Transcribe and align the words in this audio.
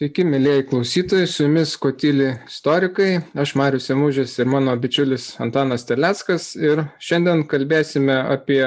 Sveiki, 0.00 0.22
mėlyjei 0.24 0.62
klausytojai, 0.64 1.26
su 1.28 1.42
jumis 1.44 1.74
Kotylį 1.76 2.30
istorikai, 2.48 3.18
aš 3.36 3.50
Marius 3.60 3.90
Emužės 3.92 4.32
ir 4.38 4.46
mano 4.48 4.72
bičiulis 4.80 5.26
Antanas 5.44 5.82
Teleckas 5.84 6.54
ir 6.56 6.80
šiandien 7.04 7.42
kalbėsime 7.44 8.16
apie 8.32 8.62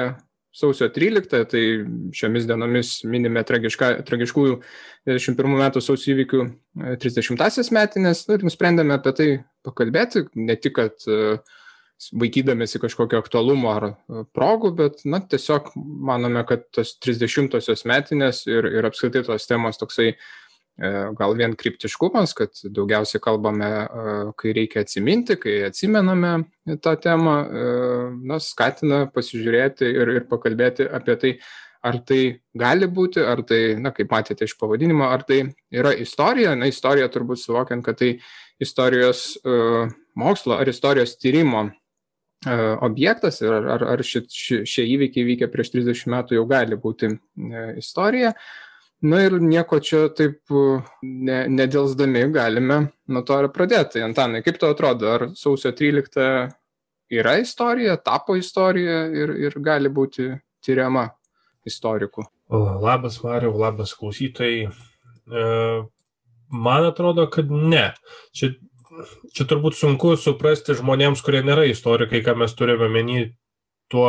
sausio 0.54 0.86
13, 0.94 1.34
tai 1.50 1.62
šiomis 2.14 2.46
dienomis 2.46 2.92
minime 3.10 3.42
tragiška, 3.48 3.88
tragiškųjų 4.06 4.60
21 5.10 5.58
metų 5.64 5.82
sausio 5.82 6.12
įvykių 6.14 6.44
30-asias 7.02 7.72
metinės 7.74 8.22
ir 8.30 8.46
nusprendėme 8.46 8.94
apie 8.94 9.14
tai 9.18 9.28
pakalbėti, 9.66 10.28
ne 10.38 10.54
tik, 10.54 10.78
kad 10.78 11.08
e, 11.10 11.40
vaikydamėsi 12.14 12.78
kažkokio 12.86 13.18
aktualumo 13.24 13.74
ar 13.74 13.88
e, 13.90 14.22
progų, 14.38 14.70
bet 14.84 15.02
na, 15.02 15.18
tiesiog 15.18 15.74
manome, 15.82 16.46
kad 16.46 16.70
tos 16.70 16.94
30-osios 17.02 17.82
metinės 17.90 18.46
ir, 18.46 18.70
ir 18.70 18.86
apskritai 18.86 19.26
tos 19.26 19.50
temos 19.50 19.82
toksai 19.82 20.12
E, 20.12 20.43
gal 20.76 21.34
vien 21.38 21.54
kryptiškumas, 21.54 22.32
kad 22.34 22.56
daugiausiai 22.64 23.22
kalbame, 23.22 23.66
e, 23.66 24.14
kai 24.36 24.54
reikia 24.56 24.82
atsiminti, 24.82 25.36
kai 25.38 25.60
atsimename 25.68 26.32
tą 26.82 26.96
temą, 26.98 27.34
e, 27.44 27.68
na, 28.26 28.40
skatina 28.42 29.04
pasižiūrėti 29.14 29.86
ir, 29.86 30.10
ir 30.18 30.26
pakalbėti 30.30 30.88
apie 30.90 31.16
tai, 31.22 31.32
ar 31.84 32.00
tai 32.02 32.20
gali 32.58 32.88
būti, 32.90 33.22
ar 33.22 33.44
tai, 33.46 33.76
na, 33.78 33.94
kaip 33.94 34.10
matėte 34.10 34.48
iš 34.48 34.56
pavadinimo, 34.58 35.06
ar 35.06 35.22
tai 35.22 35.44
yra 35.70 35.94
istorija, 35.94 36.56
na, 36.58 36.66
istorija 36.66 37.06
turbūt 37.12 37.44
suvokiant, 37.44 37.84
kad 37.84 38.00
tai 38.00 38.16
istorijos 38.62 39.38
mokslo 40.16 40.56
ar 40.56 40.68
istorijos 40.70 41.16
tyrimo 41.18 41.68
objektas 42.86 43.40
ir 43.42 43.52
ar, 43.52 43.66
ar, 43.76 43.84
ar 43.94 44.02
šie, 44.06 44.22
šie 44.30 44.84
įvykiai 44.94 45.26
vykę 45.26 45.48
prieš 45.52 45.74
30 45.74 46.10
metų 46.14 46.38
jau 46.38 46.46
gali 46.48 46.78
būti 46.80 47.10
istorija. 47.80 48.32
Uh, 48.32 48.64
Na 49.04 49.20
ir 49.20 49.36
nieko 49.42 49.80
čia 49.84 50.06
taip 50.16 50.48
ne, 51.04 51.38
nedėlsdami 51.52 52.22
galime 52.32 52.78
nuo 53.12 53.22
to 53.26 53.36
ir 53.42 53.50
pradėti. 53.52 54.00
Antanai, 54.04 54.40
kaip 54.44 54.56
tau 54.60 54.72
atrodo, 54.72 55.10
ar 55.12 55.26
sausio 55.36 55.74
13 55.76 56.24
yra 57.12 57.34
istorija, 57.42 57.98
tapo 58.00 58.36
istorija 58.40 59.02
ir, 59.12 59.34
ir 59.44 59.58
gali 59.64 59.92
būti 59.92 60.30
tyriama 60.64 61.10
istorikų? 61.68 62.24
Labas, 62.84 63.18
Mariu, 63.24 63.52
labas 63.60 63.92
klausytojai. 63.98 64.68
E, 64.68 65.44
man 66.48 66.88
atrodo, 66.88 67.26
kad 67.32 67.50
ne. 67.52 67.90
Čia, 68.36 68.54
čia 69.36 69.46
turbūt 69.48 69.76
sunku 69.76 70.14
suprasti 70.20 70.76
žmonėms, 70.80 71.20
kurie 71.24 71.42
nėra 71.44 71.66
istorikai, 71.68 72.22
ką 72.24 72.36
mes 72.40 72.56
turime 72.56 72.88
menį 72.92 73.26
tuo 73.92 74.08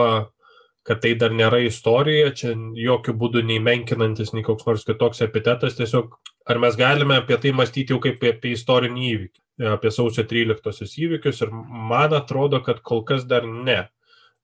kad 0.86 1.02
tai 1.02 1.16
dar 1.18 1.34
nėra 1.34 1.60
istorija, 1.66 2.30
čia 2.38 2.54
jokių 2.78 3.16
būdų 3.18 3.42
nei 3.48 3.62
menkinantis, 3.64 4.34
nei 4.36 4.46
koks 4.46 4.68
nors 4.68 4.86
kitoks 4.86 5.24
epitetas, 5.26 5.78
tiesiog 5.80 6.14
ar 6.46 6.62
mes 6.62 6.78
galime 6.78 7.18
apie 7.18 7.40
tai 7.42 7.54
mąstyti 7.58 7.96
jau 7.96 8.02
kaip 8.04 8.22
apie 8.30 8.54
istorinį 8.54 9.08
įvykį, 9.12 9.42
apie 9.74 9.92
sausio 9.94 10.26
13 10.30 11.00
įvykius 11.08 11.42
ir 11.42 11.54
man 11.54 12.14
atrodo, 12.14 12.62
kad 12.66 12.84
kol 12.86 13.02
kas 13.08 13.26
dar 13.30 13.48
ne. 13.50 13.82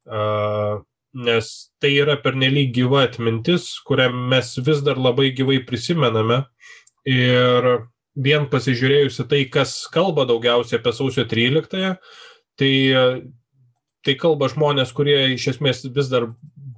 Uh, 0.10 0.82
nes 1.14 1.52
tai 1.82 1.92
yra 2.00 2.16
pernelyg 2.24 2.72
gyva 2.74 3.06
atmintis, 3.06 3.76
kurią 3.86 4.10
mes 4.32 4.54
vis 4.66 4.82
dar 4.86 4.98
labai 4.98 5.30
gyvai 5.36 5.60
prisimename 5.68 6.42
ir 7.06 7.68
vien 8.16 8.48
pasižiūrėjusi 8.52 9.28
tai, 9.30 9.44
kas 9.52 9.76
kalba 9.92 10.26
daugiausiai 10.30 10.80
apie 10.80 10.94
sausio 10.96 11.26
13, 11.28 11.94
tai 12.60 12.74
tai 14.06 14.16
kalba 14.20 14.50
žmonės, 14.52 14.94
kurie 14.96 15.34
iš 15.36 15.52
esmės 15.56 15.84
vis 15.94 16.10
dar 16.12 16.28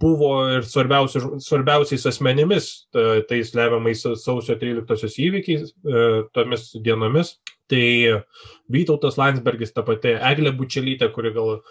buvo 0.04 0.34
ir 0.58 0.66
svarbiausiais 0.68 2.08
asmenimis 2.10 2.70
tais 3.30 3.54
lemiamais 3.56 4.04
sausio 4.20 4.58
13 4.60 5.20
įvykiais, 5.28 5.72
e, 5.72 6.04
tomis 6.36 6.72
dienomis. 6.84 7.38
Tai 7.72 7.86
Vytautas 8.70 9.16
Landsbergis, 9.18 9.72
ta 9.74 9.86
pati 9.88 10.12
Eglė 10.20 10.52
Bučelytė, 10.54 11.08
kuri 11.16 11.32
gal 11.34 11.62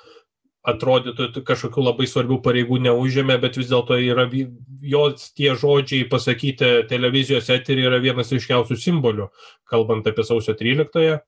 atrodytų 0.66 1.42
kažkokių 1.46 1.84
labai 1.84 2.06
svarbių 2.06 2.38
pareigų 2.42 2.78
neužėmė, 2.84 3.36
bet 3.42 3.58
vis 3.58 3.68
dėlto 3.70 3.98
yra 3.98 4.28
jos 4.82 5.32
tie 5.36 5.52
žodžiai 5.58 6.06
pasakyti 6.10 6.70
televizijos 6.90 7.50
eterį 7.50 7.88
yra 7.88 7.98
vienas 8.02 8.30
iškiausių 8.32 8.78
simbolių, 8.78 9.28
kalbant 9.68 10.06
apie 10.06 10.24
sausio 10.26 10.54
13. 10.54 10.88
-ąją. 10.94 11.18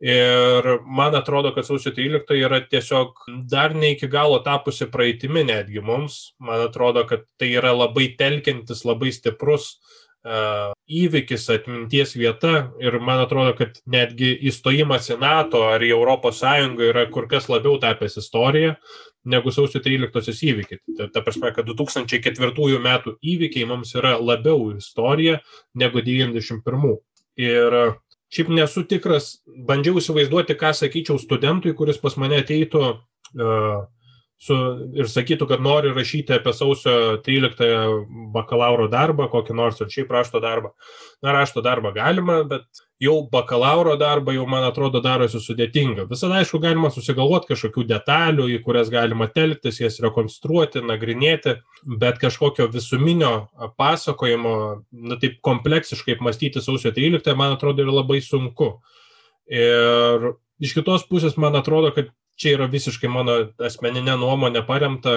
Ir 0.00 0.64
man 0.88 1.14
atrodo, 1.14 1.52
kad 1.52 1.66
sausio 1.68 1.92
13 1.92 2.38
yra 2.40 2.62
tiesiog 2.64 3.18
dar 3.50 3.74
ne 3.76 3.92
iki 3.92 4.08
galo 4.08 4.38
tapusi 4.40 4.88
praeitimi 4.88 5.44
netgi 5.44 5.82
mums. 5.84 6.32
Man 6.40 6.64
atrodo, 6.64 7.04
kad 7.08 7.26
tai 7.36 7.52
yra 7.60 7.74
labai 7.76 8.14
telkiantis, 8.16 8.86
labai 8.88 9.12
stiprus 9.12 9.74
uh, 10.24 10.72
įvykis, 10.88 11.44
atminties 11.52 12.16
vieta. 12.16 12.70
Ir 12.80 12.96
man 13.04 13.20
atrodo, 13.26 13.52
kad 13.60 13.82
netgi 13.84 14.32
įstojimas 14.48 15.12
į 15.12 15.20
NATO 15.20 15.66
ar 15.68 15.84
į 15.84 15.92
ES 15.92 16.42
yra 16.88 17.06
kur 17.12 17.28
kas 17.28 17.52
labiau 17.52 17.76
tapęs 17.76 18.16
istorija 18.24 18.78
negu 19.28 19.52
sausio 19.52 19.84
13 19.84 20.32
įvykiai. 20.48 20.80
Ta, 20.96 21.12
ta 21.12 21.20
prasme, 21.20 21.52
kad 21.52 21.68
2004 21.68 22.80
metų 22.80 23.18
įvykiai 23.20 23.68
mums 23.68 23.92
yra 23.94 24.16
labiau 24.16 24.70
istorija 24.78 25.42
negu 25.76 26.00
91. 26.00 26.96
Ir 27.36 27.82
Šiaip 28.30 28.50
nesu 28.54 28.84
tikras, 28.86 29.40
bandžiau 29.66 29.98
įsivaizduoti, 29.98 30.54
ką 30.58 30.70
sakyčiau 30.76 31.18
studentui, 31.18 31.74
kuris 31.78 31.98
pas 31.98 32.14
mane 32.20 32.38
ateitų 32.44 32.82
uh, 32.86 33.80
su, 34.40 34.56
ir 34.96 35.08
sakytų, 35.10 35.46
kad 35.50 35.60
nori 35.60 35.90
rašyti 35.92 36.32
apie 36.38 36.52
sausio 36.56 36.92
13 37.24 37.66
bakalauro 38.32 38.86
darbą, 38.92 39.26
kokį 39.32 39.56
nors 39.56 39.80
ar 39.84 39.90
šiaip 39.92 40.12
rašto 40.14 40.40
darbą. 40.40 40.72
Na, 41.20 41.34
rašto 41.36 41.60
darbą 41.64 41.92
galima, 41.92 42.38
bet 42.48 42.80
jau 43.00 43.18
bakalauro 43.32 43.98
darbą 44.00 44.32
jau, 44.32 44.46
man 44.48 44.64
atrodo, 44.64 45.02
darosi 45.04 45.42
sudėtinga. 45.44 46.06
Visada, 46.08 46.38
aišku, 46.40 46.60
galima 46.62 46.88
susigalvoti 46.94 47.50
kažkokių 47.52 47.84
detalių, 47.90 48.46
į 48.56 48.60
kurias 48.64 48.88
galima 48.92 49.28
telktis, 49.32 49.82
jas 49.82 50.00
rekonstruoti, 50.00 50.80
nagrinėti, 50.88 51.58
bet 52.00 52.20
kažkokio 52.22 52.70
visuminio 52.72 53.34
pasakojimo, 53.80 54.54
na 55.10 55.20
taip 55.20 55.36
kompleksiškai 55.44 56.16
mąstyti 56.24 56.64
sausio 56.64 56.94
13, 56.96 57.36
man 57.36 57.58
atrodo, 57.58 57.84
yra 57.84 58.00
labai 58.00 58.22
sunku. 58.24 58.78
Ir 59.52 60.32
iš 60.62 60.72
kitos 60.76 61.04
pusės, 61.10 61.36
man 61.40 61.60
atrodo, 61.60 61.92
kad 61.92 62.08
čia 62.40 62.56
yra 62.56 62.68
visiškai 62.72 63.10
mano 63.12 63.36
asmeninė 63.60 64.16
nuomonė 64.20 64.64
paremta 64.66 65.12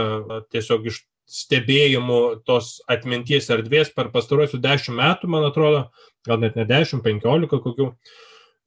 tiesiog 0.51 0.89
iš 0.91 1.01
stebėjimų 1.29 2.19
tos 2.47 2.77
atminties 2.91 3.47
erdvės 3.53 3.93
per 3.95 4.11
pastarosius 4.13 4.61
dešimt 4.63 4.99
metų, 4.99 5.29
man 5.31 5.47
atrodo, 5.47 5.85
gal 6.27 6.41
net 6.41 6.57
ne 6.59 6.67
dešimt, 6.67 7.03
penkiolika 7.05 7.61
kokių. 7.63 7.93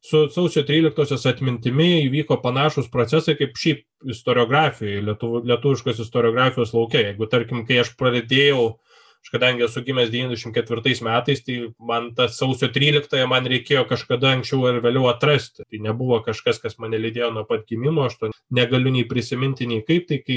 Su 0.07 0.27
sausio 0.31 0.63
13-osios 0.63 1.25
atmintimi 1.27 2.07
įvyko 2.07 2.39
panašus 2.43 2.89
procesai 2.93 3.35
kaip 3.39 3.57
šiaip 3.59 4.13
istoriografijoje, 4.13 5.03
lietuv, 5.09 5.41
lietuviškos 5.51 6.03
istoriografijos 6.05 6.75
laukia. 6.77 7.03
Jeigu, 7.09 7.27
tarkim, 7.33 7.65
kai 7.67 7.81
aš 7.83 7.91
pradėjau 7.99 8.77
Aš 9.27 9.33
kadangi 9.35 9.65
esu 9.67 9.81
gimęs 9.83 10.11
94 10.13 11.03
metais, 11.03 11.41
tai 11.43 11.55
man 11.83 12.13
tą 12.15 12.29
sausio 12.31 12.69
13 12.71 13.25
man 13.27 13.49
reikėjo 13.51 13.83
kažkada 13.91 14.31
anksčiau 14.37 14.69
ar 14.71 14.77
vėliau 14.85 15.09
atrasti. 15.11 15.65
Tai 15.67 15.81
nebuvo 15.83 16.21
kažkas, 16.23 16.61
kas 16.63 16.79
mane 16.79 17.01
lydėjo 17.03 17.33
nuo 17.35 17.43
pat 17.49 17.65
gimimo, 17.67 18.05
aš 18.07 18.21
to 18.21 18.31
negaliu 18.55 18.93
nei 18.95 19.03
prisiminti, 19.11 19.67
nei 19.67 19.83
kaip, 19.83 20.07
tai 20.07 20.21
kai 20.23 20.37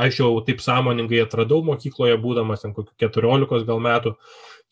aš 0.00 0.22
jau 0.22 0.30
taip 0.46 0.64
sąmoningai 0.64 1.20
atradau 1.20 1.60
mokykloje, 1.66 2.16
būdamas 2.22 2.64
ten 2.64 2.72
kokių 2.72 2.96
14 3.04 3.68
gal 3.68 3.84
metų, 3.84 4.14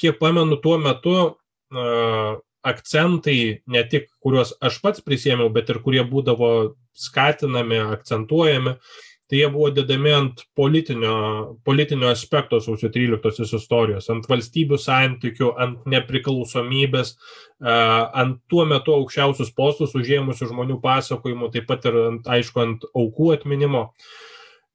kiek 0.00 0.16
pamenu 0.16 0.56
tuo 0.64 0.78
metu 0.80 1.16
uh, 1.18 2.40
akcentai, 2.64 3.38
ne 3.68 3.84
tik 3.84 4.08
kuriuos 4.24 4.54
aš 4.64 4.80
pats 4.80 5.04
prisėmiau, 5.04 5.52
bet 5.52 5.68
ir 5.68 5.82
kurie 5.84 6.08
būdavo 6.08 6.72
skatinami, 6.96 7.84
akcentuojami, 7.98 8.78
uh, 8.78 9.07
tai 9.28 9.42
jie 9.42 9.48
buvo 9.52 9.68
dedami 9.76 10.12
ant 10.16 10.44
politinio, 10.56 11.16
politinio 11.64 12.08
aspekto 12.08 12.60
sausio 12.64 12.88
13 12.92 13.44
istorijos, 13.58 14.08
ant 14.12 14.24
valstybių 14.28 14.78
santykių, 14.80 15.50
ant 15.60 15.84
nepriklausomybės, 15.92 17.12
ant 17.60 18.40
tuo 18.48 18.64
metu 18.70 18.96
aukščiausius 18.96 19.52
postus 19.56 19.92
užėmusių 19.98 20.48
žmonių 20.48 20.80
pasakojimų, 20.80 21.52
taip 21.52 21.68
pat 21.68 21.90
ir, 21.90 22.00
ant, 22.06 22.32
aišku, 22.38 22.64
ant 22.64 22.88
aukų 22.96 23.34
atminimo. 23.36 23.90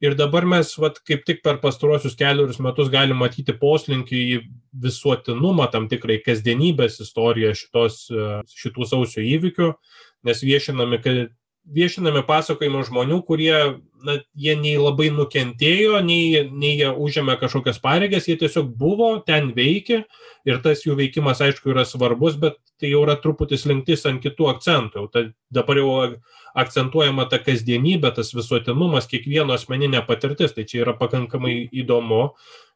Ir 0.03 0.17
dabar 0.19 0.45
mes, 0.45 0.69
vat, 0.77 0.97
kaip 1.07 1.21
tik 1.25 1.39
per 1.45 1.61
pastaruosius 1.63 2.17
keliarius 2.19 2.59
metus 2.61 2.89
galim 2.91 3.21
matyti 3.23 3.55
poslinkį 3.55 4.23
į 4.35 4.39
visuotinumą, 4.83 5.69
tam 5.71 5.87
tikrai 5.89 6.17
kasdienybės 6.21 6.99
istoriją 7.05 7.53
šitos, 7.55 8.01
šitų 8.51 8.89
sausio 8.89 9.23
įvykių, 9.23 9.69
nes 10.27 10.43
viešinami, 10.43 10.99
viešinami 11.63 12.23
pasakojimai 12.27 12.83
žmonių, 12.87 13.19
kurie, 13.27 13.55
na, 14.03 14.17
jie 14.35 14.55
nei 14.59 14.75
labai 14.79 15.09
nukentėjo, 15.15 16.01
nei, 16.03 16.43
nei 16.51 16.73
jie 16.81 16.89
užėmė 16.91 17.37
kažkokias 17.39 17.79
pareigas, 17.83 18.27
jie 18.27 18.35
tiesiog 18.41 18.73
buvo, 18.79 19.13
ten 19.25 19.53
veikė 19.55 20.03
ir 20.49 20.59
tas 20.65 20.83
jų 20.83 20.97
veikimas, 20.99 21.41
aišku, 21.43 21.71
yra 21.71 21.85
svarbus, 21.87 22.35
bet 22.41 22.59
tai 22.81 22.91
jau 22.91 23.05
yra 23.05 23.15
truputį 23.19 23.59
slinktis 23.61 24.03
ant 24.09 24.23
kitų 24.23 24.49
akcentų. 24.51 25.07
Tai 25.13 25.23
dabar 25.55 25.79
jau 25.79 25.93
akcentuojama 26.59 27.29
ta 27.31 27.39
kasdienybė, 27.41 28.11
tas 28.17 28.33
visuotinumas, 28.35 29.07
kiekvieno 29.09 29.55
asmeninė 29.55 30.03
patirtis, 30.07 30.53
tai 30.53 30.67
čia 30.67 30.83
yra 30.83 30.97
pakankamai 30.99 31.55
įdomu, 31.71 32.33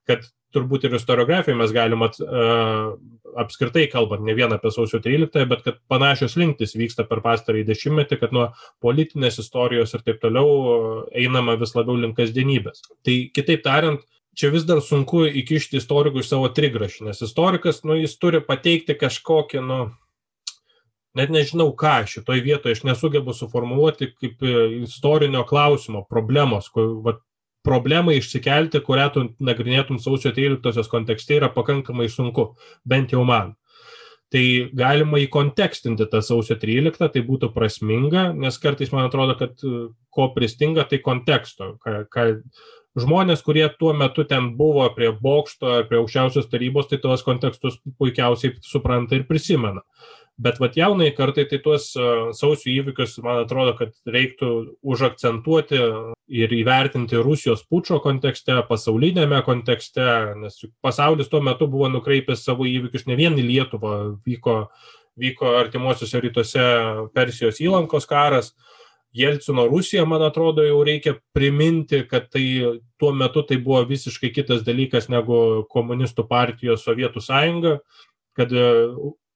kad 0.07 0.25
turbūt 0.55 0.87
ir 0.87 0.95
istoriografijoje 0.95 1.59
mes 1.59 1.73
galim 1.75 2.05
at, 2.05 2.17
uh, 2.23 2.95
apskritai 3.37 3.85
kalbant 3.91 4.23
ne 4.25 4.33
vien 4.37 4.53
apie 4.53 4.71
sausio 4.73 4.99
13, 5.03 5.45
bet 5.49 5.63
kad 5.65 5.79
panašios 5.91 6.37
linktis 6.39 6.75
vyksta 6.79 7.05
per 7.09 7.21
pastarąjį 7.25 7.67
dešimtmetį, 7.67 8.19
kad 8.21 8.35
nuo 8.35 8.47
politinės 8.83 9.41
istorijos 9.43 9.93
ir 9.93 10.05
taip 10.07 10.21
toliau 10.23 11.03
einama 11.11 11.57
vis 11.59 11.75
labiau 11.77 11.99
link 11.99 12.17
kasdienybės. 12.17 12.85
Tai 13.05 13.17
kitaip 13.35 13.63
tariant, 13.67 14.01
čia 14.37 14.51
vis 14.53 14.65
dar 14.69 14.81
sunku 14.85 15.25
įkišti 15.27 15.81
istorikų 15.81 16.23
iš 16.23 16.31
savo 16.31 16.49
trigrašį, 16.53 17.07
nes 17.09 17.23
istorikas, 17.25 17.83
nu, 17.85 17.97
jis 17.99 18.17
turi 18.21 18.41
pateikti 18.45 18.97
kažkokį, 18.97 19.63
nu, 19.65 19.79
net 21.17 21.33
nežinau 21.33 21.71
ką 21.77 21.99
šitoje 22.09 22.43
vietoje, 22.45 22.77
aš 22.77 22.83
nesugebu 22.87 23.33
suformuoluoti 23.35 24.11
kaip 24.15 24.43
istorinio 24.83 25.43
klausimo, 25.49 26.05
problemos, 26.09 26.69
kur, 26.73 26.93
va, 27.05 27.17
problemą 27.67 28.15
išsikelti, 28.15 28.81
kurią 28.87 29.07
tu 29.13 29.27
nagrinėtum 29.43 29.99
sausio 29.99 30.31
13 30.35 30.87
kontekste 30.91 31.37
yra 31.41 31.51
pakankamai 31.53 32.07
sunku, 32.11 32.53
bent 32.87 33.15
jau 33.15 33.25
man. 33.27 33.55
Tai 34.31 34.43
galima 34.75 35.21
įkontekstinti 35.23 36.09
tą 36.11 36.19
sausio 36.23 36.57
13, 36.59 36.99
tai 37.13 37.21
būtų 37.23 37.53
prasminga, 37.55 38.33
nes 38.35 38.57
kartais 38.59 38.91
man 38.91 39.07
atrodo, 39.07 39.37
kad 39.39 39.63
e, 39.63 39.85
ko 40.11 40.25
pristinga, 40.35 40.83
tai 40.89 40.99
konteksto. 41.03 41.77
Ką, 41.83 42.01
ką, 42.11 42.25
žmonės, 42.99 43.43
kurie 43.45 43.63
tuo 43.79 43.93
metu 43.95 44.25
ten 44.27 44.51
buvo 44.59 44.89
prie 44.95 45.13
bokšto 45.15 45.71
ar 45.77 45.87
prie 45.87 46.01
aukščiausios 46.01 46.49
tarybos, 46.51 46.89
tai 46.91 46.99
tuos 47.03 47.23
kontekstus 47.23 47.79
puikiausiai 48.01 48.57
supranta 48.67 49.15
ir 49.15 49.23
prisimena. 49.29 49.85
Bet 50.37 50.59
vat 50.61 50.75
jaunai 50.77 51.13
kartai 51.17 51.47
tai 51.49 51.61
tuos 51.63 51.93
sausio 52.37 52.69
įvykius, 52.73 53.15
man 53.25 53.45
atrodo, 53.45 53.73
kad 53.79 53.95
reiktų 54.05 54.51
užakcentuoti 54.85 55.79
ir 56.27 56.51
įvertinti 56.51 57.19
Rusijos 57.23 57.63
pučio 57.69 57.99
kontekste, 58.03 58.55
pasaulinėme 58.67 59.39
kontekste, 59.45 60.05
nes 60.41 60.59
pasaulis 60.83 61.29
tuo 61.31 61.41
metu 61.43 61.67
buvo 61.71 61.89
nukreipęs 61.91 62.43
savo 62.45 62.67
įvykius 62.67 63.07
ne 63.07 63.15
vien 63.19 63.37
į 63.39 63.45
Lietuvą, 63.47 63.93
vyko, 64.27 64.57
vyko 65.19 65.53
artimuosiuose 65.61 66.21
rytuose 66.23 66.65
Persijos 67.15 67.61
įlankos 67.63 68.09
karas. 68.09 68.53
Jelcino 69.17 69.63
Rusija, 69.71 70.03
man 70.05 70.21
atrodo, 70.21 70.61
jau 70.67 70.81
reikia 70.85 71.15
priminti, 71.33 72.03
kad 72.09 72.27
tai 72.29 72.43
tuo 72.99 73.13
metu 73.15 73.41
tai 73.47 73.57
buvo 73.63 73.79
visiškai 73.87 74.29
kitas 74.35 74.65
dalykas 74.67 75.07
negu 75.09 75.63
komunistų 75.71 76.27
partijos 76.27 76.83
Sovietų 76.85 77.23
sąjunga, 77.23 77.77
kad 78.37 78.51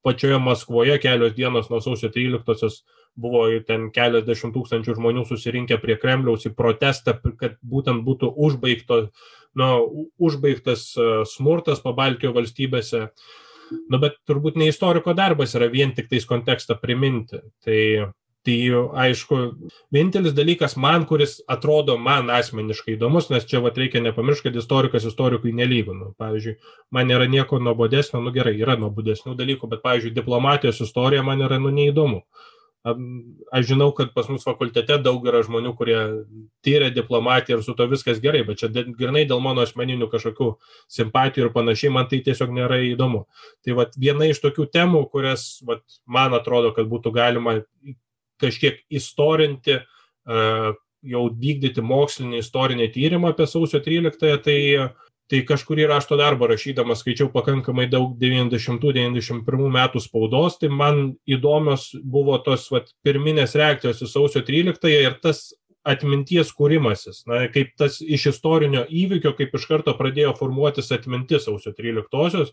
pačioje 0.04 0.38
Maskvoje 0.44 1.00
kelios 1.02 1.34
dienos 1.38 1.72
nuo 1.72 1.80
sausio 1.82 2.12
13-osios 2.14 2.82
buvo 3.20 3.44
ten 3.68 3.90
keliasdešimt 3.94 4.56
tūkstančių 4.56 4.96
žmonių 4.98 5.26
susirinkę 5.28 5.78
prie 5.82 5.98
Kremliaus 6.00 6.48
į 6.48 6.54
protestą, 6.58 7.18
kad 7.40 7.58
būtent 7.62 8.06
būtų 8.08 8.32
užbaigto, 8.48 9.02
nu, 9.60 9.70
užbaigtas 10.22 10.88
e, 10.96 11.10
smurtas 11.30 11.84
pabaltijo 11.84 12.34
valstybėse. 12.38 13.10
Nu, 13.88 14.00
bet 14.04 14.18
turbūt 14.28 14.58
ne 14.60 14.68
istoriko 14.72 15.16
darbas 15.16 15.56
yra 15.56 15.70
vien 15.72 15.94
tik 15.96 16.10
tais 16.12 16.28
kontekstą 16.28 16.76
priminti. 16.80 17.40
Tai 17.64 17.80
Tai 18.42 18.54
aišku, 19.06 19.38
vienintelis 19.94 20.34
dalykas 20.34 20.74
man, 20.74 21.04
kuris 21.06 21.36
atrodo 21.46 21.94
man 22.02 22.32
asmeniškai 22.34 22.96
įdomus, 22.96 23.28
nes 23.30 23.46
čia 23.46 23.60
vat, 23.62 23.76
reikia 23.78 24.02
nepamiršti, 24.02 24.48
kad 24.48 24.58
istorikas 24.58 25.06
istorikui 25.06 25.54
nelygų. 25.54 25.94
Nu, 25.94 26.08
pavyzdžiui, 26.18 26.56
man 26.90 27.06
nėra 27.12 27.28
nieko 27.30 27.60
nuobodesnio, 27.62 28.24
nu 28.26 28.34
gerai, 28.34 28.56
yra 28.58 28.80
nuobodesnių 28.82 29.36
dalykų, 29.38 29.70
bet, 29.76 29.84
pavyzdžiui, 29.86 30.16
diplomatijos 30.16 30.82
istorija 30.88 31.22
man 31.28 31.46
yra 31.46 31.62
nu 31.62 31.70
neįdomu. 31.76 32.24
Aš 32.82 33.68
žinau, 33.70 33.92
kad 33.94 34.10
pas 34.16 34.26
mus 34.32 34.42
fakultete 34.42 34.96
daug 35.06 35.26
yra 35.30 35.44
žmonių, 35.46 35.76
kurie 35.78 35.98
tyria 36.66 36.90
diplomatiją 36.94 37.60
ir 37.60 37.66
su 37.66 37.76
to 37.78 37.86
viskas 37.92 38.18
gerai, 38.24 38.42
bet 38.48 38.64
čia 38.64 38.72
grinai 38.74 39.22
dėl 39.30 39.44
mano 39.44 39.62
asmeninių 39.62 40.08
kažkokių 40.10 40.48
simpatijų 40.90 41.46
ir 41.46 41.54
panašiai, 41.54 41.92
man 41.94 42.10
tai 42.10 42.24
tiesiog 42.26 42.50
nėra 42.58 42.80
įdomu. 42.88 43.28
Tai 43.62 43.78
vat, 43.78 43.94
viena 44.02 44.26
iš 44.32 44.42
tokių 44.42 44.66
temų, 44.74 45.04
kurias 45.14 45.60
vat, 45.68 45.86
man 46.10 46.34
atrodo, 46.34 46.74
kad 46.74 46.90
būtų 46.90 47.14
galima 47.14 47.60
kažkiek 48.42 48.82
istorinti, 48.90 49.78
jau 51.02 51.24
vykdyti 51.46 51.86
mokslinį 51.86 52.42
istorinį 52.42 52.90
tyrimą 52.98 53.36
apie 53.36 53.46
sausio 53.50 53.82
13, 53.82 54.42
tai, 54.42 54.58
tai 55.32 55.40
kažkurį 55.48 55.88
rašto 55.88 56.18
darbą 56.20 56.50
rašydamas 56.52 57.00
skaičiau 57.02 57.30
pakankamai 57.32 57.88
daug 57.92 58.18
90-91 58.20 59.72
metų 59.78 60.04
spaudos, 60.04 60.60
tai 60.60 60.68
man 60.68 61.02
įdomios 61.24 61.94
buvo 62.04 62.36
tos 62.44 62.68
vat, 62.74 62.92
pirminės 63.06 63.56
reakcijos 63.56 64.04
į 64.04 64.12
sausio 64.12 64.44
13 64.48 64.92
ir 64.92 65.16
tas 65.24 65.50
atminties 65.88 66.52
kūrimasis, 66.54 67.24
na, 67.26 67.42
kaip 67.50 67.72
tas 67.80 67.98
iš 68.02 68.28
istorinio 68.36 68.84
įvykio, 68.86 69.32
kaip 69.38 69.56
iš 69.58 69.66
karto 69.70 69.94
pradėjo 69.98 70.36
formuotis 70.38 70.92
atmintis 70.94 71.48
sausio 71.48 71.74
13-osios, 71.78 72.52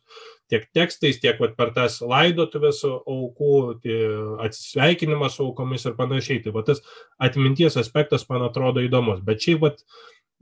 tiek 0.48 0.64
tekstais, 0.72 1.20
tiek 1.20 1.40
vat, 1.42 1.52
per 1.58 1.74
tas 1.76 1.98
laidotuvės 2.00 2.80
aukų, 2.88 3.58
tai 3.84 3.98
atsisveikinimas 4.46 5.36
aukomis 5.44 5.84
ir 5.84 5.98
panašiai. 5.98 6.40
Tai 6.46 6.54
va, 6.56 6.64
tas 6.70 6.80
atminties 7.20 7.76
aspektas 7.80 8.24
man 8.32 8.46
atrodo 8.48 8.84
įdomus. 8.86 9.20
Bet 9.26 9.44
šiaip, 9.44 9.60
vat, 9.66 9.84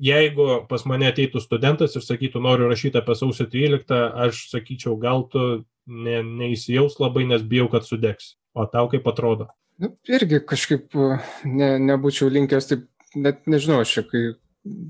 jeigu 0.03 0.49
pas 0.71 0.85
mane 0.89 1.09
ateitų 1.11 1.41
studentas 1.43 1.97
ir 1.97 2.05
sakytų, 2.05 2.43
noriu 2.45 2.71
rašyti 2.71 3.01
apie 3.01 3.17
sausio 3.19 3.47
13, 3.53 3.93
aš 4.27 4.47
sakyčiau, 4.53 4.97
gal 5.01 5.27
tu 5.33 5.45
ne, 5.87 6.19
neįsijaus 6.23 6.99
labai, 7.03 7.27
nes 7.31 7.45
bijau, 7.47 7.69
kad 7.73 7.87
sudegs. 7.87 8.35
O 8.57 8.65
tau 8.71 8.89
kaip 8.93 9.07
atrodo? 9.09 9.51
Nu, 9.83 9.93
irgi 10.09 10.41
kažkaip 10.49 10.97
ne, 11.45 11.77
nebūčiau 11.85 12.31
linkęs, 12.33 12.71
taip, 12.71 12.87
net 13.17 13.45
nežinau, 13.51 13.83
aš 13.85 13.99
kai 14.09 14.23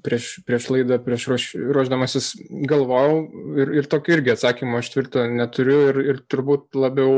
prieš, 0.05 0.29
prieš 0.47 0.69
laidą, 0.73 0.99
prieš 1.03 1.27
ruoš, 1.31 1.47
ruoždamasis 1.75 2.29
galvojau 2.71 3.17
ir, 3.61 3.73
ir 3.81 3.89
tokio 3.91 4.17
irgi 4.17 4.33
atsakymo 4.35 4.81
aš 4.81 4.91
tvirto 4.95 5.25
neturiu 5.31 5.79
ir, 5.91 6.01
ir 6.13 6.21
turbūt 6.31 6.79
labiau, 6.79 7.13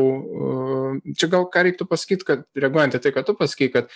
čia 1.19 1.31
gal 1.33 1.49
ką 1.53 1.67
reiktų 1.69 1.89
pasakyti, 1.91 2.27
kad 2.29 2.47
reaguojant 2.59 2.99
į 2.99 3.03
tai, 3.05 3.15
kad 3.15 3.29
tu 3.29 3.37
pasakai, 3.39 3.71
kad 3.75 3.93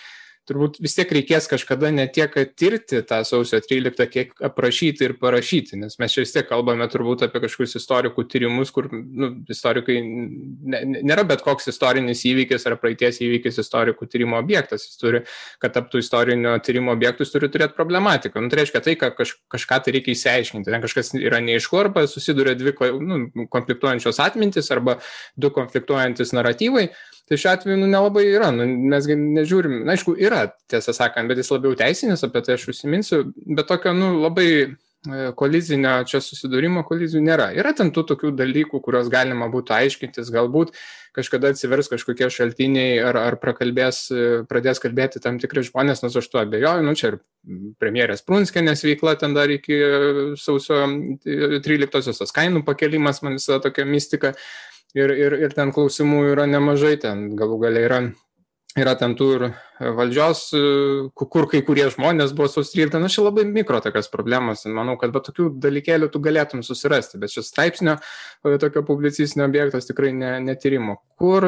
turbūt 0.49 0.79
vis 0.83 0.95
tiek 0.97 1.11
reikės 1.15 1.47
kažkada 1.51 1.89
ne 1.93 2.05
tiek 2.11 2.33
tirti 2.59 2.99
tą 3.07 3.21
sausio 3.27 3.59
13, 3.63 4.07
kiek 4.11 4.33
aprašyti 4.43 5.07
ir 5.07 5.15
parašyti, 5.21 5.77
nes 5.79 5.95
mes 6.01 6.13
čia 6.13 6.23
vis 6.25 6.33
tiek 6.35 6.47
kalbame 6.49 6.87
turbūt 6.91 7.25
apie 7.27 7.41
kažkokius 7.45 7.77
istorikų 7.79 8.25
tyrimus, 8.31 8.73
kur 8.75 8.89
nu, 8.91 9.29
istorikai 9.53 9.99
ne, 10.03 10.81
nėra 11.03 11.25
bet 11.29 11.45
koks 11.45 11.71
istorinis 11.71 12.25
įvykis 12.27 12.67
ar 12.69 12.77
praeities 12.81 13.21
įvykis 13.23 13.61
istorikų 13.63 14.09
tyrimo 14.11 14.39
objektas. 14.41 14.87
Jis 14.89 14.99
turi, 14.99 15.23
kad 15.63 15.75
taptų 15.77 16.03
istorinio 16.03 16.57
tyrimo 16.65 16.93
objektus, 16.95 17.31
turi 17.33 17.49
turėti 17.53 17.77
problematiką. 17.77 18.43
Nu, 18.43 18.51
tai 18.51 18.61
reiškia 18.63 18.83
tai, 18.83 18.97
kad 18.99 19.17
kaž, 19.17 19.35
kažką 19.53 19.79
tai 19.85 19.95
reikia 19.97 20.15
įsiaiškinti. 20.17 20.71
Ten 20.71 20.83
kažkas 20.83 21.13
yra 21.21 21.39
neišku 21.43 21.79
arba 21.79 22.05
susiduria 22.11 22.57
dvi 22.59 22.75
nu, 22.99 23.47
konfliktuojančios 23.53 24.19
atmintis 24.23 24.71
arba 24.75 24.99
du 25.39 25.53
konfliktuojantis 25.55 26.35
naratyvai. 26.35 26.89
Tai 27.29 27.37
šiuo 27.39 27.53
atveju 27.55 27.79
nu, 27.79 27.87
nelabai 27.87 28.25
yra, 28.27 28.49
nu, 28.51 28.65
mes 28.91 29.05
nežiūrim, 29.07 29.83
na, 29.87 29.95
aišku, 29.95 30.17
yra, 30.19 30.49
tiesą 30.71 30.91
sakant, 30.95 31.29
bet 31.31 31.39
jis 31.39 31.53
labiau 31.53 31.75
teisinis, 31.79 32.23
apie 32.25 32.41
tai 32.43 32.57
aš 32.57 32.65
užsiminsiu, 32.73 33.21
bet 33.55 33.69
tokio, 33.69 33.93
nu, 33.95 34.09
labai 34.19 34.47
e, 34.59 34.65
kolizinio 35.39 36.01
čia 36.09 36.19
susidūrimo 36.23 36.83
kolizijų 36.89 37.21
nėra. 37.23 37.45
Yra 37.55 37.71
ten 37.77 37.93
tų 37.95 38.03
tokių 38.09 38.33
dalykų, 38.41 38.81
kuriuos 38.83 39.07
galima 39.13 39.47
būtų 39.53 39.75
aiškintis, 39.77 40.33
galbūt 40.35 40.75
kažkada 41.15 41.53
atsivers 41.53 41.87
kažkokie 41.93 42.27
šaltiniai 42.33 42.99
ar, 43.07 43.21
ar 43.21 43.39
prakalbės, 43.39 44.01
e, 44.11 44.27
pradės 44.49 44.83
kalbėti 44.83 45.23
tam 45.23 45.39
tikri 45.39 45.63
žmonės, 45.63 46.03
nors 46.03 46.19
aš 46.19 46.27
tuo 46.27 46.43
abejoju, 46.43 46.83
nu 46.83 46.97
čia 46.99 47.13
ir 47.13 47.19
premjerės 47.79 48.25
Prunskenės 48.27 48.83
veikla 48.83 49.15
ten 49.21 49.37
dar 49.37 49.51
iki 49.53 49.79
sausio 50.43 50.83
13-osios, 51.23 52.19
tas 52.19 52.35
kainų 52.35 52.65
pakelimas, 52.67 53.23
man 53.23 53.39
visą 53.39 53.63
tokia 53.63 53.87
mistika 53.87 54.35
ir, 54.97 55.13
ir, 55.13 55.37
ir 55.47 55.55
ten 55.55 55.73
klausimų 55.75 56.27
yra 56.33 56.47
nemažai, 56.49 56.95
ten. 57.01 57.31
Galų 57.37 57.59
galia 57.65 57.83
yra, 57.87 57.99
yra 58.79 58.93
ten 58.97 59.13
tų 59.17 59.29
ir 59.37 59.45
valdžios, 59.97 60.43
kur 61.17 61.47
kai 61.51 61.61
kurie 61.65 61.85
žmonės 61.93 62.33
buvo 62.35 62.47
sustrylta, 62.51 63.01
na, 63.01 63.09
čia 63.11 63.25
labai 63.25 63.45
mikro 63.49 63.81
tokios 63.83 64.09
problemos, 64.13 64.63
manau, 64.69 64.95
kad 65.01 65.13
be 65.13 65.21
tokių 65.25 65.49
dalykėlių 65.63 66.09
tu 66.13 66.21
galėtum 66.23 66.63
susirasti, 66.65 67.19
bet 67.21 67.33
šis 67.33 67.51
straipsnio 67.51 67.97
tokio 68.61 68.85
publicistinio 68.87 69.47
objektos 69.49 69.89
tikrai 69.89 70.13
ne, 70.15 70.31
netyrimo. 70.45 70.99
Kur 71.19 71.47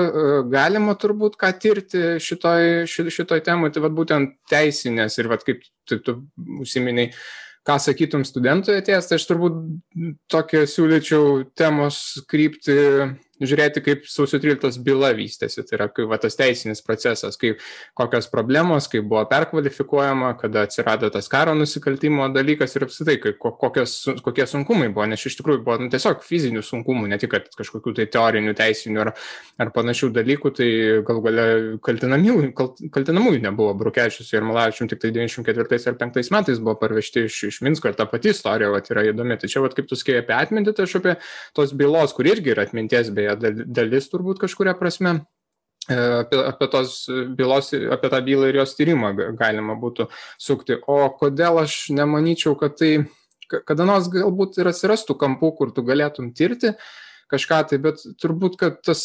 galima 0.52 0.98
turbūt 1.00 1.40
ką 1.42 1.54
tirti 1.62 2.04
šitoj, 2.24 2.86
šitoj 2.90 3.46
temai, 3.46 3.72
tai 3.74 3.86
vad 3.86 3.98
būtent 3.98 4.38
teisinės 4.52 5.18
ir 5.22 5.32
vad 5.32 5.48
kaip 5.48 5.66
tu, 5.88 6.02
tu 6.02 6.20
užsiminiai, 6.62 7.14
ką 7.66 7.80
sakytum 7.82 8.26
studentui 8.28 8.78
atėjęs, 8.78 9.08
tai 9.10 9.18
aš 9.18 9.26
turbūt 9.32 9.56
tokią 10.30 10.66
siūlyčiau 10.70 11.46
temos 11.58 12.02
krypti 12.30 12.76
žiūrėti, 13.42 13.84
kaip 13.84 14.06
sausio 14.10 14.40
13 14.42 14.80
byla 14.86 15.12
vystėsi, 15.18 15.64
tai 15.66 15.78
yra 15.78 15.88
kaip 15.92 16.10
va, 16.12 16.20
tas 16.22 16.38
teisinis 16.40 16.84
procesas, 16.86 17.38
kaip 17.40 17.62
kokios 17.98 18.30
problemos, 18.32 18.88
kaip 18.92 19.08
buvo 19.10 19.26
perkvalifikuojama, 19.32 20.34
kada 20.40 20.66
atsirado 20.68 21.10
tas 21.14 21.28
karo 21.32 21.56
nusikaltimo 21.58 22.28
dalykas 22.34 22.76
ir 22.78 22.88
apsitai, 22.88 23.18
kokios, 23.42 23.98
kokie 24.26 24.48
sunkumai 24.50 24.90
buvo, 24.94 25.08
nes 25.12 25.26
iš 25.28 25.38
tikrųjų 25.40 25.64
buvo 25.66 25.78
nu, 25.84 25.90
tiesiog 25.94 26.24
fizinių 26.26 26.64
sunkumų, 26.66 27.10
ne 27.12 27.20
tik 27.22 27.36
kažkokių 27.58 27.96
tai 28.00 28.08
teorinių, 28.14 28.56
teisinių 28.58 29.04
ar, 29.04 29.14
ar 29.62 29.74
panašių 29.76 30.12
dalykų, 30.16 30.54
tai 30.56 30.70
gal 31.08 31.22
galia 31.26 31.48
kaltinamųjų, 31.86 32.52
kaltinamųjų 32.96 33.44
nebuvo, 33.44 33.76
Brukečius 33.78 34.32
ir 34.34 34.46
Malavičium 34.48 34.90
tik 34.92 35.02
tai 35.04 35.12
94 35.16 35.92
ar 35.92 36.00
5 36.00 36.32
metais 36.34 36.62
buvo 36.62 36.78
parvežti 36.80 37.26
iš, 37.30 37.42
iš 37.50 37.62
Minsko 37.66 37.92
ir 37.92 37.98
ta 38.00 38.08
pati 38.10 38.32
istorija 38.34 38.72
vat, 38.74 38.90
yra 38.94 39.06
įdomi. 39.12 39.38
Čia, 39.46 39.62
vat, 39.64 39.76
kaip 39.78 39.90
tu 39.90 39.98
skėjai 40.00 40.24
apie 40.24 40.36
atmintį, 40.38 40.74
tai 40.76 40.88
aš 40.88 40.98
apie 41.00 41.16
tos 41.58 41.74
bylos, 41.78 42.14
kur 42.16 42.28
irgi 42.30 42.54
yra 42.54 42.66
atminties 42.66 43.12
beje 43.26 43.66
dalis 43.66 44.12
turbūt 44.12 44.42
kažkuria 44.44 44.76
prasme. 44.78 45.18
E, 45.90 45.96
apie, 45.96 46.40
apie 46.42 46.68
bylos, 47.38 47.74
apie 47.74 48.10
tą 48.10 48.22
bylą 48.26 48.50
ir 48.50 48.62
jos 48.62 48.74
tyrimą 48.78 49.14
galima 49.38 49.76
būtų 49.78 50.08
sukti. 50.42 50.80
O 50.88 51.10
kodėl 51.20 51.62
aš 51.62 51.90
nemanyčiau, 51.94 52.56
kad 52.58 52.78
tai 52.80 53.06
kada 53.48 53.86
nors 53.86 54.10
galbūt 54.10 54.60
ir 54.62 54.70
atsirastų 54.72 55.18
kampų, 55.22 55.52
kur 55.58 55.74
tu 55.76 55.84
galėtum 55.86 56.32
tirti 56.34 56.74
kažką 57.32 57.62
tai, 57.70 57.80
bet 57.82 58.02
turbūt, 58.22 58.58
kad 58.62 58.82
tas, 58.86 59.02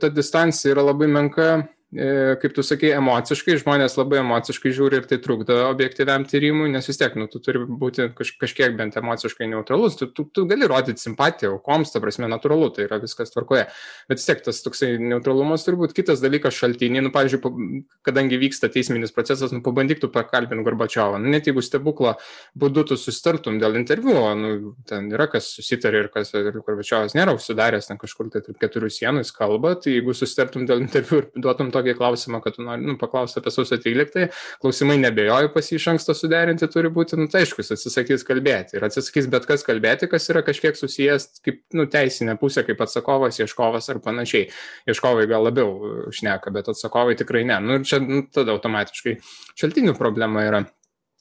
ta 0.00 0.10
distancija 0.12 0.74
yra 0.74 0.84
labai 0.90 1.08
menka 1.08 1.46
kaip 1.92 2.54
tu 2.56 2.62
sakai, 2.64 2.94
emociškai, 2.96 3.58
žmonės 3.60 3.98
labai 3.98 4.22
emociškai 4.22 4.70
žiūri 4.72 5.02
ir 5.02 5.08
tai 5.10 5.18
trukdo 5.20 5.58
objektyviam 5.66 6.24
tyrimui, 6.24 6.70
nes 6.72 6.86
vis 6.88 6.96
tiek, 6.96 7.12
nu, 7.20 7.26
tu 7.28 7.36
turi 7.44 7.60
būti 7.68 8.06
kaž, 8.16 8.30
kažkiek 8.40 8.72
bent 8.78 8.96
emociškai 8.96 9.50
neutralus, 9.50 9.98
tu, 10.00 10.08
tu, 10.08 10.24
tu 10.24 10.46
gali 10.48 10.64
rodyti 10.70 11.04
simpatiją 11.04 11.50
aukoms, 11.58 11.92
ta 11.92 12.00
prasme, 12.00 12.30
natūralu, 12.32 12.70
tai 12.72 12.86
yra 12.86 12.96
viskas 13.02 13.34
tvarkoje. 13.34 13.66
Bet 14.08 14.22
vis 14.22 14.28
tiek 14.28 14.40
tas 14.46 14.62
toksai 14.64 14.94
neutralumas 15.02 15.66
turbūt 15.66 15.92
kitas 15.96 16.22
dalykas 16.24 16.56
šaltiniai, 16.56 17.04
nu, 17.04 17.12
pavyzdžiui, 17.12 17.82
kadangi 18.08 18.40
vyksta 18.40 18.72
teisminis 18.72 19.12
procesas, 19.12 19.52
nu, 19.52 19.60
pabandyk 19.66 20.00
tu 20.00 20.08
pakalbinti 20.12 20.64
Gorbačiovą, 20.64 21.20
nu, 21.20 21.28
net 21.36 21.50
jeigu 21.50 21.60
stebuklo 21.60 22.14
būdu 22.56 22.86
tu 22.88 22.96
sustartum 22.96 23.60
dėl 23.60 23.76
interviu, 23.82 24.16
nu, 24.40 24.72
ten 24.88 25.12
yra 25.12 25.28
kas 25.28 25.50
susitarė 25.58 26.06
ir 26.06 26.10
kas, 26.16 26.32
ir 26.40 26.56
Gorbačiovas 26.56 27.12
nėra 27.18 27.36
užsidaręs 27.36 27.92
ten 27.92 28.00
kažkur 28.00 28.32
tai 28.32 28.40
tarp 28.48 28.56
keturių 28.64 28.88
sienų, 28.96 29.26
jis 29.26 29.36
kalba, 29.36 29.76
tai 29.76 29.98
jeigu 29.98 30.16
sustartum 30.16 30.64
dėl 30.64 30.86
interviu 30.86 31.20
ir 31.20 31.30
duotum 31.36 31.68
to 31.74 31.81
tokį 31.82 31.96
klausimą, 31.98 32.40
kad 32.42 32.56
tu 32.56 32.64
nori 32.66 32.86
nu, 32.86 32.96
paklausti 33.00 33.40
apie 33.40 33.52
sausio 33.52 33.78
13, 33.82 34.28
klausimai 34.62 34.98
nebejoju 35.02 35.52
pas 35.54 35.70
jį 35.70 35.78
iš 35.80 35.88
anksto 35.94 36.14
suderinti 36.16 36.68
turi 36.70 36.90
būti, 36.92 37.18
nu, 37.18 37.28
tai 37.32 37.44
aišku, 37.44 37.62
jis 37.62 37.74
atsisakys 37.76 38.26
kalbėti 38.28 38.78
ir 38.78 38.86
atsisakys 38.86 39.28
bet 39.32 39.46
kas 39.48 39.66
kalbėti, 39.66 40.08
kas 40.10 40.28
yra 40.32 40.44
kažkiek 40.46 40.78
susijęs 40.78 41.42
kaip, 41.44 41.62
nu, 41.76 41.86
teisinė 41.90 42.38
pusė, 42.40 42.64
kaip 42.66 42.80
atsakovas, 42.84 43.40
ieškovas 43.42 43.90
ar 43.92 44.02
panašiai. 44.04 44.48
Ieškovai 44.88 45.26
gal 45.30 45.46
labiau 45.48 46.10
šneka, 46.14 46.52
bet 46.54 46.70
atsakovai 46.72 47.16
tikrai 47.18 47.44
ne. 47.48 47.58
Nu, 47.64 47.80
ir 47.80 47.88
čia 47.88 48.00
nu, 48.02 48.24
tada 48.32 48.54
automatiškai 48.56 49.18
šaltinių 49.58 49.96
problema 49.98 50.46
yra. 50.48 50.64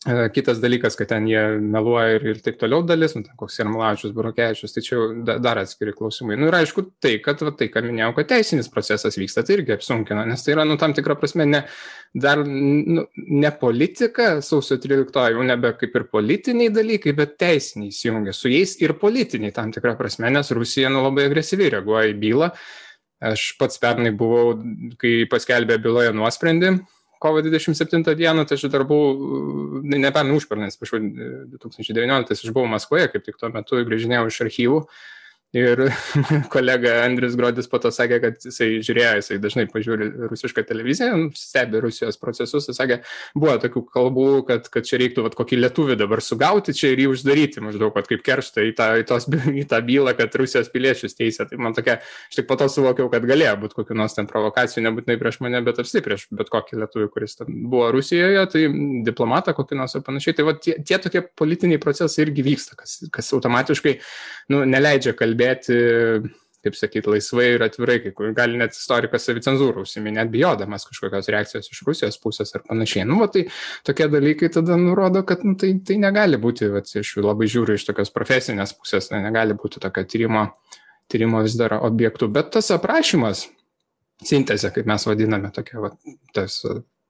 E, 0.01 0.29
kitas 0.33 0.57
dalykas, 0.57 0.95
kad 0.97 1.11
ten 1.11 1.27
jie 1.29 1.41
meluoja 1.61 2.15
ir, 2.15 2.23
ir 2.31 2.37
taip 2.41 2.55
toliau 2.57 2.81
dalis, 2.81 3.11
nu, 3.13 3.21
koks 3.37 3.59
ir 3.61 3.67
Malavičius, 3.69 4.13
Burokevičius, 4.15 4.73
tai 4.73 4.81
čia 4.81 4.95
jau 4.95 5.03
dar 5.45 5.59
atskiri 5.61 5.91
klausimai. 5.93 6.39
Nu 6.41 6.47
ir 6.49 6.55
aišku, 6.57 6.87
tai, 7.05 7.11
kad 7.21 7.43
va, 7.45 7.51
tai, 7.59 7.67
ką 7.69 7.83
minėjau, 7.85 8.15
kad 8.17 8.31
teisinis 8.31 8.71
procesas 8.73 9.19
vyksta, 9.21 9.43
tai 9.45 9.59
irgi 9.59 9.75
apsunkina, 9.75 10.23
nes 10.25 10.41
tai 10.41 10.55
yra, 10.55 10.65
nu, 10.65 10.73
tam 10.81 10.95
tikrą 10.97 11.19
prasme, 11.21 11.45
ne, 11.45 11.59
dar 12.17 12.41
nu, 12.41 13.03
ne 13.13 13.51
politika, 13.59 14.31
sausio 14.41 14.79
13, 14.81 15.19
jau 15.35 15.45
nebe 15.45 15.69
kaip 15.77 15.99
ir 15.99 16.07
politiniai 16.15 16.73
dalykai, 16.73 17.13
bet 17.19 17.35
teisiniai 17.43 17.93
įsijungia. 17.93 18.33
Su 18.33 18.49
jais 18.49 18.73
ir 18.81 18.95
politiniai 18.97 19.53
tam 19.53 19.69
tikrą 19.75 19.93
prasme, 19.99 20.31
nes 20.33 20.49
Rusija 20.57 20.89
nu, 20.89 21.03
labai 21.05 21.27
agresyviai 21.29 21.75
reaguoja 21.75 22.09
į 22.09 22.17
bylą. 22.25 22.49
Aš 23.29 23.51
pats 23.61 23.77
pernai 23.77 24.09
buvau, 24.17 24.55
kai 24.97 25.29
paskelbė 25.29 25.77
byloje 25.85 26.17
nuosprendį, 26.17 26.73
kovo 27.21 27.41
27 27.45 28.03
dieną, 28.17 28.45
tai 28.49 28.57
aš 28.57 28.67
dar 28.73 28.83
buvau, 28.89 29.81
ne 29.85 30.11
pernai 30.13 30.37
užpernai, 30.39 30.71
atsiprašau, 30.71 31.01
2019 31.53 32.33
aš 32.37 32.53
buvau 32.53 32.69
Maskvoje, 32.71 33.09
kaip 33.13 33.25
tik 33.27 33.37
tuo 33.41 33.51
metu 33.53 33.81
grįžinėjau 33.85 34.29
iš 34.31 34.39
archyvų 34.47 34.79
Ir 35.51 35.81
kolega 36.53 37.01
Andris 37.03 37.33
Grodis 37.35 37.67
po 37.67 37.75
to 37.83 37.89
sakė, 37.91 38.21
kad 38.23 38.37
jisai 38.45 38.77
žiūrėjo, 38.79 39.15
jisai 39.19 39.37
dažnai 39.43 39.65
pažiūri 39.67 40.05
rusišką 40.31 40.63
televiziją, 40.63 41.25
stebi 41.35 41.81
Rusijos 41.83 42.15
procesus, 42.21 42.69
jis 42.69 42.77
sakė, 42.79 43.01
buvo 43.35 43.57
tokių 43.59 43.81
kalbų, 43.91 44.27
kad, 44.47 44.69
kad 44.71 44.87
čia 44.87 45.01
reiktų 45.01 45.25
vat, 45.25 45.35
kokį 45.35 45.59
lietuvį 45.59 45.97
dabar 45.99 46.23
sugauti 46.23 46.71
čia 46.77 46.93
ir 46.93 47.01
jį 47.03 47.09
uždaryti, 47.11 47.63
maždaug, 47.65 47.91
kad 47.97 48.07
kaip 48.07 48.23
kerštą 48.23 48.63
į 48.69 48.71
tą, 48.77 48.87
į, 49.01 49.03
tos, 49.09 49.27
į 49.63 49.65
tą 49.67 49.81
bylą, 49.89 50.13
kad 50.21 50.37
Rusijos 50.39 50.71
piliečius 50.71 51.19
teisė. 51.19 51.49
Tai 51.51 51.59
man 51.67 51.75
tokia, 51.75 51.97
aš 51.99 52.39
tik 52.39 52.47
po 52.47 52.55
to 52.55 52.69
suvokiau, 52.71 53.11
kad 53.11 53.27
galėjo 53.27 53.57
būti 53.65 53.79
kokių 53.81 53.99
nors 53.99 54.15
ten 54.15 54.31
provokacijų, 54.31 54.85
nebūtinai 54.87 55.19
prieš 55.19 55.41
mane, 55.43 55.59
bet 55.67 55.83
apsi 55.83 55.99
prieš 56.05 56.29
bet 56.31 56.47
kokį 56.53 56.79
lietuvį, 56.85 57.09
kuris 57.11 57.35
buvo 57.43 57.91
Rusijoje, 57.91 58.47
tai 58.55 58.63
diplomatą 59.03 59.51
kokį 59.59 59.81
nors 59.83 59.99
ar 59.99 60.07
panašiai. 60.07 60.39
Tai 60.39 60.47
va, 60.47 60.55
tie, 60.55 60.79
tie 60.79 61.03
tokie 61.03 61.25
politiniai 61.27 61.83
procesai 61.83 62.23
irgi 62.23 62.47
vyksta, 62.47 62.79
kas, 62.79 63.01
kas 63.11 63.35
automatiškai 63.35 63.97
nu, 64.55 64.63
neleidžia 64.63 65.11
kalbėti 65.19 65.40
kalbėti, 65.41 66.31
kaip 66.61 66.75
sakyti, 66.77 67.09
laisvai 67.09 67.55
ir 67.55 67.63
atvirai, 67.65 67.97
kai 68.03 68.11
kur 68.13 68.33
gali 68.37 68.59
net 68.59 68.75
istorikas 68.75 69.25
savicenzūrą 69.25 69.81
užsiminėt, 69.81 70.29
bijodamas 70.29 70.85
kažkokios 70.85 71.29
reakcijos 71.33 71.71
iš 71.71 71.79
Rusijos 71.87 72.19
pusės 72.21 72.53
ar 72.53 72.61
panašiai. 72.67 73.05
Nu, 73.09 73.17
va, 73.17 73.27
tai 73.33 73.47
tokie 73.87 74.05
dalykai 74.11 74.51
tada 74.53 74.77
nurodo, 74.77 75.23
kad 75.25 75.41
nu, 75.43 75.55
tai, 75.57 75.73
tai 75.81 75.97
negali 75.97 76.37
būti, 76.37 76.69
va, 76.69 76.83
aš 76.85 77.15
labai 77.17 77.49
žiūriu 77.49 77.79
iš 77.79 77.87
tokios 77.89 78.13
profesinės 78.13 78.75
pusės, 78.77 79.09
tai 79.09 79.23
negali 79.25 79.57
būti 79.57 79.81
tokio 79.81 80.05
tyrimo, 80.05 80.45
tyrimo 81.09 81.41
vis 81.41 81.57
dar 81.57 81.79
objektų. 81.79 82.29
Bet 82.29 82.53
tas 82.53 82.69
aprašymas, 82.77 83.47
sintezė, 84.21 84.69
kaip 84.75 84.85
mes 84.91 85.09
vadiname, 85.09 85.49
tokia, 85.55 85.81
va, 85.81 85.95
tas 86.37 86.61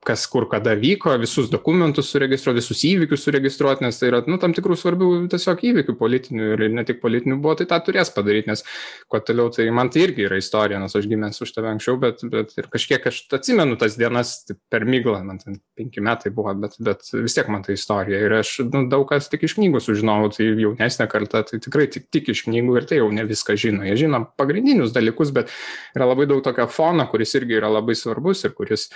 kas 0.05 0.23
kur 0.25 0.47
kada 0.49 0.73
vyko, 0.73 1.13
visus 1.21 1.49
dokumentus 1.51 2.07
suregistruoti, 2.09 2.57
visus 2.57 2.79
įvykius 2.89 3.21
suregistruoti, 3.27 3.85
nes 3.85 3.99
tai 3.99 4.07
yra 4.09 4.21
nu, 4.25 4.39
tam 4.41 4.55
tikrų 4.57 4.73
svarbių 4.79 5.09
tiesiog 5.29 5.61
įvykių 5.69 5.93
politinių 5.99 6.47
ir 6.55 6.63
ne 6.73 6.83
tik 6.87 6.97
politinių 7.03 7.37
buvo, 7.43 7.53
tai 7.59 7.67
tą 7.69 7.77
turės 7.85 8.09
padaryti, 8.15 8.49
nes 8.49 8.65
kuo 9.11 9.21
toliau, 9.21 9.51
tai 9.53 9.67
man 9.69 9.91
tai 9.93 10.07
irgi 10.07 10.25
yra 10.25 10.39
istorija, 10.41 10.79
nes 10.81 10.97
aš 10.97 11.05
gimęs 11.11 11.37
už 11.45 11.53
tave 11.53 11.69
anksčiau, 11.75 11.99
bet, 12.01 12.25
bet 12.33 12.55
ir 12.57 12.69
kažkiek 12.73 13.05
aš 13.11 13.21
atsimenu 13.37 13.77
tas 13.81 13.99
dienas 13.99 14.33
tai 14.47 14.57
per 14.73 14.87
myglą, 14.89 15.21
man 15.27 15.43
ten 15.43 15.61
penki 15.77 16.01
metai 16.01 16.33
buvo, 16.33 16.55
bet, 16.65 16.79
bet 16.81 17.05
vis 17.13 17.37
tiek 17.37 17.53
man 17.53 17.61
tai 17.67 17.77
istorija. 17.77 18.25
Ir 18.25 18.37
aš 18.41 18.57
nu, 18.71 18.87
daug 18.89 19.05
kas 19.13 19.29
tik 19.29 19.45
iš 19.45 19.59
knygų 19.59 19.83
sužinojau, 19.85 20.33
tai 20.33 20.49
jaunesnė 20.65 21.09
karta, 21.13 21.45
tai 21.45 21.61
tikrai 21.61 21.85
tik, 21.93 22.09
tik 22.09 22.33
iš 22.33 22.47
knygų 22.49 22.81
ir 22.81 22.89
tai 22.89 23.03
jau 23.03 23.13
ne 23.13 23.29
viską 23.29 23.53
žino, 23.53 23.85
jie 23.85 24.01
žino 24.01 24.25
pagrindinius 24.41 24.97
dalykus, 24.97 25.29
bet 25.35 25.53
yra 25.93 26.09
labai 26.09 26.25
daug 26.25 26.41
tokio 26.41 26.65
fono, 26.73 27.05
kuris 27.11 27.37
irgi 27.37 27.61
yra 27.61 27.69
labai 27.69 27.93
svarbus 27.97 28.47
ir 28.49 28.57
kuris 28.57 28.89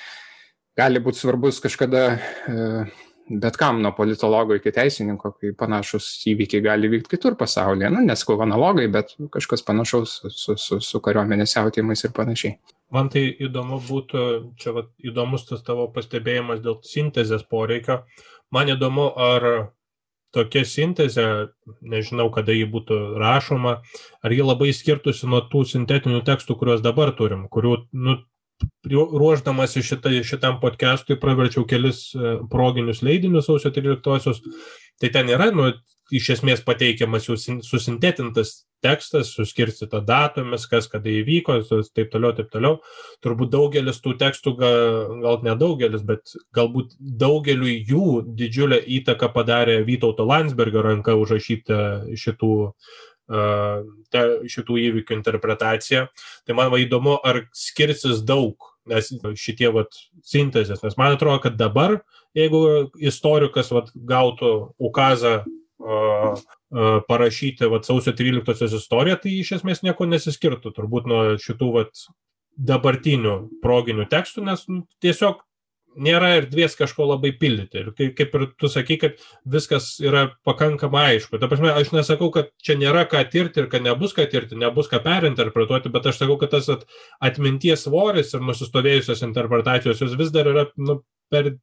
gali 0.77 1.01
būti 1.03 1.21
svarbus 1.21 1.61
kažkada 1.63 2.05
e, 2.15 2.85
bet 3.29 3.57
kam 3.57 3.81
nuo 3.81 3.91
politologo 3.97 4.55
iki 4.55 4.71
teisininko, 4.75 5.31
kai 5.39 5.51
panašus 5.57 6.07
įvykiai 6.29 6.63
gali 6.65 6.89
vykti 6.91 7.15
kitur 7.15 7.37
pasaulyje. 7.39 7.89
Nu, 7.93 8.03
nesakau 8.05 8.37
analogai, 8.45 8.85
bet 8.91 9.15
kažkas 9.33 9.65
panašaus 9.65 10.19
su, 10.21 10.31
su, 10.33 10.57
su, 10.61 10.79
su 10.83 11.01
kariuomenės 11.03 11.57
jautymais 11.57 12.05
ir 12.05 12.13
panašiai. 12.15 12.57
Man 12.93 13.09
tai 13.09 13.25
įdomu 13.41 13.79
būtų, 13.87 14.25
čia 14.61 14.75
va, 14.75 14.85
įdomus 15.01 15.47
tas 15.49 15.63
tavo 15.65 15.87
pastebėjimas 15.95 16.61
dėl 16.63 16.77
sintezės 16.85 17.47
poreikio. 17.49 18.03
Man 18.53 18.69
įdomu, 18.69 19.07
ar 19.17 19.71
tokia 20.35 20.61
sintezė, 20.67 21.25
nežinau, 21.81 22.27
kada 22.35 22.53
ji 22.53 22.67
būtų 22.69 22.99
rašoma, 23.17 23.79
ar 24.21 24.35
ji 24.35 24.45
labai 24.45 24.69
skirtusi 24.75 25.25
nuo 25.31 25.41
tų 25.49 25.63
sintetinių 25.71 26.21
tekstų, 26.27 26.59
kuriuos 26.59 26.85
dabar 26.85 27.15
turim, 27.17 27.47
kurių 27.49 27.77
nu, 27.95 28.19
ruoždamas 28.91 29.77
šitą, 29.81 30.11
šitam 30.23 30.59
podcastui 30.61 31.17
praverčiau 31.19 31.65
kelis 31.67 32.07
e, 32.15 32.37
proginius 32.51 33.01
leidinius 33.05 33.49
sausio 33.49 33.71
13-osios. 33.73 34.41
Tai 35.01 35.09
ten 35.11 35.29
yra, 35.33 35.49
nu, 35.51 35.71
iš 36.13 36.29
esmės 36.37 36.61
pateikiamas 36.65 37.25
jau 37.27 37.35
susintetintas 37.65 38.61
tekstas, 38.85 39.31
suskirstyta 39.33 40.01
datomis, 40.05 40.67
kas 40.69 40.87
kada 40.91 41.09
įvyko, 41.09 41.57
taip 41.95 42.11
toliau, 42.13 42.35
taip 42.37 42.51
toliau. 42.53 42.77
Turbūt 43.25 43.49
daugelis 43.55 43.99
tų 44.03 44.13
tekstų, 44.21 44.53
gal, 44.59 44.77
gal 45.23 45.41
nedaugelis, 45.47 46.05
bet 46.05 46.35
galbūt 46.55 46.93
daugeliu 46.99 47.71
jų 47.73 48.05
didžiulę 48.37 48.79
įtaką 48.99 49.31
padarė 49.33 49.81
Vytauto 49.87 50.27
Landsbergio 50.29 50.85
ranka 50.85 51.17
užrašyta 51.17 51.81
šitų 52.13 52.53
te, 53.27 54.23
šitų 54.51 54.77
įvykių 54.89 55.17
interpretacija. 55.17 56.05
Tai 56.45 56.57
man 56.57 56.71
va 56.73 56.79
įdomu, 56.81 57.17
ar 57.25 57.45
skirsis 57.55 58.21
daug, 58.25 58.71
nes 58.89 59.09
šitie 59.41 59.71
vat 59.73 59.97
sintezės, 60.25 60.83
nes 60.85 60.97
man 60.99 61.15
atrodo, 61.15 61.39
kad 61.45 61.57
dabar, 61.57 61.99
jeigu 62.37 62.91
istorikas 63.01 63.71
vat 63.73 63.89
gautų 63.95 64.51
ukazą 64.77 65.39
uh, 65.41 66.35
uh, 66.35 66.99
parašyti 67.07 67.71
vat 67.71 67.87
sausio 67.87 68.13
13 68.13 68.77
istoriją, 68.77 69.17
tai 69.23 69.39
iš 69.39 69.55
esmės 69.59 69.81
nieko 69.85 70.05
nesiskirtų 70.09 70.75
turbūt 70.75 71.09
nuo 71.09 71.23
šitų 71.41 71.71
vat 71.79 72.05
dabartinių 72.55 73.35
proginių 73.63 74.05
tekstų, 74.11 74.45
nes 74.47 74.63
nu, 74.69 74.85
tiesiog 75.03 75.41
nėra 75.95 76.31
erdvės 76.39 76.75
kažko 76.77 77.07
labai 77.09 77.31
pildyti. 77.39 77.81
Ir 77.81 77.91
kaip, 77.97 78.13
kaip 78.17 78.35
ir 78.37 78.45
tu 78.59 78.69
sakai, 78.71 78.97
kad 79.01 79.21
viskas 79.55 79.93
yra 80.03 80.25
pakankamai 80.47 81.05
aišku. 81.15 81.39
Ta 81.41 81.49
prasme, 81.51 81.71
aš 81.73 81.93
nesakau, 81.95 82.31
kad 82.35 82.51
čia 82.63 82.77
nėra 82.79 83.05
ką 83.11 83.23
tirti 83.31 83.63
ir 83.63 83.69
kad 83.71 83.85
nebus 83.85 84.15
ką 84.17 84.27
tirti, 84.31 84.59
nebus 84.59 84.91
ką 84.91 85.01
perinterpretuoti, 85.05 85.93
bet 85.93 86.09
aš 86.11 86.21
sakau, 86.23 86.39
kad 86.41 86.55
tas 86.55 86.69
at, 86.73 86.87
atminties 87.23 87.87
svoris 87.87 88.33
ir 88.35 88.43
nusistovėjusios 88.45 89.23
interpretacijos 89.27 90.03
jos 90.03 90.17
vis 90.19 90.33
dar 90.35 90.51
yra 90.51 90.67
nu, 90.77 90.99
per, 91.33 91.55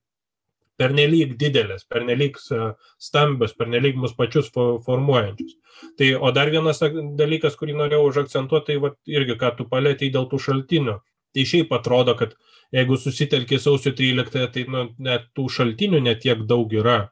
pernelyg 0.80 1.36
didelės, 1.40 1.84
pernelyg 1.90 2.38
stambios, 2.40 3.54
pernelyg 3.58 3.98
mus 4.00 4.14
pačius 4.18 4.50
formuojančius. 4.52 5.56
Tai, 5.98 6.08
o 6.18 6.30
dar 6.34 6.50
vienas 6.52 6.82
dalykas, 7.18 7.56
kurį 7.58 7.76
norėjau 7.78 8.08
užakcentuoti, 8.08 8.72
tai 8.72 8.82
va, 8.82 8.92
irgi, 9.10 9.36
ką 9.40 9.54
tu 9.58 9.66
palėtėjai 9.70 10.14
dėl 10.16 10.28
tų 10.30 10.40
šaltinių. 10.46 10.98
Tai 11.32 11.44
šiaip 11.48 11.72
atrodo, 11.72 12.14
kad 12.18 12.34
jeigu 12.74 12.98
susitelkė 13.00 13.58
sausio 13.60 13.92
13, 13.96 14.46
tai 14.54 14.64
nu, 14.70 14.86
net 15.02 15.28
tų 15.36 15.48
šaltinių 15.52 16.02
netiek 16.04 16.44
daug 16.48 16.72
yra. 16.76 17.06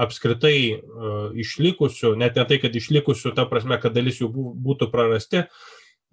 Apskritai 0.00 0.56
uh, 0.74 1.34
išlikusių, 1.38 2.16
net 2.18 2.38
ne 2.38 2.44
tai, 2.50 2.58
kad 2.62 2.74
išlikusių, 2.74 3.30
ta 3.36 3.44
prasme, 3.50 3.78
kad 3.82 3.94
dalis 3.94 4.18
jų 4.18 4.30
būtų 4.64 4.88
prarasti, 4.90 5.44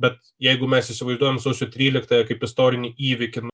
bet 0.02 0.20
jeigu 0.42 0.70
mes 0.70 0.92
įsivaizduojam 0.94 1.40
sausio 1.42 1.66
13 1.74 2.28
kaip 2.30 2.46
istorinį 2.46 2.94
įvykį, 3.12 3.48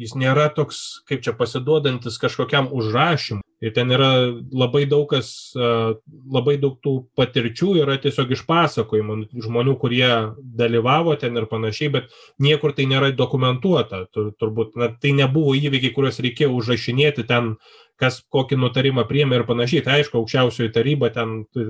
jis 0.00 0.14
nėra 0.18 0.48
toks, 0.54 1.04
kaip 1.08 1.22
čia 1.24 1.34
pasiduodantis 1.38 2.18
kažkokiam 2.22 2.70
užrašymui. 2.74 3.42
Ir 3.64 3.72
ten 3.72 3.88
yra 3.94 4.10
labai 4.52 4.82
daug 4.90 5.06
kas, 5.08 5.28
labai 5.54 6.56
daug 6.60 6.74
tų 6.84 6.92
patirčių 7.16 7.70
yra 7.80 7.94
tiesiog 8.02 8.34
išpasakojimų 8.34 9.16
žmonių, 9.40 9.76
kurie 9.80 10.08
dalyvavo 10.36 11.14
ten 11.20 11.38
ir 11.40 11.46
panašiai, 11.48 11.92
bet 11.94 12.10
niekur 12.42 12.74
tai 12.76 12.84
nėra 12.90 13.12
dokumentuota. 13.16 14.02
Turbūt 14.12 14.76
na, 14.80 14.90
tai 15.00 15.14
nebuvo 15.16 15.54
įvykiai, 15.56 15.94
kuriuos 15.96 16.20
reikėjo 16.26 16.50
užrašinėti 16.58 17.24
ten, 17.30 17.54
kas 17.96 18.20
kokį 18.34 18.58
nutarimą 18.60 19.06
priėmė 19.08 19.40
ir 19.40 19.46
panašiai. 19.48 19.86
Tai 19.86 19.96
aišku, 20.00 20.20
aukščiausioji 20.20 20.74
taryba 20.74 21.12
ten 21.14 21.44
e, 21.56 21.64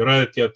yra 0.00 0.24
tie 0.32 0.48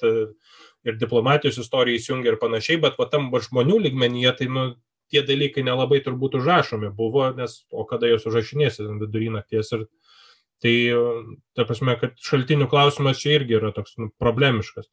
ir 0.84 0.98
diplomatijos 1.00 1.60
istorija 1.62 2.00
įsijungia 2.00 2.34
ir 2.34 2.40
panašiai, 2.40 2.80
bet 2.82 2.98
va 2.98 3.06
tam 3.12 3.30
žmonių 3.30 3.78
ligmenyje 3.86 4.34
tai 4.40 4.50
nu, 4.52 4.66
tie 5.12 5.22
dalykai 5.26 5.64
nelabai 5.66 6.00
turbūt 6.04 6.38
užrašomi 6.40 6.92
buvo, 6.96 7.28
nes 7.36 7.62
o 7.72 7.86
kada 7.88 8.10
jos 8.10 8.26
užrašinėsi 8.30 8.86
vidury 9.02 9.30
nakties 9.34 9.72
ir 9.76 9.86
tai, 10.64 10.74
ta 11.56 11.66
prasme, 11.68 11.96
kad 12.00 12.14
šaltinių 12.24 12.68
klausimas 12.70 13.20
čia 13.20 13.34
irgi 13.38 13.58
yra 13.58 13.72
toks 13.76 13.98
nu, 14.00 14.08
problemiškas. 14.22 14.88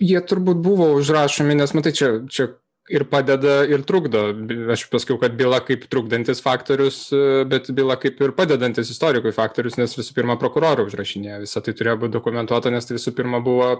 Jie 0.00 0.20
turbūt 0.24 0.62
buvo 0.64 0.88
užrašomi, 0.96 1.58
nes 1.58 1.74
matai, 1.76 1.92
čia, 1.94 2.12
čia 2.32 2.48
ir 2.88 3.04
padeda, 3.08 3.60
ir 3.68 3.82
trukdo. 3.86 4.22
Aš 4.72 4.86
pasakiau, 4.92 5.18
kad 5.20 5.36
byla 5.38 5.60
kaip 5.64 5.84
trukdantis 5.92 6.40
faktorius, 6.44 7.08
bet 7.48 7.70
byla 7.74 7.98
kaip 8.00 8.20
ir 8.24 8.32
padedantis 8.36 8.90
istorikui 8.92 9.32
faktorius, 9.36 9.76
nes 9.80 9.94
visų 9.98 10.14
pirma 10.16 10.38
prokurorų 10.40 10.88
užrašinė. 10.88 11.38
Visą 11.44 11.62
tai 11.64 11.74
turėjo 11.76 11.98
būti 12.04 12.16
dokumentuota, 12.16 12.72
nes 12.72 12.88
tai 12.88 12.96
visų 12.96 13.12
pirma 13.16 13.40
buvo 13.44 13.70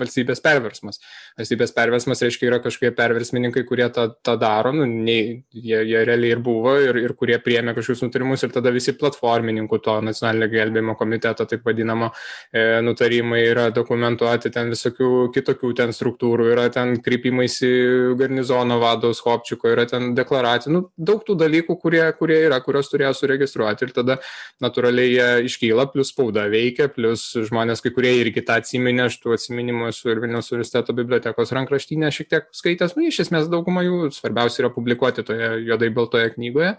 valstybės 0.00 0.42
perversmas. 0.44 1.00
Valstybės 1.38 1.74
perversmas 1.76 2.24
reiškia 2.24 2.50
yra 2.50 2.60
kažkokie 2.64 2.92
perversmininkai, 2.96 3.64
kurie 3.68 3.88
tą, 3.92 4.08
tą 4.24 4.36
daro, 4.40 4.72
nu, 4.76 4.88
nei, 4.88 5.42
jie, 5.52 5.82
jie 5.92 6.04
realiai 6.08 6.36
ir 6.36 6.42
buvo, 6.44 6.76
ir, 6.80 7.00
ir 7.04 7.16
kurie 7.18 7.38
priemė 7.42 7.76
kažkokius 7.76 8.06
nutarimus, 8.06 8.46
ir 8.46 8.54
tada 8.56 8.72
visi 8.74 8.96
platformininkų 8.96 9.80
to 9.84 9.98
nacionalinio 10.06 10.50
gelbėjimo 10.52 10.96
komiteto, 10.98 11.46
taip 11.48 11.66
vadinamo, 11.66 12.10
e, 12.52 12.66
nutarimai 12.86 13.42
yra 13.50 13.68
dokumentuoti, 13.74 14.52
ten 14.54 14.72
visokių 14.72 15.12
kitokių 15.34 15.72
ten 15.76 15.94
struktūrų, 15.96 16.50
yra 16.54 16.68
ten 16.72 16.96
kreipimais 17.04 17.60
į 17.66 17.74
garnizoną 18.18 18.45
garnizono 18.46 18.78
vado 18.78 19.14
Skopčiko, 19.14 19.68
yra 19.68 19.86
ten 19.86 20.14
deklaracija, 20.14 20.72
nu, 20.72 20.90
daug 20.96 21.22
tų 21.24 21.36
dalykų, 21.38 21.76
kurie, 21.80 22.04
kurie 22.18 22.38
yra, 22.46 22.60
kurios 22.60 22.88
turėjo 22.90 23.12
suregistruoti 23.14 23.86
ir 23.86 23.92
tada 23.94 24.18
natūraliai 24.62 25.10
jie 25.10 25.28
iškyla, 25.48 25.88
plus 25.92 26.12
spauda 26.12 26.46
veikia, 26.48 26.88
plus 26.88 27.32
žmonės, 27.48 27.82
kai 27.82 27.92
kurie 27.94 28.14
irgi 28.20 28.44
tą 28.46 28.60
atsiminė, 28.60 29.08
aš 29.08 29.18
tų 29.22 29.34
atsiminimų 29.36 29.90
esu 29.90 30.10
ir 30.10 30.22
Vilniaus 30.22 30.52
universiteto 30.52 30.94
bibliotekos 30.96 31.52
rankraštinė 31.56 32.12
šiek 32.14 32.30
tiek 32.30 32.48
skaitęs, 32.54 32.96
nu, 32.96 33.06
iš 33.10 33.24
esmės 33.26 33.50
dauguma 33.52 33.84
jų 33.86 34.10
svarbiausia 34.14 34.64
yra 34.64 34.72
publikuoti 34.74 35.26
toje 35.26 35.52
juodai 35.66 35.92
baltoje 35.94 36.32
knygoje, 36.36 36.76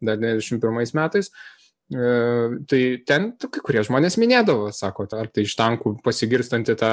dar 0.00 0.20
91 0.20 0.94
metais. 0.96 1.32
E, 1.90 2.58
tai 2.70 2.80
ten 3.02 3.24
kai 3.42 3.62
kurie 3.66 3.80
žmonės 3.82 4.14
minėdavo, 4.22 4.68
sako, 4.74 5.08
ar 5.18 5.26
tai 5.34 5.42
iš 5.42 5.56
tankų 5.58 5.96
pasigirstanti 6.04 6.76
tą, 6.78 6.90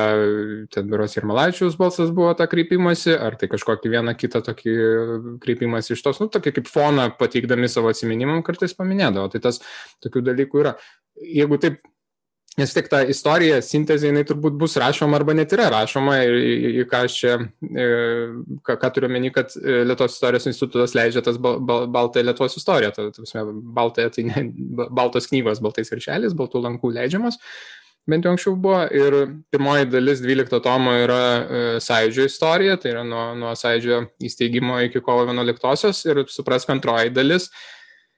ten 0.73 0.87
biuros 0.89 1.13
ir 1.19 1.27
Malaičiaus 1.29 1.77
balsas 1.77 2.09
buvo 2.09 2.31
tą 2.39 2.47
kreipimąsi, 2.49 3.13
ar 3.13 3.37
tai 3.37 3.49
kažkokį 3.51 3.91
vieną 3.93 4.15
kitą 4.17 4.41
tokį 4.47 4.73
kreipimąsi 5.43 5.93
iš 5.93 6.01
tos, 6.01 6.21
nu, 6.23 6.31
tokį 6.33 6.55
kaip 6.55 6.71
foną 6.71 7.11
pateikdami 7.19 7.69
savo 7.69 7.93
atsiminimam 7.93 8.41
kartais 8.47 8.73
paminėdavo. 8.77 9.29
Tai 9.35 9.43
tas 9.45 9.61
tokių 10.01 10.25
dalykų 10.31 10.65
yra. 10.65 10.73
Jeigu 11.21 11.61
taip 11.61 11.77
Nes 12.57 12.71
tik 12.73 12.87
ta 12.89 13.03
istorija, 13.05 13.59
sintezė, 13.61 14.09
jinai 14.09 14.23
turbūt 14.25 14.55
bus 14.57 14.73
rašoma 14.81 15.19
arba 15.19 15.35
net 15.37 15.51
yra 15.53 15.67
rašoma 15.69 16.15
ir 16.25 16.37
į 16.81 16.85
ką 16.89 17.03
aš 17.05 17.17
čia, 17.19 17.35
e, 17.69 17.85
ką, 18.65 18.75
ką 18.81 18.89
turiu 18.95 19.11
meni, 19.13 19.29
kad 19.35 19.53
e, 19.61 19.83
Lietuvos 19.85 20.15
istorijos 20.17 20.49
institutas 20.49 20.95
leidžia 20.97 21.21
tas 21.21 21.37
bal, 21.37 21.59
bal, 21.61 21.85
baltąją 21.93 22.25
Lietuvos 22.31 22.57
istoriją, 22.57 22.89
ta, 22.95 23.05
ta, 23.13 23.43
baltąją 23.77 24.13
tai 24.15 24.25
ne, 24.31 24.43
baltos 24.89 25.29
knygos, 25.29 25.61
baltais 25.61 25.93
viršelis, 25.93 26.33
baltų 26.39 26.63
lankų 26.65 26.95
leidžiamos, 26.97 27.37
bent 28.09 28.25
jau 28.25 28.33
anksčiau 28.33 28.57
buvo. 28.57 28.81
Ir 28.89 29.19
pirmoji 29.53 29.91
dalis 29.93 30.25
12 30.25 30.57
tomo 30.65 30.97
yra 30.97 31.21
e, 31.21 31.63
sąjūdžio 31.85 32.25
istorija, 32.25 32.81
tai 32.81 32.95
yra 32.95 33.05
nuo, 33.05 33.27
nuo 33.37 33.53
sąjūdžio 33.53 34.01
įsteigimo 34.31 34.81
iki 34.89 35.05
kovo 35.05 35.29
11-osios 35.29 36.07
ir 36.09 36.25
suprask 36.33 36.73
antroji 36.73 37.13
dalis 37.13 37.51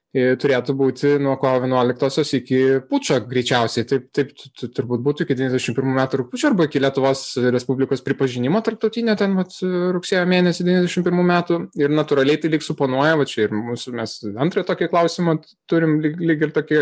turėtų 0.09 0.73
būti 0.73 1.09
nuo 1.21 1.35
kovo 1.37 1.67
11-osios 1.67 2.31
iki 2.39 2.59
pučio 2.89 3.19
greičiausiai. 3.29 3.85
Taip, 3.89 4.07
taip 4.15 4.31
turbūt 4.73 5.03
būtų 5.05 5.25
iki 5.25 5.37
91 5.37 5.93
metų 5.99 6.21
rūpiučio 6.23 6.49
arba 6.49 6.65
iki 6.65 6.81
Lietuvos 6.81 7.21
Respublikos 7.53 8.01
pripažinimo 8.05 8.61
tarptautinio 8.65 9.13
ten 9.19 9.37
vat, 9.37 9.53
rugsėjo 9.93 10.23
mėnesį 10.31 10.65
91 10.65 11.29
metų. 11.29 11.59
Ir 11.77 11.93
natūraliai 11.93 12.41
tai 12.41 12.49
lyg 12.55 12.65
suponuoja, 12.65 13.19
va 13.19 13.27
čia 13.29 13.45
ir 13.45 13.53
mūsų 13.53 13.93
mes 13.99 14.17
antrą 14.33 14.65
tokį 14.65 14.89
klausimą 14.89 15.37
turim 15.69 15.99
lyg, 16.01 16.17
lyg 16.31 16.47
ir 16.47 16.55
tokį, 16.57 16.81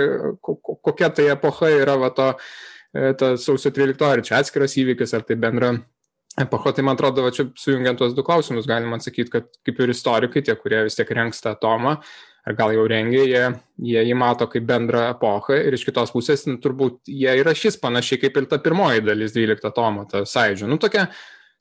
kokia 0.87 1.11
tai 1.11 1.27
epocha 1.35 1.73
yra 1.73 1.97
va 1.99 2.13
to 2.15 2.29
e, 2.31 3.11
ta 3.19 3.35
sausio 3.35 3.73
13 3.75 4.07
ar 4.07 4.23
čia 4.23 4.39
atskiras 4.39 4.79
įvykis, 4.79 5.17
ar 5.19 5.27
tai 5.27 5.35
bendra 5.35 5.73
epocha, 6.39 6.71
tai 6.71 6.85
man 6.85 6.95
atrodo, 6.95 7.27
va 7.27 7.35
čia 7.35 7.49
sujungiant 7.59 7.99
tuos 7.99 8.15
du 8.15 8.23
klausimus 8.23 8.69
galima 8.69 8.99
atsakyti, 9.01 9.33
kad 9.33 9.51
kaip 9.67 9.83
ir 9.83 9.91
istorikai, 9.91 10.45
tie, 10.45 10.55
kurie 10.59 10.83
vis 10.87 10.95
tiek 10.95 11.11
renks 11.17 11.41
tą 11.43 11.55
tomą, 11.59 11.97
gal 12.55 12.71
jau 12.75 12.85
rengia, 12.87 13.23
jie, 13.27 13.41
jie 13.89 14.03
jį 14.07 14.15
mato 14.17 14.47
kaip 14.51 14.67
bendrą 14.67 15.07
epochą 15.11 15.57
ir 15.59 15.75
iš 15.75 15.83
kitos 15.87 16.13
pusės 16.13 16.45
nu, 16.47 16.55
turbūt 16.63 17.09
jie 17.11 17.33
įrašys 17.41 17.79
panašiai 17.81 18.21
kaip 18.21 18.39
ir 18.39 18.47
ta 18.51 18.61
pirmoji 18.63 19.03
dalis 19.03 19.35
12 19.35 19.73
tomo, 19.75 20.05
ta 20.07 20.23
sąidžio. 20.27 20.69
Nu, 20.69 20.79
tokia 20.79 21.09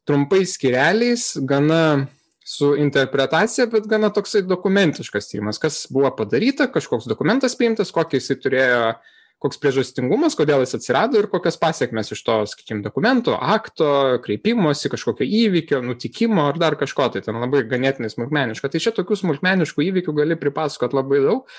trumpai 0.07 0.45
skireliais, 0.47 1.33
gana 1.43 2.07
su 2.47 2.77
interpretacija, 2.79 3.67
bet 3.73 3.89
gana 3.91 4.13
toksai 4.15 4.45
dokumentiškas 4.47 5.33
tyrimas, 5.33 5.59
kas 5.59 5.81
buvo 5.91 6.13
padaryta, 6.15 6.69
kažkoks 6.71 7.09
dokumentas 7.11 7.59
priimtas, 7.59 7.91
kokį 7.95 8.21
jisai 8.21 8.39
turėjo 8.45 8.83
uh, 8.93 9.16
koks 9.43 9.61
priežastingumas, 9.61 10.37
kodėl 10.39 10.63
jis 10.65 10.79
atsirado 10.79 11.21
ir 11.21 11.29
kokias 11.33 11.59
pasiekmes 11.61 12.13
iš 12.15 12.23
to, 12.27 12.37
sakykime, 12.51 12.83
dokumento, 12.85 13.37
akto, 13.37 13.89
kreipimosi, 14.25 14.91
kažkokio 14.93 15.27
įvykio, 15.27 15.83
nutikimo 15.85 16.47
ar 16.49 16.61
dar 16.61 16.79
kažko, 16.81 17.11
tai 17.13 17.25
ten 17.27 17.37
labai 17.43 17.67
ganėtinai 17.69 18.13
smulkmeniška. 18.13 18.73
Tai 18.73 18.83
čia 18.83 18.95
tokių 18.97 19.21
smulkmeniškų 19.23 19.91
įvykių 19.91 20.17
gali 20.17 20.39
pripasakot 20.41 20.97
labai 20.97 21.21
daug 21.27 21.59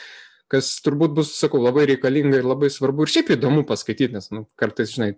kas 0.52 0.70
turbūt 0.80 1.12
bus, 1.18 1.34
sakau, 1.36 1.60
labai 1.60 1.86
reikalinga 1.90 2.40
ir 2.40 2.48
labai 2.48 2.70
svarbu 2.72 3.04
ir 3.04 3.12
šiaip 3.12 3.34
įdomu 3.36 3.66
paskaityti, 3.68 4.14
nes 4.16 4.30
nu, 4.32 4.46
kartais, 4.60 4.94
žinai, 4.96 5.10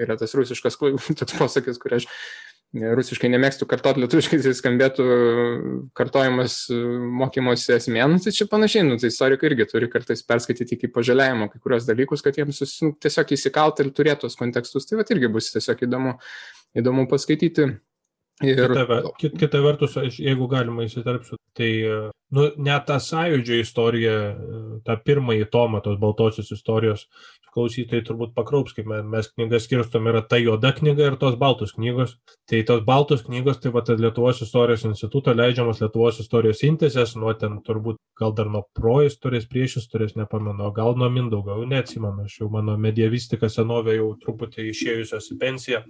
yra 0.00 0.16
tas 0.20 0.32
rusiškas 0.36 0.78
toks 0.80 1.36
posakis, 1.40 1.80
kurį 1.82 2.00
aš 2.00 2.06
rusiškai 2.76 3.30
nemėgstu 3.32 3.66
kartot 3.68 3.98
lietuviškai, 4.02 4.40
tai 4.44 4.52
skambėtų 4.56 5.06
kartojimas 5.96 6.60
mokymosi 7.20 7.74
esmė, 7.78 8.04
nu, 8.12 8.20
tai 8.22 8.34
čia 8.36 8.48
panašiai, 8.50 8.84
nu, 8.88 8.98
tai 9.00 9.12
istorikai 9.12 9.50
irgi 9.50 9.68
turi 9.72 9.90
kartais 9.92 10.24
perskaityti 10.26 10.76
iki 10.76 10.92
pažaliavimo 10.92 11.48
kai 11.52 11.60
kurios 11.64 11.88
dalykus, 11.88 12.24
kad 12.24 12.38
jiems 12.38 12.62
nu, 12.84 12.94
tiesiog 13.00 13.34
įsikalti 13.38 13.86
ir 13.86 13.92
turėtų 13.96 14.26
tos 14.26 14.38
kontekstus, 14.40 14.88
tai 14.88 15.00
va 15.00 15.06
irgi 15.08 15.32
bus 15.32 15.52
tiesiog 15.54 15.86
įdomu, 15.88 16.16
įdomu 16.76 17.08
paskaityti. 17.10 17.70
Ir... 18.46 18.70
Kita, 19.18 19.34
kita 19.34 19.60
vertus, 19.64 19.96
jeigu 20.14 20.46
galima 20.46 20.84
įsiterpsiu, 20.86 21.40
tai 21.58 21.70
nu, 22.30 22.44
net 22.62 22.84
tą 22.86 23.00
sąjūdžio 23.02 23.56
istoriją, 23.64 24.18
tą 24.86 24.94
pirmąjį 25.02 25.48
tomą 25.50 25.80
tos 25.82 25.96
baltosios 25.98 26.52
istorijos, 26.54 27.08
klausytojai 27.58 28.06
turbūt 28.06 28.34
pakraups, 28.36 28.76
kaip 28.76 28.86
mes 28.88 29.28
knygas 29.34 29.66
skirstom, 29.66 30.06
yra 30.10 30.22
ta 30.22 30.38
juoda 30.38 30.70
knyga 30.76 31.10
ir 31.10 31.16
tos 31.20 31.34
baltos 31.40 31.74
knygos. 31.76 32.14
Tai 32.48 32.62
tos 32.68 32.84
baltos 32.86 33.24
knygos, 33.26 33.58
tai 33.62 33.72
va, 33.74 33.82
Lietuvos 33.98 34.42
istorijos 34.46 34.86
instituto 34.86 35.34
leidžiamas 35.34 35.82
Lietuvos 35.82 36.20
istorijos 36.22 36.62
sintezės, 36.62 37.16
nuo 37.18 37.34
ten 37.38 37.58
turbūt 37.66 37.98
gal 38.18 38.34
dar 38.38 38.50
nuo 38.52 38.62
proistorės, 38.78 39.48
priešistorės, 39.50 40.14
nepamenu, 40.18 40.70
gal 40.76 40.94
nuo 40.98 41.10
Mindaugo, 41.12 41.58
neatsimenu, 41.68 42.28
aš 42.28 42.38
jau 42.42 42.50
mano 42.52 42.78
medievistika 42.80 43.50
senovė 43.52 43.98
jau 43.98 44.12
truputį 44.22 44.70
išėjusios 44.72 45.32
į 45.34 45.38
pensiją. 45.42 45.82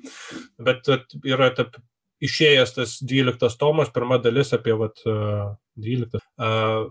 Bet 0.65 0.89
yra 1.27 1.53
ta 1.57 1.69
išėjęs 2.25 2.75
tas 2.75 2.97
12 3.05 3.61
tomas, 3.61 3.93
pirma 3.95 4.19
dalis 4.23 4.55
apie 4.57 4.75
vat, 4.79 5.05
12. 5.79 6.19
Uh, 6.39 6.89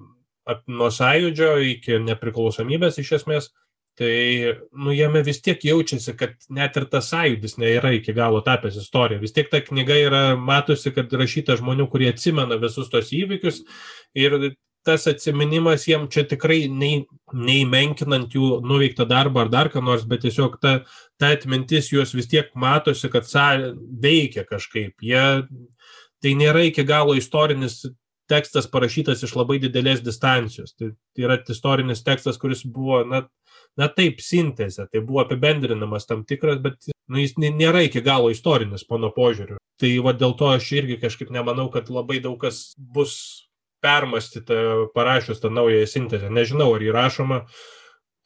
nuo 0.71 0.89
sąjūdžio 0.93 1.49
iki 1.73 1.97
nepriklausomybės 2.05 2.99
iš 3.01 3.17
esmės, 3.19 3.49
tai 3.97 4.53
nu, 4.77 4.93
jame 4.93 5.23
vis 5.25 5.41
tiek 5.41 5.63
jaučiasi, 5.65 6.13
kad 6.19 6.35
net 6.53 6.77
ir 6.77 6.85
tas 6.91 7.09
sąjūdis 7.09 7.57
nėra 7.57 7.95
iki 7.97 8.13
galo 8.13 8.43
tapęs 8.45 8.77
istorija. 8.77 9.21
Vis 9.23 9.33
tiek 9.33 9.49
ta 9.49 9.63
knyga 9.65 9.97
yra, 9.97 10.21
matosi, 10.37 10.93
kad 10.93 11.13
rašyta 11.17 11.57
žmonių, 11.57 11.89
kurie 11.89 12.11
atsimena 12.11 12.59
visus 12.61 12.91
tos 12.93 13.09
įvykius 13.17 13.63
ir 14.17 14.37
tas 14.87 15.07
atsiminimas 15.09 15.83
jiem 15.89 16.05
čia 16.13 16.23
tikrai 16.29 16.67
nei, 16.71 17.01
nei 17.33 17.65
menkinant 17.67 18.31
jų 18.37 18.61
nuveiktą 18.63 19.07
darbą 19.09 19.43
ar 19.43 19.51
dar 19.51 19.71
ką 19.73 19.81
nors, 19.83 20.05
bet 20.07 20.23
tiesiog 20.23 20.59
ta, 20.63 20.77
ta 21.19 21.33
atmintis 21.35 21.91
juos 21.91 22.13
vis 22.15 22.29
tiek 22.31 22.53
matosi, 22.55 23.09
kad 23.11 23.27
veikia 24.05 24.45
kažkaip. 24.47 24.93
Jie, 25.03 25.25
tai 26.23 26.35
nėra 26.39 26.63
iki 26.69 26.85
galo 26.87 27.17
istorinis 27.17 27.81
tekstas 28.31 28.67
parašytas 28.71 29.23
iš 29.23 29.35
labai 29.39 29.57
didelės 29.63 30.03
distancijos. 30.05 30.75
Tai, 30.77 30.93
tai 31.15 31.27
yra 31.27 31.39
istorinis 31.49 32.03
tekstas, 32.05 32.39
kuris 32.39 32.63
buvo, 32.63 33.03
na, 33.07 33.25
na 33.77 33.87
taip, 33.93 34.21
sintezė, 34.23 34.87
tai 34.91 35.01
buvo 35.05 35.21
apibendrinamas 35.23 36.09
tam 36.09 36.23
tikras, 36.27 36.59
bet 36.63 36.89
nu, 37.07 37.21
jis 37.21 37.37
nėra 37.37 37.85
iki 37.85 38.03
galo 38.05 38.31
istorinis 38.33 38.85
mano 38.89 39.11
požiūriu. 39.15 39.59
Tai 39.77 39.91
va 40.05 40.13
dėl 40.17 40.33
to 40.37 40.49
aš 40.55 40.71
irgi 40.79 40.97
kažkaip 41.01 41.29
nemanau, 41.33 41.69
kad 41.73 41.91
labai 41.93 42.17
daug 42.23 42.39
kas 42.41 42.71
bus 42.77 43.13
permastyta 43.85 44.87
parašius 44.95 45.41
tą 45.41 45.51
naująją 45.53 45.89
sintezę. 45.89 46.31
Nežinau, 46.33 46.71
ar 46.73 46.81
įrašoma, 46.81 47.43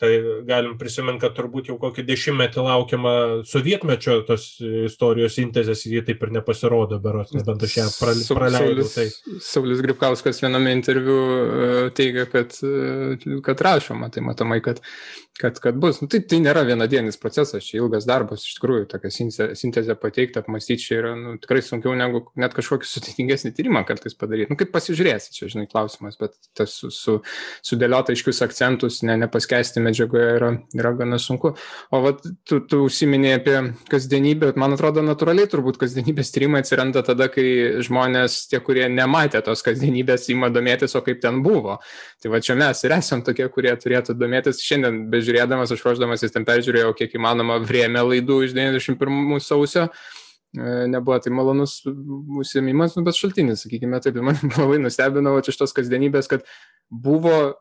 tai 0.01 0.11
galim 0.47 0.77
prisiminti, 0.81 1.21
kad 1.21 1.35
turbūt 1.37 1.67
jau 1.69 1.75
kokį 1.81 2.05
dešimtmetį 2.07 2.63
laukiama 2.65 3.13
sovietmečio 3.45 4.15
tos 4.25 4.47
istorijos 4.87 5.35
sintezės, 5.37 5.83
jie 5.85 6.01
taip 6.07 6.23
ir 6.25 6.31
nepasirodo, 6.39 6.97
beros, 7.03 7.35
nebent 7.35 7.67
aš 7.67 7.75
ją 7.77 7.85
praleidau. 7.99 8.87
Tai. 8.95 9.05
Saulis 9.45 9.83
Gripkauskas 9.85 10.41
viename 10.41 10.73
interviu 10.73 11.19
e, 11.19 11.69
teigia, 11.97 12.25
kad, 12.31 12.57
e, 12.65 13.35
kad 13.45 13.61
rašoma, 13.67 14.09
tai 14.09 14.25
matomai, 14.25 14.57
kad 14.65 14.81
kad, 15.41 15.59
kad 15.59 15.75
bus. 15.81 15.99
Nu, 16.01 16.07
tai, 16.11 16.21
tai 16.29 16.37
nėra 16.43 16.61
vienadienis 16.67 17.17
procesas, 17.21 17.65
čia 17.65 17.79
ilgas 17.79 18.05
darbas, 18.09 18.43
iš 18.45 18.57
tikrųjų, 18.59 18.85
tokia 18.91 19.09
sintezė 19.57 19.95
pateikti, 19.99 20.39
apmastyti 20.41 20.83
čia 20.83 20.99
yra 20.99 21.13
nu, 21.17 21.33
tikrai 21.41 21.63
sunkiau 21.65 21.95
negu 21.97 22.23
net 22.39 22.53
kažkokį 22.57 22.89
sudėtingesnį 22.93 23.53
tyrimą 23.57 23.83
kartais 23.89 24.15
padaryti. 24.17 24.51
Nu, 24.53 24.59
kaip 24.59 24.73
pasižiūrėsi, 24.75 25.33
čia, 25.35 25.49
žinai, 25.51 25.67
klausimas, 25.71 26.19
bet 26.21 26.37
tas 26.57 26.75
su, 26.77 26.91
su, 26.93 27.17
sudėliota 27.65 28.13
aiškius 28.13 28.43
akcentus, 28.45 29.01
ne, 29.07 29.17
nepaskesti 29.23 29.83
medžiagoje 29.83 30.27
yra, 30.37 30.51
yra 30.77 30.93
gana 30.99 31.19
sunku. 31.21 31.55
O 31.91 32.03
vat, 32.05 32.21
tu, 32.47 32.61
tu 32.69 32.83
užsiminėjai 32.85 33.39
apie 33.41 33.57
kasdienybę, 33.91 34.53
man 34.61 34.77
atrodo 34.77 35.03
natūraliai 35.05 35.49
turbūt 35.49 35.81
kasdienybės 35.81 36.33
tyrimai 36.35 36.61
atsiranda 36.61 37.01
tada, 37.07 37.29
kai 37.33 37.81
žmonės, 37.81 38.43
tie, 38.51 38.61
kurie 38.63 38.85
nematė 38.91 39.41
tos 39.45 39.65
kasdienybės, 39.65 40.29
įma 40.33 40.51
domėtis, 40.53 40.95
o 40.97 41.03
kaip 41.05 41.21
ten 41.23 41.41
buvo. 41.45 41.79
Tai 42.21 42.33
va 42.33 42.41
čia 42.43 42.55
mes 42.59 42.85
ir 42.85 42.93
esam 42.95 43.23
tokie, 43.25 43.47
kurie 43.53 43.73
turėtų 43.79 44.15
domėtis. 44.19 44.61
Šiandien 44.65 45.05
be 45.11 45.21
žiūrėdamas, 45.31 45.71
aš 45.71 45.83
ruoždamasis 45.85 46.33
ten 46.35 46.47
peržiūrėjau, 46.47 46.91
kiek 46.97 47.15
įmanoma 47.15 47.61
vrėmė 47.63 48.03
laidų 48.03 48.43
iš 48.47 48.57
91 48.57 49.39
sausio. 49.43 49.87
E, 50.51 50.87
nebuvo 50.91 51.15
tai 51.23 51.31
malonus 51.31 51.77
užsiemimas, 51.87 52.97
nu, 52.97 53.05
bet 53.07 53.15
šaltinis, 53.15 53.63
sakykime, 53.63 54.01
taip, 54.03 54.17
man 54.19 54.35
labai 54.59 54.81
nustebino 54.83 55.37
iš 55.39 55.61
tos 55.61 55.71
kasdienybės, 55.77 56.27
kad 56.31 56.43
buvo 56.91 57.53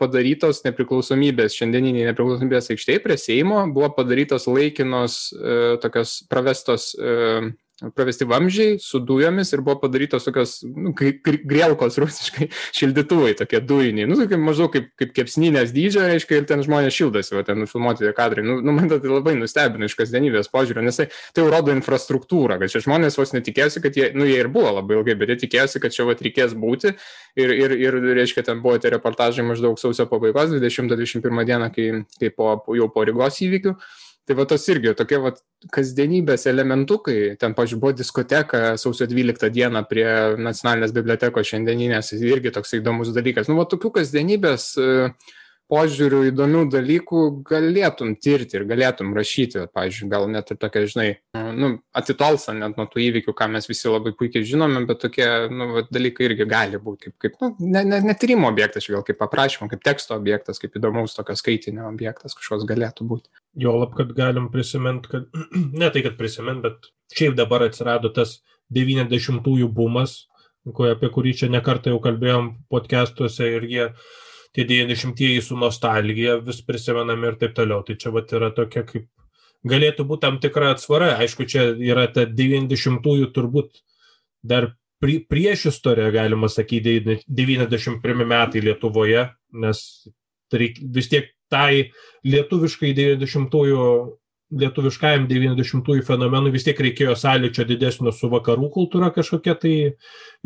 padarytos 0.00 0.62
nepriklausomybės, 0.64 1.58
šiandieniniai 1.58 2.08
nepriklausomybės 2.08 2.72
aikštėje 2.72 3.02
prie 3.04 3.18
Seimo, 3.20 3.60
buvo 3.74 3.90
padarytos 3.98 4.48
laikinos, 4.48 5.18
e, 5.36 5.58
tokios 5.84 6.22
pravestos 6.32 6.94
e, 6.96 7.52
pravesti 7.96 8.26
vamzdžiai 8.28 8.78
su 8.82 9.00
dujomis 9.00 9.52
ir 9.52 9.62
buvo 9.64 9.78
padarytos 9.80 10.26
tokios 10.26 10.56
nu, 10.62 10.92
grielkos 10.94 11.98
rusiškai 12.02 12.48
šildytuvai, 12.78 13.32
tokie 13.38 13.60
dujiniai, 13.64 14.08
nu, 14.10 14.18
tokie 14.20 14.38
maždaug 14.40 14.72
kaip, 14.74 14.90
kaip 15.00 15.14
kepsninės 15.16 15.72
dydžio, 15.76 16.04
reiškia, 16.10 16.40
ir 16.40 16.48
ten 16.50 16.64
žmonės 16.66 16.96
šildosi, 16.96 17.36
o 17.40 17.44
ten 17.46 17.62
nufilmuoti 17.62 18.04
tie 18.04 18.12
kadrai. 18.16 18.44
Nu, 18.46 18.58
nu, 18.64 18.74
man 18.76 18.90
tai 18.92 19.00
labai 19.04 19.36
nustebino 19.38 19.88
iš 19.88 19.96
kasdienybės 19.98 20.50
požiūrio, 20.52 20.84
nes 20.84 21.00
tai, 21.00 21.08
tai 21.36 21.46
rodo 21.48 21.74
infrastruktūrą, 21.74 22.60
kad 22.60 22.72
čia 22.72 22.84
žmonės 22.84 23.18
vos 23.20 23.34
netikėjosi, 23.36 23.84
kad 23.84 23.96
jie, 23.96 24.10
nu, 24.16 24.28
jie 24.28 24.40
ir 24.42 24.50
buvo 24.52 24.74
labai 24.80 25.00
ilgai, 25.00 25.16
bet 25.20 25.34
jie 25.34 25.40
tikėjosi, 25.46 25.82
kad 25.82 25.96
čia 25.96 26.08
va 26.08 26.18
reikės 26.20 26.54
būti 26.58 26.92
ir, 27.40 27.54
ir, 27.54 27.76
ir, 27.78 27.98
reiškia, 28.20 28.44
ten 28.46 28.62
buvo 28.64 28.76
tie 28.82 28.92
reportažai 28.92 29.46
maždaug 29.46 29.80
sausio 29.80 30.06
pabaigos, 30.10 30.52
20-21 30.52 31.48
dieną, 31.48 31.72
kai, 31.74 31.88
kai 32.20 32.32
po, 32.34 32.54
jau 32.76 32.90
po 32.92 33.08
Rygos 33.08 33.40
įvykių. 33.46 33.76
Tai 34.30 34.36
va 34.38 34.44
tos 34.46 34.62
irgi 34.70 34.92
tokie 34.94 35.18
va 35.18 35.32
kasdienybės 35.74 36.44
elementukai, 36.46 37.32
ten, 37.34 37.50
pažiūrėjau, 37.58 37.80
buvo 37.82 37.96
diskoteka 37.98 38.60
sausio 38.78 39.08
12 39.10 39.50
dieną 39.50 39.80
prie 39.90 40.04
nacionalinės 40.38 40.94
bibliotekos 40.94 41.48
šiandieninės, 41.48 42.12
irgi 42.14 42.52
toks 42.54 42.76
įdomus 42.78 43.10
dalykas. 43.16 43.50
Nu, 43.50 43.56
va 43.58 43.64
tokių 43.72 43.90
kasdienybės 43.96 44.68
uh, 44.78 45.32
požiūrių 45.70 46.20
įdomių 46.30 46.64
dalykų 46.72 47.20
galėtum 47.46 48.16
tirti 48.22 48.58
ir 48.58 48.66
galėtum 48.68 49.12
rašyti, 49.16 49.64
pavyzdžiui, 49.74 50.08
gal 50.10 50.26
net 50.30 50.50
ir 50.52 50.58
tokia, 50.60 50.82
žinai, 50.90 51.08
nu, 51.56 51.70
atitolsa 51.96 52.54
net 52.56 52.78
nuo 52.78 52.86
tų 52.90 53.02
įvykių, 53.06 53.34
ką 53.38 53.48
mes 53.54 53.70
visi 53.70 53.90
labai 53.90 54.12
puikiai 54.18 54.46
žinome, 54.46 54.82
bet 54.88 55.02
tokie 55.04 55.26
nu, 55.54 55.84
dalykai 55.88 56.28
irgi 56.28 56.46
gali 56.50 56.80
būti 56.82 57.08
kaip, 57.08 57.16
kaip 57.24 57.38
nu, 57.44 57.52
ne, 57.62 57.84
ne, 57.86 58.00
ne 58.10 58.16
tyrimo 58.18 58.50
objektas, 58.50 58.88
gal 58.90 59.04
kaip 59.06 59.22
aprašymo, 59.26 59.70
kaip 59.70 59.84
teksto 59.86 60.18
objektas, 60.18 60.58
kaip 60.62 60.74
įdomaus 60.80 61.14
tokio 61.16 61.38
skaitinio 61.38 61.86
objektas 61.90 62.36
kažkoks 62.38 62.66
galėtų 62.68 63.06
būti. 63.10 63.30
Jo, 63.60 63.76
lab, 63.80 63.94
kad 63.98 64.10
galim 64.16 64.50
prisiminti, 64.52 65.12
kad 65.14 65.42
ne 65.82 65.90
tai, 65.90 66.04
kad 66.06 66.18
prisiminti, 66.18 66.66
bet 66.66 66.90
šiaip 67.16 67.38
dabar 67.38 67.68
atsirado 67.68 68.12
tas 68.14 68.40
90-ųjų 68.74 69.70
bumas, 69.74 70.24
apie 70.68 71.08
kurį 71.12 71.34
čia 71.42 71.48
nekartą 71.50 71.94
jau 71.94 72.00
kalbėjom 72.04 72.50
podcastuose 72.70 73.48
ir 73.56 73.66
jie 73.70 73.86
tie 74.56 74.66
90-ieji 74.66 75.42
su 75.46 75.56
nostalgija 75.58 76.38
vis 76.44 76.60
prisimenami 76.66 77.30
ir 77.30 77.38
taip 77.40 77.56
toliau. 77.56 77.84
Tai 77.86 77.96
čia 78.00 78.12
vat 78.14 78.32
yra 78.36 78.50
tokia 78.56 78.84
kaip 78.88 79.08
galėtų 79.70 80.06
būti 80.08 80.24
tam 80.26 80.38
tikra 80.42 80.72
atsvara. 80.74 81.14
Aišku, 81.20 81.46
čia 81.50 81.70
yra 81.76 82.06
ta 82.12 82.26
90-ųjų 82.26 83.30
turbūt 83.36 83.82
dar 84.42 84.72
pri, 85.00 85.20
prieš 85.28 85.68
istoriją, 85.74 86.12
galima 86.14 86.48
sakyti, 86.52 87.20
91 87.28 88.24
metai 88.26 88.64
Lietuvoje, 88.64 89.28
nes 89.52 89.84
vis 90.50 91.08
tiek 91.10 91.30
tai 91.50 91.90
lietuviškai 92.26 92.90
90-ųjų 92.96 93.84
lietuviškajam 94.60 95.28
90-ųjų 95.30 96.04
fenomenui 96.06 96.50
vis 96.54 96.64
tiek 96.66 96.78
reikėjo 96.82 97.14
sąlyčio 97.18 97.66
didesnio 97.68 98.10
su 98.14 98.30
vakarų 98.32 98.70
kultūra 98.74 99.12
kažkokia, 99.14 99.54
tai 99.62 99.74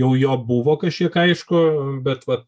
jau 0.01 0.11
jo 0.21 0.37
buvo 0.45 0.77
kažkiek 0.81 1.17
aišku, 1.25 1.63
bet 2.05 2.27
vat, 2.29 2.45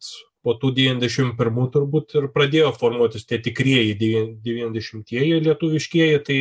po 0.46 0.54
tų 0.54 0.70
91 0.76 1.70
turbūt 1.74 2.14
ir 2.20 2.28
pradėjo 2.34 2.70
formuotis 2.78 3.26
tie 3.26 3.40
tikrieji 3.42 3.96
90-ieji 4.44 5.40
lietuviškieji, 5.42 6.20
tai, 6.26 6.36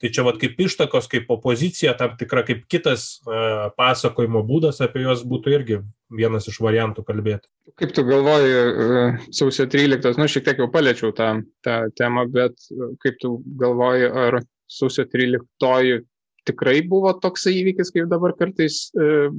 tai 0.00 0.12
čia 0.14 0.24
vad 0.24 0.38
kaip 0.40 0.60
ištakos, 0.64 1.10
kaip 1.12 1.28
opozicija, 1.34 1.92
tam 2.00 2.14
tikra 2.20 2.46
kaip 2.48 2.64
kitas 2.72 3.18
uh, 3.26 3.68
pasakojimo 3.76 4.40
būdas 4.48 4.80
apie 4.84 5.04
juos 5.04 5.26
būtų 5.28 5.52
irgi 5.58 5.82
vienas 6.12 6.48
iš 6.48 6.62
variantų 6.64 7.04
kalbėti. 7.08 7.50
Kaip 7.80 7.92
tu 7.92 8.06
galvoji, 8.08 8.56
uh, 8.56 9.20
sausio 9.36 9.68
13, 9.68 10.16
nu 10.16 10.30
šiek 10.32 10.48
tiek 10.48 10.64
jau 10.64 10.70
paliečiau 10.72 11.12
tą, 11.16 11.34
tą 11.66 11.76
temą, 11.98 12.24
bet 12.32 12.56
uh, 12.72 12.94
kaip 13.04 13.20
tu 13.20 13.36
galvoji, 13.60 14.08
ar 14.08 14.40
sausio 14.72 15.04
13 15.12 16.08
tikrai 16.48 16.80
buvo 16.88 17.12
toks 17.20 17.44
įvykis, 17.52 17.92
kaip 17.94 18.08
dabar 18.10 18.32
kartais 18.34 18.88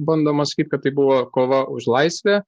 bandoma 0.08 0.46
sakyti, 0.48 0.70
kad 0.70 0.86
tai 0.86 0.92
buvo 0.96 1.18
kova 1.34 1.66
už 1.68 1.84
laisvę 1.90 2.38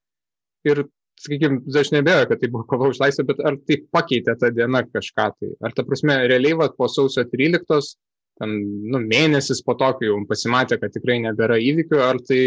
ir 0.65 0.87
sakykime, 1.21 1.63
aš 1.81 1.93
nebejoju, 1.95 2.31
kad 2.31 2.43
tai 2.43 2.51
buvo 2.53 2.67
kova 2.71 2.91
už 2.93 3.01
laisvę, 3.03 3.27
bet 3.31 3.45
ar 3.47 3.61
tai 3.69 3.81
pakeitė 3.95 4.37
tą 4.41 4.51
dieną 4.55 4.85
kažką 4.93 5.31
tai? 5.39 5.55
Ar 5.65 5.77
ta 5.77 5.85
prasme, 5.87 6.19
realiai 6.31 6.59
va, 6.59 6.69
po 6.77 6.89
sausio 6.93 7.25
13, 7.33 7.97
ten, 8.41 8.55
nu, 8.93 9.01
mėnesis 9.01 9.63
po 9.67 9.77
to, 9.81 9.89
kai 9.99 10.11
jau 10.11 10.19
pasimatė, 10.29 10.79
kad 10.83 10.93
tikrai 10.95 11.19
nebėra 11.25 11.59
įvykių, 11.63 12.01
ar 12.05 12.21
tai, 12.29 12.43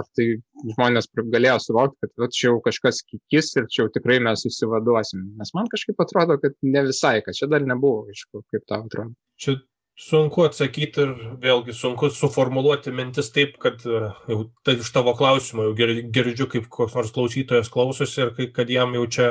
ar 0.00 0.08
tai 0.16 0.28
žmonės 0.72 1.10
galėjo 1.18 1.58
suvokti, 1.68 2.00
kad 2.06 2.24
va, 2.24 2.30
čia 2.32 2.48
jau 2.48 2.58
kažkas 2.64 3.02
kikis 3.04 3.52
ir 3.60 3.68
čia 3.68 3.84
jau 3.84 3.92
tikrai 3.94 4.18
mes 4.24 4.46
susivaduosim. 4.46 5.28
Nes 5.40 5.52
man 5.56 5.70
kažkaip 5.72 6.00
atrodo, 6.02 6.40
kad 6.42 6.56
ne 6.64 6.86
visai, 6.88 7.18
kad 7.26 7.36
čia 7.36 7.50
dar 7.52 7.66
nebuvo, 7.68 8.06
aišku, 8.12 8.46
kaip 8.52 8.64
tau 8.68 8.86
atrodo. 8.88 9.12
Čia 9.40 9.58
Sunku 9.96 10.42
atsakyti 10.44 11.00
ir 11.06 11.12
vėlgi 11.40 11.72
sunku 11.72 12.10
suformuoluoti 12.12 12.92
mintis 12.92 13.30
taip, 13.32 13.54
kad 13.62 13.80
e, 13.88 14.10
jau 14.28 14.42
tai 14.66 14.74
iš 14.82 14.90
tavo 14.92 15.14
klausimo 15.16 15.64
jau 15.64 15.88
girdžiu, 16.12 16.44
kaip 16.52 16.66
koks 16.68 16.96
nors 16.98 17.14
klausytojas 17.14 17.70
klausosi 17.72 18.26
ir 18.26 18.50
kad 18.52 18.68
jam 18.68 18.92
jau 18.98 19.06
čia 19.16 19.28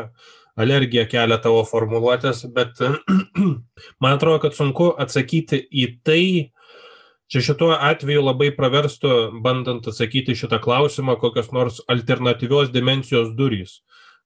alergija 0.58 1.04
kelia 1.12 1.38
tavo 1.44 1.62
formuluotės, 1.70 2.48
bet 2.56 2.82
man 4.02 4.18
atrodo, 4.18 4.40
kad 4.42 4.58
sunku 4.58 4.90
atsakyti 5.06 5.62
į 5.70 5.86
tai, 6.08 6.26
čia 7.30 7.46
šituo 7.46 7.70
atveju 7.76 8.26
labai 8.26 8.50
praverstų, 8.58 9.14
bandant 9.46 9.86
atsakyti 9.92 10.34
šitą 10.40 10.58
klausimą, 10.66 11.20
kokios 11.22 11.54
nors 11.54 11.78
alternatyvios 11.92 12.74
dimensijos 12.74 13.36
durys 13.38 13.84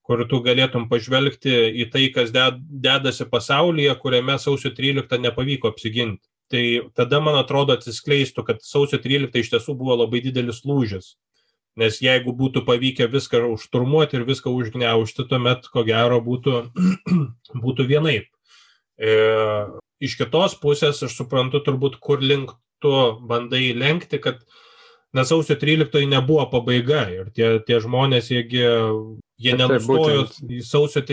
kur 0.10 0.24
tu 0.26 0.40
galėtum 0.42 0.88
pažvelgti 0.90 1.54
į 1.84 1.86
tai, 1.94 2.08
kas 2.10 2.32
dedasi 2.34 3.28
pasaulyje, 3.30 3.94
kuriame 4.02 4.40
sausio 4.42 4.72
13 4.74 5.22
nepavyko 5.22 5.70
apsiginti. 5.70 6.24
Tai 6.50 6.64
tada, 6.98 7.20
man 7.22 7.38
atrodo, 7.38 7.76
atsiskleistų, 7.78 8.42
kad 8.48 8.64
sausio 8.66 8.98
13 8.98 9.38
iš 9.38 9.52
tiesų 9.54 9.76
buvo 9.78 10.00
labai 10.00 10.24
didelis 10.26 10.64
lūžis. 10.66 11.12
Nes 11.78 12.00
jeigu 12.02 12.34
būtų 12.34 12.64
pavykę 12.66 13.06
viską 13.14 13.44
užturmuoti 13.54 14.18
ir 14.18 14.26
viską 14.26 14.50
užgneušti, 14.50 15.28
tuomet 15.30 15.70
ko 15.70 15.86
gero 15.86 16.18
būtų, 16.26 16.56
būtų 17.64 17.86
vienaip. 17.94 18.26
E, 18.98 19.14
iš 20.02 20.18
kitos 20.18 20.58
pusės 20.58 21.04
aš 21.06 21.20
suprantu 21.22 21.62
turbūt, 21.62 22.02
kur 22.02 22.26
link 22.26 22.58
tu 22.82 22.96
bandai 23.30 23.70
lenkti, 23.78 24.18
kad 24.18 24.42
nes 25.14 25.30
sausio 25.30 25.56
13 25.56 26.06
nebuvo 26.10 26.46
pabaiga 26.52 27.04
ir 27.14 27.30
tie, 27.34 27.58
tie 27.66 27.80
žmonės, 27.82 28.30
jiegi, 28.30 28.62
jie 29.42 29.56
nenustojo 29.58 30.28
sausio, 30.66 31.04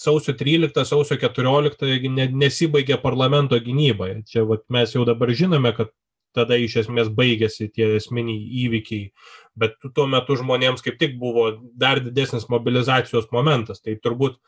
sausio 0.00 0.34
13, 0.38 0.84
sausio 0.88 1.18
14, 1.20 1.86
jiegi 1.92 2.10
nesibaigė 2.32 2.98
parlamento 3.02 3.58
gynyba. 3.62 4.10
Čia 4.26 4.46
vat, 4.48 4.64
mes 4.72 4.96
jau 4.96 5.06
dabar 5.08 5.30
žinome, 5.38 5.74
kad 5.76 5.92
tada 6.36 6.56
iš 6.58 6.80
esmės 6.82 7.12
baigėsi 7.12 7.68
tie 7.70 7.92
esminiai 7.98 8.40
įvykiai, 8.64 9.12
bet 9.58 9.76
tuo 9.94 10.08
metu 10.10 10.36
žmonėms 10.40 10.84
kaip 10.84 10.98
tik 11.00 11.18
buvo 11.20 11.50
dar 11.78 12.00
didesnis 12.02 12.48
mobilizacijos 12.50 13.28
momentas. 13.34 13.84
Tai 13.84 13.98
turbūt 14.00 14.40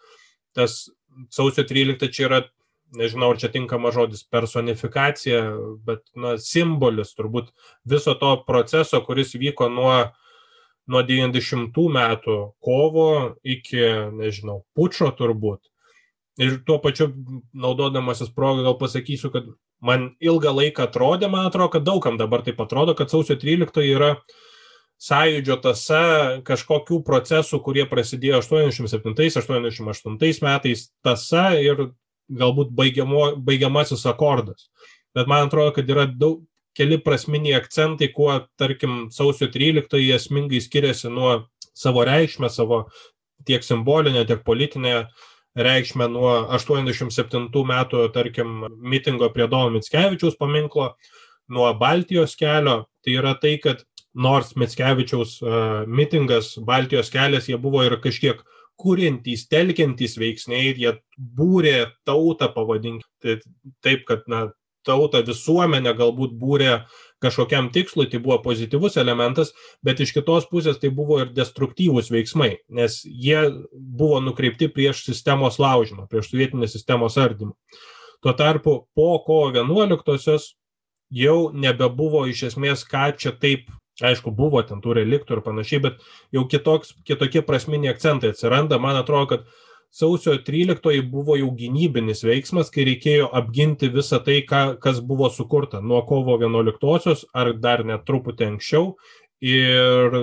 tas 0.57 0.87
sausio 1.31 1.67
13 1.69 2.11
čia 2.11 2.29
yra 2.29 2.43
nežinau, 2.99 3.33
ar 3.35 3.41
čia 3.41 3.51
tinkama 3.53 3.93
žodis 3.95 4.25
personifikacija, 4.31 5.43
bet 5.87 6.05
na, 6.19 6.37
simbolis 6.41 7.15
turbūt 7.19 7.51
viso 7.89 8.15
to 8.21 8.35
proceso, 8.47 9.01
kuris 9.07 9.35
vyko 9.39 9.69
nuo, 9.73 9.97
nuo 10.91 11.05
90 11.07 11.85
metų 11.99 12.39
kovo 12.65 13.11
iki, 13.43 13.83
nežinau, 14.15 14.63
pučio 14.77 15.11
turbūt. 15.17 15.61
Ir 16.43 16.57
tuo 16.67 16.81
pačiu, 16.83 17.13
naudodamasis 17.55 18.33
progą, 18.35 18.65
gal 18.67 18.75
pasakysiu, 18.81 19.31
kad 19.31 19.53
man 19.85 20.09
ilgą 20.23 20.51
laiką 20.55 20.89
atrodė, 20.89 21.29
man 21.31 21.47
atrodo, 21.47 21.71
kad 21.77 21.87
daugam 21.87 22.19
dabar 22.19 22.43
taip 22.43 22.59
atrodo, 22.65 22.97
kad 22.99 23.13
sausio 23.13 23.37
13 23.39 23.85
yra 23.87 24.17
sąjūdžio 25.05 25.57
tasa 25.63 26.03
kažkokių 26.47 27.03
procesų, 27.07 27.61
kurie 27.63 27.85
prasidėjo 27.91 28.41
87-88 28.43 30.47
metais, 30.47 30.89
tasa 31.05 31.45
ir 31.61 31.91
galbūt 32.31 32.73
baigiamo, 32.77 33.35
baigiamasis 33.45 34.05
akordas. 34.11 34.69
Bet 35.15 35.29
man 35.31 35.49
atrodo, 35.49 35.75
kad 35.77 35.91
yra 35.91 36.07
daug, 36.09 36.43
keli 36.75 36.99
prasminiai 36.99 37.59
akcentai, 37.61 38.11
kuo, 38.15 38.33
tarkim, 38.59 39.09
sausio 39.15 39.49
13 39.53 40.01
esmingai 40.17 40.61
skiriasi 40.63 41.13
nuo 41.13 41.45
savo 41.75 42.05
reikšmę, 42.07 42.51
savo 42.51 42.85
tiek 43.47 43.63
simbolinę, 43.63 44.25
tiek 44.27 44.43
politinę 44.47 44.95
reikšmę 45.55 46.09
nuo 46.11 46.33
87 46.57 47.51
metų, 47.71 48.09
tarkim, 48.15 48.65
mitingo 48.83 49.31
prie 49.31 49.47
Dono 49.47 49.71
Mitskevičiaus 49.77 50.39
paminklo, 50.41 50.95
nuo 51.49 51.71
Baltijos 51.79 52.35
kelio. 52.41 52.85
Tai 53.05 53.19
yra 53.21 53.35
tai, 53.39 53.59
kad 53.63 53.85
nors 54.15 54.55
Mitskevičiaus 54.59 55.37
uh, 55.43 55.85
mitingas, 55.87 56.55
Baltijos 56.59 57.11
kelias, 57.13 57.49
jie 57.51 57.59
buvo 57.61 57.85
ir 57.87 57.99
kažkiek 58.03 58.43
kuriantys, 58.81 59.47
telkiantys 59.51 60.19
veiksniai, 60.21 60.75
jie 60.79 60.97
būrė 61.39 61.93
tautą, 62.09 62.51
pavadinkime, 62.55 63.11
tai 63.23 63.39
taip, 63.85 64.05
kad 64.09 64.25
na, 64.31 64.49
tautą 64.85 65.23
visuomenę 65.25 65.95
galbūt 65.97 66.35
būrė 66.39 66.75
kažkokiam 67.25 67.71
tikslui, 67.73 68.07
tai 68.13 68.21
buvo 68.23 68.39
pozityvus 68.45 68.99
elementas, 69.01 69.55
bet 69.85 70.03
iš 70.05 70.13
kitos 70.17 70.47
pusės 70.51 70.79
tai 70.81 70.91
buvo 70.95 71.23
ir 71.23 71.33
destruktyvūs 71.37 72.11
veiksmai, 72.13 72.51
nes 72.69 73.01
jie 73.05 73.41
buvo 73.73 74.21
nukreipti 74.25 74.69
prieš 74.73 75.05
sistemos 75.07 75.59
laužimą, 75.63 76.09
prieš 76.11 76.33
sovietinės 76.33 76.77
sistemos 76.77 77.17
ardymą. 77.21 77.55
Tuo 78.25 78.33
tarpu 78.37 78.77
po 78.97 79.09
kovo 79.25 79.51
11-osios 79.53 80.53
jau 81.13 81.51
nebebuvo 81.53 82.25
iš 82.29 82.51
esmės, 82.51 82.85
ką 82.89 83.11
čia 83.21 83.35
taip 83.41 83.69
Aišku, 84.03 84.33
buvo 84.35 84.63
ten 84.67 84.81
tų 84.83 84.97
reliktų 84.99 85.37
ir 85.37 85.43
panašiai, 85.45 85.83
bet 85.85 86.01
jau 86.35 86.43
kitoks, 86.51 86.97
kitokie 87.07 87.45
prasminiai 87.47 87.93
akcentai 87.93 88.33
atsiranda. 88.33 88.81
Man 88.83 88.99
atrodo, 88.99 89.29
kad 89.31 89.45
sausio 89.95 90.35
13 90.43 91.05
buvo 91.11 91.37
jau 91.39 91.53
gynybinis 91.55 92.25
veiksmas, 92.27 92.73
kai 92.75 92.89
reikėjo 92.89 93.29
apginti 93.39 93.93
visą 93.95 94.19
tai, 94.27 94.41
ką, 94.49 94.65
kas 94.83 94.99
buvo 94.99 95.31
sukurta 95.31 95.79
nuo 95.79 96.03
kovo 96.09 96.35
11 96.43 97.29
ar 97.35 97.53
dar 97.63 97.85
net 97.87 98.03
truputį 98.09 98.51
anksčiau. 98.55 98.97
Ir 99.45 100.19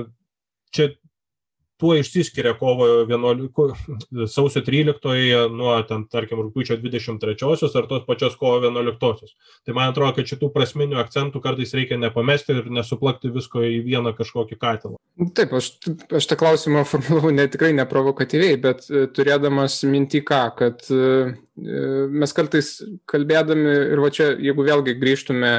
čia 0.75 0.91
tuo 1.81 1.95
išsiskiria 1.97 2.53
kovo 2.59 2.85
11, 3.09 4.27
sausio 4.29 4.61
13 4.61 5.49
nuo, 5.49 5.73
ten, 5.89 6.05
tarkim, 6.11 6.43
rūpiučio 6.45 6.77
23 6.77 7.69
ar 7.79 7.87
tos 7.89 8.05
pačios 8.05 8.37
kovo 8.37 8.59
11. 8.61 9.31
Tai 9.65 9.77
man 9.77 9.89
atrodo, 9.89 10.13
kad 10.19 10.29
šitų 10.29 10.51
prasminių 10.53 10.99
akcentų 11.01 11.41
kartais 11.41 11.73
reikia 11.77 11.97
nepamesti 12.01 12.59
ir 12.59 12.69
nesuplakti 12.73 13.33
visko 13.33 13.65
į 13.65 13.79
vieną 13.87 14.13
kažkokį 14.17 14.59
katilą. 14.61 14.99
Taip, 15.37 15.55
aš, 15.57 15.73
aš 16.17 16.29
tą 16.29 16.37
klausimą 16.39 16.85
formulavau 16.87 17.33
ne 17.33 17.47
tikrai 17.51 17.73
neprovokatyviai, 17.77 18.61
bet 18.61 18.85
e, 18.89 19.07
turėdamas 19.11 19.81
minti 19.89 20.21
ką, 20.25 20.43
kad 20.57 20.85
e, 20.93 21.33
mes 21.59 22.31
kartais 22.33 22.69
kalbėdami 23.11 23.73
ir 23.91 23.99
va 24.01 24.09
čia, 24.13 24.31
jeigu 24.39 24.63
vėlgi 24.65 24.95
grįžtume 25.01 25.51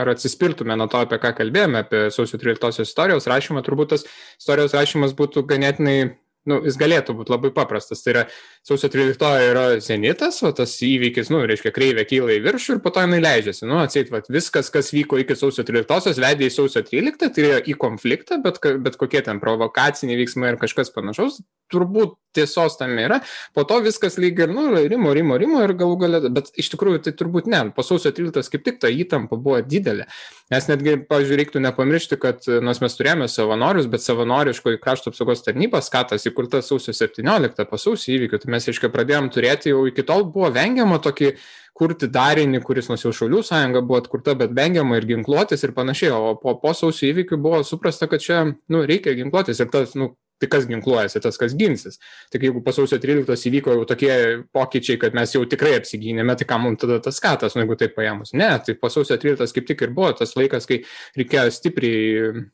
ar 0.00 0.10
atsispirtume 0.10 0.74
nuo 0.76 0.88
to, 0.90 1.04
apie 1.06 1.20
ką 1.22 1.32
kalbėjome, 1.38 1.84
apie 1.84 2.06
sausio 2.14 2.40
13 2.42 2.82
istorijos 2.82 3.28
rašymą, 3.30 3.62
turbūt 3.66 3.94
tas 3.94 4.06
istorijos 4.40 4.74
rašymas 4.74 5.14
būtų 5.16 5.46
ganėtinai 5.46 6.16
nu, 6.50 6.60
jis 6.66 6.78
galėtų 6.80 7.16
būti 7.18 7.32
labai 7.34 7.50
paprastas. 7.54 8.02
Tai 8.04 8.12
yra 8.12 8.24
sausio 8.66 8.90
13 8.92 9.50
yra 9.50 9.64
zenitas, 9.84 10.38
o 10.46 10.52
tas 10.56 10.74
įvykis, 10.84 11.30
nu, 11.34 11.42
reiškia, 11.48 11.72
kreivė 11.74 12.06
kyla 12.08 12.36
į 12.36 12.42
viršų 12.46 12.76
ir 12.76 12.82
po 12.84 12.92
to 12.94 13.04
jinai 13.04 13.20
leidžiasi. 13.24 13.66
Nu, 13.68 13.80
atseit, 13.82 14.12
va, 14.14 14.22
viskas, 14.32 14.70
kas 14.74 14.92
vyko 14.94 15.20
iki 15.22 15.38
sausio 15.38 15.66
13, 15.66 16.22
vedė 16.22 16.48
į 16.50 16.54
sausio 16.54 16.84
13, 16.86 17.30
tai 17.36 17.46
yra 17.46 17.60
į 17.62 17.76
konfliktą, 17.80 18.40
bet, 18.44 18.60
bet 18.84 18.98
kokie 19.00 19.22
ten 19.26 19.42
provokaciniai 19.42 20.20
veiksmai 20.22 20.54
ir 20.54 20.60
kažkas 20.62 20.92
panašaus, 20.94 21.40
turbūt 21.72 22.16
tiesos 22.36 22.76
tam 22.78 22.94
yra. 23.00 23.20
Po 23.56 23.64
to 23.68 23.80
viskas 23.84 24.18
lyg 24.22 24.38
ir, 24.44 24.52
nu, 24.52 24.68
rimo, 24.76 25.12
rimo, 25.16 25.38
rimo 25.40 25.62
ir 25.64 25.74
galų 25.78 25.98
galę, 26.02 26.20
bet 26.32 26.52
iš 26.58 26.70
tikrųjų 26.74 27.02
tai 27.06 27.14
turbūt 27.16 27.50
ne. 27.50 27.64
Po 27.76 27.84
sausio 27.86 28.12
13 28.14 28.52
kaip 28.52 28.66
tik 28.66 28.82
ta 28.82 28.92
įtampa 28.92 29.38
buvo 29.40 29.62
didelė. 29.64 30.06
Nes 30.46 30.68
netgi, 30.70 30.92
pavyzdžiui, 31.10 31.36
reiktų 31.40 31.60
nepamiršti, 31.64 32.16
kad 32.22 32.44
nors 32.62 32.78
mes 32.78 32.94
turėjome 32.94 33.26
savanorius, 33.26 33.88
bet 33.90 34.04
savanoriškoji 34.04 34.78
krašto 34.78 35.10
apsaugos 35.10 35.42
tarnyba, 35.42 35.80
skatas 35.82 36.22
įkurta 36.30 36.60
sausio 36.62 36.94
17 36.94 37.66
po 37.66 37.80
sausio 37.82 38.12
įvykių, 38.14 38.38
tai 38.44 38.52
mes, 38.54 38.68
aiškiai, 38.70 38.92
pradėjom 38.94 39.32
turėti 39.34 39.72
jau 39.72 39.80
iki 39.90 40.04
tol 40.06 40.22
buvo 40.30 40.52
vengiama 40.54 41.00
tokį 41.02 41.32
kurti 41.76 42.08
darinį, 42.12 42.62
kuris 42.64 42.86
nuo 42.88 42.96
Šaulių 42.96 43.42
sąjunga 43.44 43.82
buvo 43.84 43.98
atkurta, 44.00 44.36
bet 44.38 44.54
vengiama 44.56 45.00
ir 45.00 45.08
ginkluotis 45.10 45.66
ir 45.66 45.74
panašiai. 45.76 46.14
O 46.14 46.36
po, 46.40 46.54
po 46.62 46.72
sausio 46.78 47.10
įvykių 47.10 47.40
buvo 47.42 47.60
suprasta, 47.66 48.08
kad 48.08 48.22
čia 48.22 48.44
nu, 48.46 48.84
reikia 48.88 49.16
ginkluotis 49.18 49.60
ir 49.60 49.68
tas 49.74 49.92
nu, 49.98 50.14
tai 50.42 50.48
kas 50.52 50.66
ginkluojasi, 50.68 51.22
tas, 51.24 51.38
kas 51.40 51.54
ginsis. 51.58 52.00
Tik 52.32 52.48
jeigu 52.48 52.62
pasausio 52.64 52.98
13 53.02 53.48
įvyko 53.50 53.76
jau 53.78 53.86
tokie 53.88 54.12
pokyčiai, 54.56 55.00
kad 55.00 55.16
mes 55.16 55.32
jau 55.32 55.44
tikrai 55.48 55.76
apsigynėme, 55.78 56.36
tai 56.36 56.48
kam 56.48 56.66
mums 56.66 56.82
tada 56.82 56.98
tas 57.04 57.20
skatas, 57.20 57.56
nu, 57.56 57.64
jeigu 57.64 57.78
taip 57.80 57.96
paėmus? 57.96 58.34
Ne, 58.36 58.50
tai 58.66 58.76
pasausio 58.80 59.18
13 59.22 59.56
kaip 59.56 59.70
tik 59.70 59.86
ir 59.86 59.96
buvo 59.96 60.12
tas 60.18 60.36
laikas, 60.38 60.68
kai 60.68 60.82
reikėjo 61.16 61.48
stipriai 61.56 62.46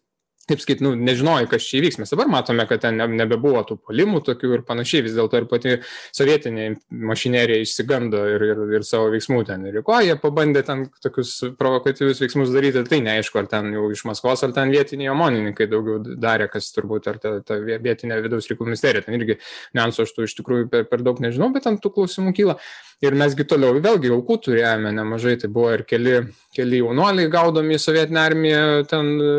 kaip 0.51 0.59
sakyt, 0.59 0.81
nu, 0.83 0.93
nežinojai, 0.99 1.47
kas 1.51 1.65
čia 1.69 1.79
įvyks. 1.79 2.01
Mes 2.03 2.11
dabar 2.11 2.27
matome, 2.31 2.65
kad 2.67 2.83
ten 2.83 2.99
nebebuvo 2.99 3.63
tų 3.67 3.77
polimų 3.87 4.23
tokių 4.27 4.51
ir 4.57 4.65
panašiai, 4.67 5.05
vis 5.07 5.15
dėlto 5.15 5.39
ir 5.39 5.47
pati 5.51 5.77
sovietinė 6.17 6.67
mašinerija 7.11 7.63
išsigando 7.63 8.25
ir, 8.33 8.47
ir, 8.51 8.63
ir 8.79 8.87
savo 8.87 9.13
veiksmų 9.15 9.43
ten. 9.47 9.69
Ir 9.71 9.81
ko 9.87 10.01
jie 10.03 10.17
pabandė 10.21 10.65
ten 10.67 10.85
tokius 11.05 11.37
provokatyvius 11.59 12.25
veiksmus 12.25 12.51
daryti, 12.55 12.83
tai 12.91 12.99
neaišku, 13.07 13.39
ar 13.39 13.51
ten 13.53 13.71
jau 13.77 13.87
iš 13.95 14.03
Maskvos, 14.11 14.43
ar 14.43 14.55
ten 14.57 14.75
vietiniai 14.75 15.13
omonininkai 15.15 15.69
daugiau 15.71 16.03
darė, 16.03 16.51
kas 16.51 16.73
turbūt, 16.75 17.11
ar 17.13 17.23
ta, 17.23 17.37
ta 17.47 17.61
vietinė 17.63 18.19
vidaus 18.27 18.51
reikalų 18.51 18.73
ministerija. 18.73 19.07
Ten 19.07 19.21
irgi 19.21 19.39
niuansų 19.79 20.09
aš 20.09 20.17
tų 20.17 20.27
iš 20.27 20.41
tikrųjų 20.41 20.73
per, 20.75 20.89
per 20.91 21.07
daug 21.07 21.23
nežinau, 21.23 21.53
bet 21.55 21.69
ten 21.69 21.79
tų 21.79 21.95
klausimų 21.95 22.35
kyla. 22.35 22.59
Ir 23.03 23.17
mesgi 23.19 23.43
toliau 23.51 23.81
vėlgi 23.83 24.13
aukų 24.15 24.37
turėjome 24.45 24.93
nemažai, 24.95 25.35
tai 25.43 25.49
buvo 25.51 25.73
ir 25.75 25.83
keli, 25.91 26.21
keli 26.55 26.79
jaunuoliai 26.79 27.31
gaudomi 27.33 27.75
į 27.75 27.81
sovietinę 27.83 28.21
armiją 28.23 28.61
ten 28.91 29.09
e, 29.19 29.33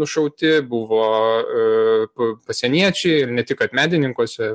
nušauti, 0.00 0.56
buvo 0.66 1.04
e, 1.38 2.08
pasieniečiai 2.48 3.20
ir 3.22 3.36
ne 3.36 3.44
tik 3.46 3.60
kad 3.60 3.76
medininkuose, 3.78 4.50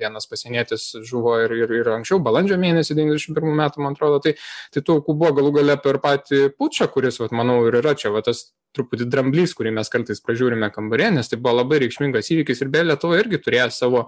vienas 0.00 0.30
pasienietis 0.30 0.86
žuvo 1.06 1.34
ir, 1.44 1.54
ir, 1.58 1.74
ir 1.80 1.90
anksčiau, 1.96 2.20
balandžio 2.24 2.56
mėnesį 2.62 2.96
91 2.96 3.58
metų, 3.58 3.82
man 3.84 3.98
atrodo, 3.98 4.22
tai, 4.24 4.36
tai 4.72 4.84
tų 4.86 5.00
aukų 5.00 5.16
buvo 5.24 5.34
galų 5.40 5.52
gale 5.58 5.76
per 5.82 6.00
patį 6.04 6.46
pučą, 6.56 6.88
kuris, 6.94 7.20
vat, 7.20 7.34
manau, 7.36 7.58
ir 7.68 7.80
yra 7.82 7.96
čia 7.98 8.14
va, 8.14 8.22
tas 8.24 8.46
truputį 8.76 9.08
dramblys, 9.10 9.56
kurį 9.58 9.74
mes 9.80 9.90
kartais 9.92 10.22
pražiūrime 10.24 10.70
kambarė, 10.74 11.10
nes 11.18 11.30
tai 11.30 11.40
buvo 11.42 11.58
labai 11.58 11.82
reikšmingas 11.84 12.30
įvykis 12.36 12.62
ir 12.62 12.70
be 12.72 12.86
Lietuva 12.86 13.18
irgi 13.18 13.42
turėjo 13.42 13.68
savo 13.74 14.06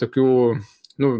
tokių 0.00 0.28
nu, 1.00 1.14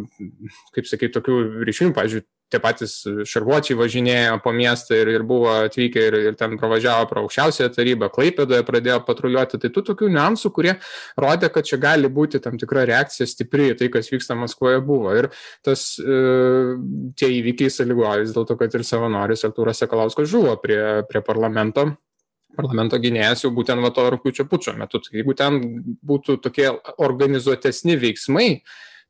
kaip 0.74 0.88
sakai, 0.88 1.08
tokių 1.14 1.38
ryšių, 1.68 1.92
pavyzdžiui, 1.96 2.24
tie 2.52 2.60
patys 2.60 2.94
šarvuočiai 3.28 3.76
važinėjo 3.78 4.36
po 4.44 4.52
miestą 4.54 4.98
ir, 5.00 5.10
ir 5.14 5.24
buvo 5.26 5.50
atvykę 5.64 6.04
ir, 6.10 6.16
ir 6.28 6.36
ten 6.38 6.58
pravažiavo 6.60 7.06
pro 7.10 7.24
aukščiausiąją 7.24 7.72
tarybą, 7.72 8.10
Klaipėdoje 8.12 8.66
pradėjo 8.68 8.98
patruliuoti. 9.06 9.60
Tai 9.62 9.72
tų 9.72 9.84
tokių 9.88 10.10
niuansų, 10.12 10.52
kurie 10.54 10.76
rodė, 11.20 11.48
kad 11.54 11.68
čia 11.68 11.80
gali 11.82 12.10
būti 12.12 12.42
tam 12.44 12.60
tikra 12.60 12.84
reakcija 12.88 13.28
stipri 13.30 13.70
į 13.72 13.78
tai, 13.80 13.88
kas 13.94 14.12
vyksta 14.12 14.36
Maskvoje 14.38 14.82
buvo. 14.84 15.14
Ir 15.16 15.30
tas, 15.64 15.94
e, 15.96 16.20
tie 17.16 17.32
įvykiai 17.40 17.72
sąlygojo 17.72 18.26
vis 18.26 18.36
dėlto, 18.36 18.58
kad 18.60 18.76
ir 18.76 18.86
savanoris 18.86 19.46
Artūras 19.48 19.80
Sakalauskas 19.82 20.28
žuvo 20.32 20.56
prie, 20.60 20.82
prie 21.08 21.24
parlamento 21.24 21.94
parlamento 22.52 22.98
gynėjas 23.00 23.46
jau 23.46 23.50
būtent 23.56 23.80
va 23.80 23.88
to 23.96 24.02
rūpiučio 24.12 24.44
pučio 24.44 24.74
metu. 24.76 25.00
Tai 25.00 25.14
jeigu 25.16 25.32
ten 25.38 25.54
būtų 26.04 26.36
tokie 26.44 26.66
organizuotesni 27.00 27.96
veiksmai, 27.96 28.48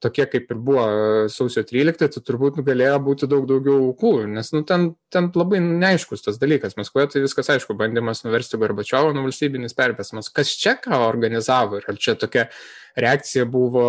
tokie 0.02 0.26
kaip 0.30 0.50
ir 0.50 0.60
buvo 0.66 0.84
sausio 1.32 1.64
13, 1.66 2.10
tai 2.12 2.22
turbūt 2.26 2.60
galėjo 2.66 2.98
būti 3.06 3.28
daug 3.30 3.46
daugiau 3.48 3.78
aukų, 3.88 4.12
nes 4.34 4.52
nu, 4.54 4.62
ten, 4.68 4.90
ten 5.12 5.30
labai 5.38 5.62
neaiškus 5.64 6.26
tas 6.26 6.40
dalykas. 6.42 6.76
Maskvoje 6.78 7.12
tai 7.14 7.24
viskas 7.24 7.50
aišku, 7.54 7.76
bandymas 7.78 8.24
nuversti 8.26 8.60
Gorbačiovą, 8.60 9.14
nu 9.16 9.26
valstybinis 9.26 9.76
pervesimas. 9.78 10.32
Kas 10.34 10.54
čia 10.58 10.76
ką 10.82 11.04
organizavo 11.06 11.80
ir 11.80 11.88
ar 11.90 12.00
čia 12.02 12.16
tokia 12.18 12.48
reakcija 12.96 13.44
buvo 13.48 13.84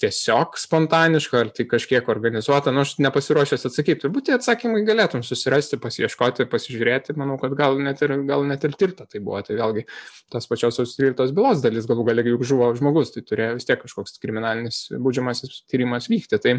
tiesiog 0.00 0.56
spontaniška, 0.60 1.40
ar 1.44 1.50
tai 1.56 1.66
kažkiek 1.68 2.08
organizuota, 2.12 2.72
nu 2.72 2.84
aš 2.84 2.96
nepasiruošęs 3.04 3.68
atsakyti. 3.68 4.00
Turbūt 4.04 4.28
tie 4.28 4.36
atsakymai 4.36 4.84
galėtum 4.86 5.24
susirasti, 5.26 5.80
pasieškoti, 5.82 6.48
pasižiūrėti, 6.52 7.16
manau, 7.20 7.36
kad 7.42 7.56
gal 7.58 7.78
net 7.82 8.02
ir, 8.06 8.16
gal 8.28 8.46
net 8.48 8.64
ir 8.68 8.78
tirta 8.78 9.08
tai 9.10 9.20
buvo. 9.20 9.42
Tai 9.46 9.58
vėlgi 9.58 9.86
tas 10.32 10.48
pačios 10.48 10.80
Austrijotos 10.82 11.34
bylos 11.36 11.62
dalis 11.64 11.88
galų 11.90 12.08
galia 12.08 12.26
juk 12.30 12.46
žuvo 12.48 12.72
žmogus, 12.78 13.12
tai 13.14 13.26
turėjo 13.26 13.60
vis 13.60 13.68
tiek 13.68 13.82
kažkoks 13.82 14.18
kriminalinis 14.22 14.86
būdžiamasis 14.96 15.64
tyrimas 15.70 16.10
vykti. 16.12 16.40
Tai 16.42 16.58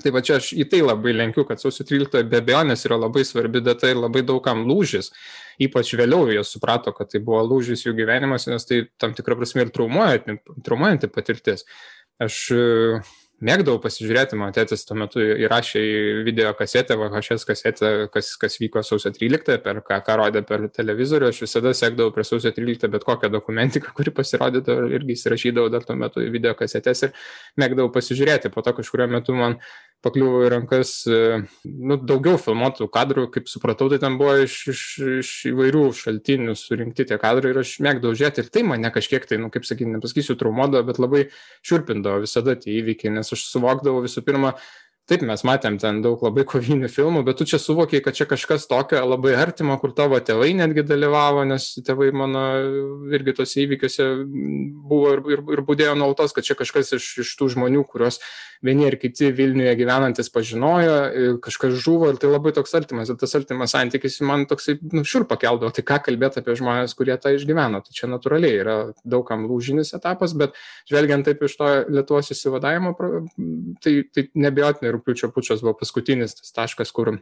Tai 0.00 0.12
va 0.14 0.22
čia 0.24 0.38
aš 0.40 0.54
į 0.56 0.64
tai 0.72 0.80
labai 0.80 1.12
lenkiu, 1.12 1.44
kad 1.48 1.60
sausio 1.60 1.84
13 1.84 2.28
be 2.30 2.40
abejonės 2.40 2.86
yra 2.88 2.96
labai 3.02 3.24
svarbi 3.28 3.60
data 3.64 3.90
ir 3.90 4.00
labai 4.00 4.22
daugam 4.24 4.62
lūžis. 4.68 5.10
Ypač 5.60 5.94
vėliau 5.98 6.30
jie 6.32 6.42
suprato, 6.46 6.94
kad 6.96 7.10
tai 7.12 7.20
buvo 7.24 7.42
lūžis 7.44 7.84
jų 7.84 7.94
gyvenimas, 7.98 8.48
nes 8.48 8.64
tai 8.68 8.84
tam 9.00 9.12
tikrą 9.16 9.36
prasme 9.40 9.66
ir 9.66 9.72
traumuojanti, 9.74 10.38
traumuojanti 10.64 11.10
patirtis. 11.12 11.66
Aš 12.20 12.38
mėgdavau 13.44 13.80
pasižiūrėti, 13.80 14.36
mano 14.38 14.52
tėtis 14.56 14.84
tuo 14.84 14.96
metu 15.00 15.22
įrašė 15.22 15.80
į 15.80 16.00
video 16.26 16.52
kasetę, 16.56 16.96
VHS 17.00 17.46
kasetę, 17.48 17.90
kas, 18.12 18.34
kas 18.40 18.58
vyko 18.60 18.82
sausio 18.84 19.12
13, 19.16 19.56
per 19.64 19.80
ką, 19.86 20.00
ką 20.04 20.16
rodė 20.20 20.42
per 20.46 20.66
televizorių, 20.76 21.30
aš 21.32 21.42
visada 21.46 21.72
sekdavau 21.76 22.12
prie 22.16 22.26
sausio 22.28 22.52
13 22.56 22.92
bet 22.92 23.06
kokią 23.08 23.32
dokumentiką, 23.32 23.92
kuri 23.96 24.12
pasirodydavo 24.16 24.90
irgi 24.92 25.16
įsirašydavau 25.16 25.72
dar 25.72 25.86
tuo 25.88 25.96
metu 26.00 26.24
į 26.24 26.32
video 26.34 26.52
kasetės 26.58 27.08
ir 27.08 27.14
mėgdavau 27.60 27.92
pasižiūrėti. 27.96 28.52
Po 28.52 28.64
to 28.66 28.76
kažkurio 28.76 29.08
metu 29.10 29.36
man 29.36 29.56
pakliuvo 30.04 30.42
į 30.46 30.50
rankas 30.54 30.92
nu, 31.06 31.96
daugiau 31.96 32.38
filmuotų 32.40 32.88
kadrų, 32.92 33.26
kaip 33.34 33.50
supratau, 33.52 33.90
tai 33.92 34.00
ten 34.02 34.16
buvo 34.20 34.36
iš, 34.44 34.56
iš, 34.72 34.82
iš 35.20 35.32
įvairių 35.52 35.84
šaltinių 35.96 36.56
surinkti 36.58 37.06
tie 37.10 37.18
kadrai 37.20 37.52
ir 37.52 37.62
aš 37.62 37.76
mėgdavau 37.84 38.16
žiūrėti 38.16 38.44
ir 38.44 38.52
tai 38.54 38.64
mane 38.68 38.92
kažkiek 38.94 39.26
tai, 39.28 39.40
nu, 39.42 39.50
kaip 39.52 39.68
sakyti, 39.68 39.90
nepasakysiu, 39.92 40.38
traumuodavo, 40.40 40.86
bet 40.88 41.00
labai 41.02 41.26
šiurpindavo 41.66 42.24
visada 42.24 42.56
tie 42.60 42.78
įvykiai, 42.80 43.12
nes 43.18 43.34
aš 43.36 43.44
suvokdavau 43.52 44.04
visų 44.06 44.24
pirma, 44.26 44.54
Taip, 45.10 45.24
mes 45.26 45.42
matėm 45.42 45.74
ten 45.82 45.96
daug 46.04 46.20
labai 46.22 46.44
kovinių 46.46 46.86
filmų, 46.86 47.24
bet 47.26 47.40
tu 47.40 47.46
čia 47.50 47.58
suvokiai, 47.58 47.98
kad 48.04 48.14
čia 48.14 48.28
kažkas 48.30 48.68
tokio 48.70 49.00
labai 49.02 49.32
artimo, 49.34 49.74
kur 49.82 49.90
tavo 49.96 50.20
tėvai 50.22 50.52
netgi 50.54 50.84
dalyvavo, 50.86 51.42
nes 51.50 51.66
tėvai 51.82 52.12
mano 52.14 52.44
irgi 53.10 53.34
tose 53.40 53.64
įvykiuose 53.64 54.06
buvo 54.30 55.16
ir, 55.16 55.24
ir, 55.34 55.42
ir 55.56 55.64
būdėjo 55.66 55.96
nuolatos, 55.98 56.36
kad 56.36 56.46
čia 56.46 56.54
kažkas 56.60 56.94
iš, 57.00 57.10
iš 57.24 57.34
tų 57.40 57.50
žmonių, 57.56 57.82
kuriuos 57.90 58.20
vieni 58.62 58.86
ir 58.86 58.96
kiti 59.00 59.30
Vilniuje 59.34 59.72
gyvenantis 59.78 60.28
pažinojo, 60.32 60.96
kažkas 61.44 61.78
žuvo 61.80 62.10
ir 62.12 62.18
tai 62.20 62.30
labai 62.30 62.52
toks 62.56 62.74
artimas. 62.76 63.10
Ir 63.10 63.16
tas 63.20 63.32
artimas 63.38 63.72
santykis 63.74 64.20
man 64.26 64.44
toksai 64.50 64.76
nu, 64.92 65.02
šiur 65.08 65.24
pakeldavo, 65.30 65.72
tai 65.74 65.84
ką 65.86 66.00
kalbėti 66.06 66.42
apie 66.42 66.56
žmonės, 66.60 66.94
kurie 66.98 67.16
tą 67.20 67.32
išgyveno. 67.36 67.80
Tai 67.86 67.96
čia 67.96 68.10
natūraliai 68.12 68.60
yra 68.60 68.76
daugam 69.02 69.46
lūžinis 69.48 69.94
etapas, 69.96 70.36
bet 70.36 70.58
žvelgiant 70.90 71.26
taip 71.28 71.44
iš 71.46 71.56
to 71.60 71.70
Lietuvos 71.88 72.32
įsivadavimo, 72.34 72.94
tai, 73.84 73.94
tai 74.12 74.28
nebejotinai 74.36 74.92
rūpiučio 75.00 75.32
pučias 75.34 75.64
buvo 75.64 75.74
paskutinis 75.80 76.36
tas 76.38 76.54
taškas, 76.56 76.92
kur 76.94 77.16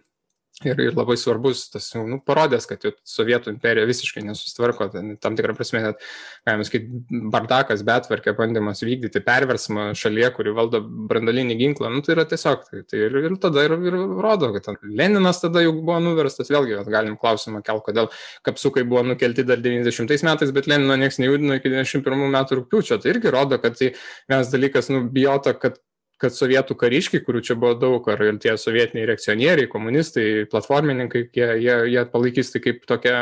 Ir, 0.66 0.80
ir 0.82 0.96
labai 0.98 1.14
svarbus 1.14 1.60
tas, 1.70 1.84
nu, 1.94 2.16
parodęs, 2.26 2.64
kad 2.66 2.82
Sovietų 3.06 3.52
imperija 3.52 3.86
visiškai 3.86 4.24
nesusitvarko, 4.26 4.88
tam 5.22 5.36
tikrą 5.38 5.54
prasme, 5.54 5.84
net, 5.84 6.02
galima 6.48 6.66
sakyti, 6.66 7.20
bardakas, 7.30 7.84
betvarkė, 7.86 8.34
bandymas 8.34 8.82
vykdyti 8.82 9.22
perversmą 9.22 9.92
šalyje, 10.00 10.32
kuri 10.34 10.56
valdo 10.56 10.80
brandalinį 10.82 11.60
ginklą, 11.60 11.92
nu, 11.94 12.02
tai 12.02 12.16
yra 12.16 12.26
tiesiog, 12.26 12.66
tai, 12.66 12.82
tai 12.90 13.04
ir, 13.04 13.14
ir 13.28 13.38
tada 13.38 13.68
ir, 13.68 13.76
ir 13.86 13.98
rodo, 14.18 14.50
kad 14.56 14.82
Leninas 14.82 15.38
tada 15.44 15.62
jau 15.62 15.76
buvo 15.78 16.00
nuverstas, 16.02 16.50
vėlgi 16.50 16.82
galim 16.90 17.14
klausimą 17.22 17.62
kel, 17.62 17.78
kodėl 17.86 18.10
kapsukai 18.48 18.82
buvo 18.82 19.06
nukelti 19.12 19.46
dar 19.46 19.62
90 19.62 20.26
metais, 20.26 20.54
bet 20.56 20.66
Lenino 20.66 20.98
niekas 20.98 21.22
nejudino 21.22 21.60
iki 21.60 21.70
91 21.70 22.34
metų 22.34 22.64
rūpiučio, 22.64 22.98
tai 22.98 23.14
irgi 23.14 23.30
rodo, 23.30 23.62
kad 23.62 23.78
tai 23.78 23.94
vienas 24.26 24.50
dalykas, 24.50 24.90
nu, 24.90 25.06
bijota, 25.06 25.54
kad 25.54 25.78
kad 26.18 26.34
sovietų 26.34 26.74
kariškiai, 26.78 27.22
kurių 27.24 27.42
čia 27.46 27.56
buvo 27.58 27.76
daug, 27.78 28.08
ar 28.10 28.22
tie 28.42 28.56
sovietiniai 28.58 29.06
reakcionieriai, 29.12 29.70
komunistai, 29.70 30.46
platformininkai, 30.50 31.28
jie, 31.34 31.50
jie, 31.62 31.76
jie 31.94 32.06
palaikys 32.12 32.50
tai 32.54 32.62
kaip 32.64 32.82
tokia 32.90 33.20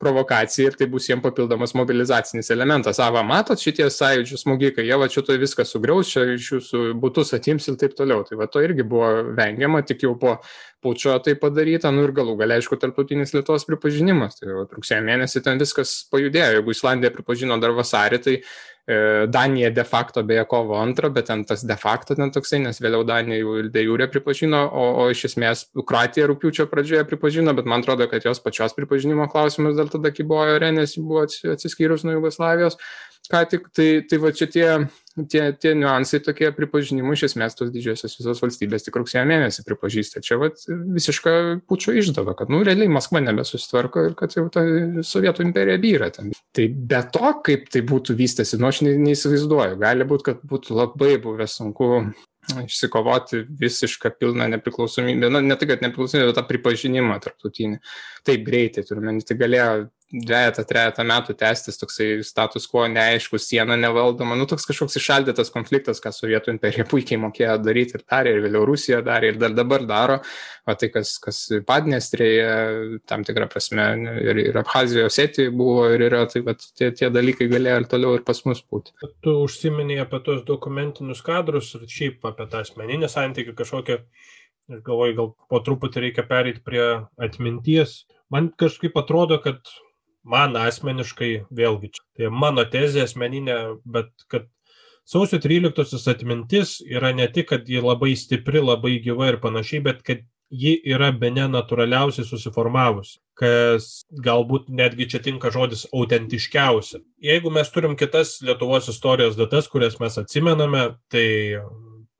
provokacija 0.00 0.70
ir 0.70 0.76
tai 0.78 0.86
bus 0.90 1.06
jiems 1.10 1.22
papildomas 1.22 1.74
mobilizacinis 1.76 2.48
elementas. 2.54 2.98
Ava, 3.04 3.20
matot 3.26 3.60
šitie 3.60 3.84
sąjūdžių 3.92 4.38
smogikai, 4.40 4.86
jie 4.88 4.96
va 4.98 5.10
čia 5.12 5.22
to 5.26 5.36
viską 5.38 5.66
sugriaus, 5.68 6.10
čia 6.14 6.24
iš 6.36 6.48
jūsų 6.54 6.80
būtus 7.02 7.34
atims 7.36 7.68
ir 7.68 7.76
taip 7.80 7.94
toliau. 7.98 8.24
Tai 8.26 8.38
va 8.40 8.48
to 8.50 8.62
irgi 8.64 8.86
buvo 8.86 9.10
vengiama, 9.36 9.82
tik 9.86 10.06
jau 10.06 10.14
po 10.18 10.38
pučio 10.80 11.18
tai 11.20 11.36
padaryta, 11.38 11.92
nu 11.92 12.06
ir 12.06 12.14
galų 12.16 12.38
galia, 12.40 12.56
aišku, 12.60 12.80
tarptautinis 12.80 13.34
Lietuvos 13.36 13.68
pripažinimas. 13.68 14.40
Tai 14.40 14.64
rugsėjo 14.64 15.04
mėnesį 15.04 15.44
ten 15.44 15.60
viskas 15.60 15.92
pajudėjo. 16.12 16.56
Jeigu 16.56 16.74
Islandija 16.74 17.12
pripažino 17.14 17.60
dar 17.60 17.76
vasarį, 17.76 18.22
tai 18.24 18.38
Danija 19.30 19.70
de 19.70 19.84
facto 19.84 20.22
beje 20.26 20.44
kovo 20.50 20.78
antrą, 20.80 21.10
bet 21.14 21.28
ten 21.30 21.44
tas 21.46 21.62
de 21.66 21.76
facto 21.78 22.16
ten 22.18 22.32
toksai, 22.34 22.62
nes 22.64 22.80
vėliau 22.82 23.04
Danija 23.06 23.38
jau 23.38 23.56
ir 23.60 23.68
de 23.74 23.84
jūrė 23.84 24.08
pripažino, 24.10 24.62
o, 24.66 24.86
o 25.02 25.08
iš 25.12 25.26
esmės 25.30 25.66
Kroatija 25.74 26.26
rūpiučio 26.30 26.66
pradžioje 26.70 27.04
pripažino, 27.10 27.54
bet 27.56 27.68
man 27.70 27.84
atrodo, 27.84 28.08
kad 28.10 28.26
jos 28.26 28.42
pačios 28.42 28.74
pripažinimo 28.76 29.28
klausimas 29.32 29.78
dėl 29.78 29.92
tada 29.92 30.12
ore, 30.40 30.72
nes 30.74 30.96
ji 30.96 31.04
buvo 31.04 31.26
atsiskyrus 31.26 32.06
nuo 32.06 32.18
Jugoslavijos. 32.18 32.78
Ką 33.30 33.44
tik, 33.50 33.70
tai, 33.76 33.88
tai 34.10 34.18
va 34.22 34.34
čia 34.34 34.50
tie 34.50 34.68
tie, 35.28 35.42
tie 35.58 35.72
niuansai 35.78 36.20
tokie 36.24 36.50
pripažinimų 36.54 37.14
iš 37.16 37.24
esmės 37.30 37.56
tos 37.58 37.70
didžiosios 37.74 38.14
visos 38.18 38.40
valstybės 38.42 38.86
tik 38.86 38.96
rugsėjo 39.00 39.24
mėnesį 39.28 39.64
pripažįsta. 39.66 40.22
Čia 40.24 40.38
vat, 40.40 40.62
visiška 40.68 41.34
pučio 41.68 41.94
išdava, 41.98 42.36
kad, 42.38 42.52
nu, 42.52 42.62
realiai 42.66 42.90
Maskva 42.92 43.22
nebesusitvarko 43.24 44.06
ir 44.08 44.16
kad 44.18 44.36
jau 44.36 44.46
ta 44.52 44.64
Sovietų 45.06 45.46
imperija 45.48 45.80
vyra 45.82 46.10
ten. 46.14 46.32
Tai 46.56 46.66
be 46.70 47.02
to, 47.14 47.34
kaip 47.46 47.68
tai 47.72 47.84
būtų 47.86 48.16
vystęsi, 48.18 48.58
nu, 48.60 48.70
aš 48.70 48.82
neįsivaizduoju. 48.86 49.78
Gali 49.80 50.08
būti, 50.08 50.28
kad 50.30 50.44
būtų 50.46 50.78
labai 50.78 51.14
buvę 51.22 51.48
sunku 51.50 51.92
išsikovoti 52.64 53.44
visišką 53.60 54.14
pilną 54.18 54.48
nepriklausomybę, 54.56 55.28
na, 55.30 55.42
ne 55.44 55.56
tai, 55.58 55.68
kad 55.70 55.84
nepriklausomybę, 55.84 56.30
bet 56.30 56.40
tą 56.40 56.46
pripažinimą 56.48 57.20
tarptautinį. 57.22 57.80
Taip 58.26 58.46
greitai, 58.46 58.86
turime, 58.88 59.18
tai 59.26 59.36
galėjo 59.38 59.74
dviejata, 60.10 60.64
trejata 60.66 61.04
metų 61.06 61.34
tęstis 61.38 61.78
toksai 61.78 62.08
status 62.26 62.66
quo 62.70 62.82
neaiškus, 62.90 63.46
siena 63.46 63.76
nevaldoma, 63.78 64.34
nu 64.38 64.46
toks 64.50 64.66
kažkoks 64.66 64.98
išaldytas 64.98 65.52
konfliktas, 65.54 66.00
ką 66.02 66.10
Sovietų 66.14 66.54
imperija 66.54 66.86
puikiai 66.90 67.20
mokėjo 67.22 67.56
daryti 67.62 67.98
ir 67.98 68.04
darė, 68.04 68.34
ir 68.34 68.44
vėliau 68.46 68.64
Rusija 68.68 69.00
darė, 69.06 69.32
ir 69.32 69.38
dar 69.40 69.54
dabar 69.54 69.84
daro, 69.86 70.18
o 70.66 70.74
tai 70.78 70.90
kas, 70.94 71.14
kas 71.22 71.38
Padnestrėje, 71.66 72.48
tam 73.10 73.22
tikrą 73.26 73.46
prasme, 73.52 73.86
ir, 74.24 74.42
ir 74.50 74.58
Abhazijoje 74.60 75.12
Etijoje 75.24 75.54
buvo, 75.54 75.86
ir 75.94 76.06
yra, 76.08 76.24
tai 76.30 76.42
vat, 76.46 76.64
tie, 76.78 76.90
tie 76.96 77.10
dalykai 77.12 77.50
galėjo 77.52 77.82
ir 77.82 77.88
toliau 77.90 78.18
ir 78.18 78.24
pas 78.26 78.42
mus 78.48 78.62
būti. 78.66 78.96
Tu 79.22 79.34
užsiminėjai 79.44 80.06
apie 80.06 80.22
tos 80.26 80.42
dokumentinius 80.48 81.22
kadrus 81.26 81.70
ir 81.78 81.86
šiaip 81.90 82.26
apie 82.32 82.48
tą 82.50 82.64
asmeninį 82.64 83.10
santykių 83.10 83.54
kažkokią. 83.58 84.00
Ir 84.70 84.82
galvoju, 84.86 85.14
gal 85.18 85.30
po 85.50 85.58
truputį 85.66 86.04
reikia 86.04 86.22
pereiti 86.28 86.60
prie 86.62 86.84
atminties. 87.18 88.04
Man 88.30 88.52
kažkaip 88.54 88.94
atrodo, 89.00 89.40
kad 89.42 89.58
man 90.24 90.56
asmeniškai, 90.58 91.30
vėlgi, 91.50 91.92
tai 92.18 92.30
mano 92.32 92.64
tezė 92.68 93.04
asmeninė, 93.06 93.58
bet 93.84 94.10
kad 94.30 94.48
sausio 95.08 95.40
13-osios 95.42 96.06
atmintis 96.10 96.78
yra 96.86 97.14
ne 97.16 97.28
tik, 97.32 97.50
kad 97.54 97.68
ji 97.68 97.82
labai 97.82 98.14
stipri, 98.18 98.62
labai 98.62 98.98
gyva 99.04 99.32
ir 99.32 99.40
panašiai, 99.42 99.82
bet 99.86 100.04
kad 100.06 100.26
ji 100.50 100.74
yra 100.90 101.12
be 101.14 101.30
ne 101.30 101.46
natūraliausiai 101.50 102.26
susiformavusi, 102.26 103.20
kas 103.38 104.02
galbūt 104.24 104.68
netgi 104.74 105.06
čia 105.12 105.20
tinka 105.22 105.52
žodis 105.54 105.86
autentiškiausia. 105.94 107.00
Jeigu 107.22 107.52
mes 107.54 107.70
turim 107.70 107.94
kitas 107.98 108.40
Lietuvos 108.42 108.90
istorijos 108.90 109.38
datas, 109.38 109.70
kurias 109.70 110.00
mes 110.02 110.18
atsimename, 110.18 110.88
tai 111.12 111.26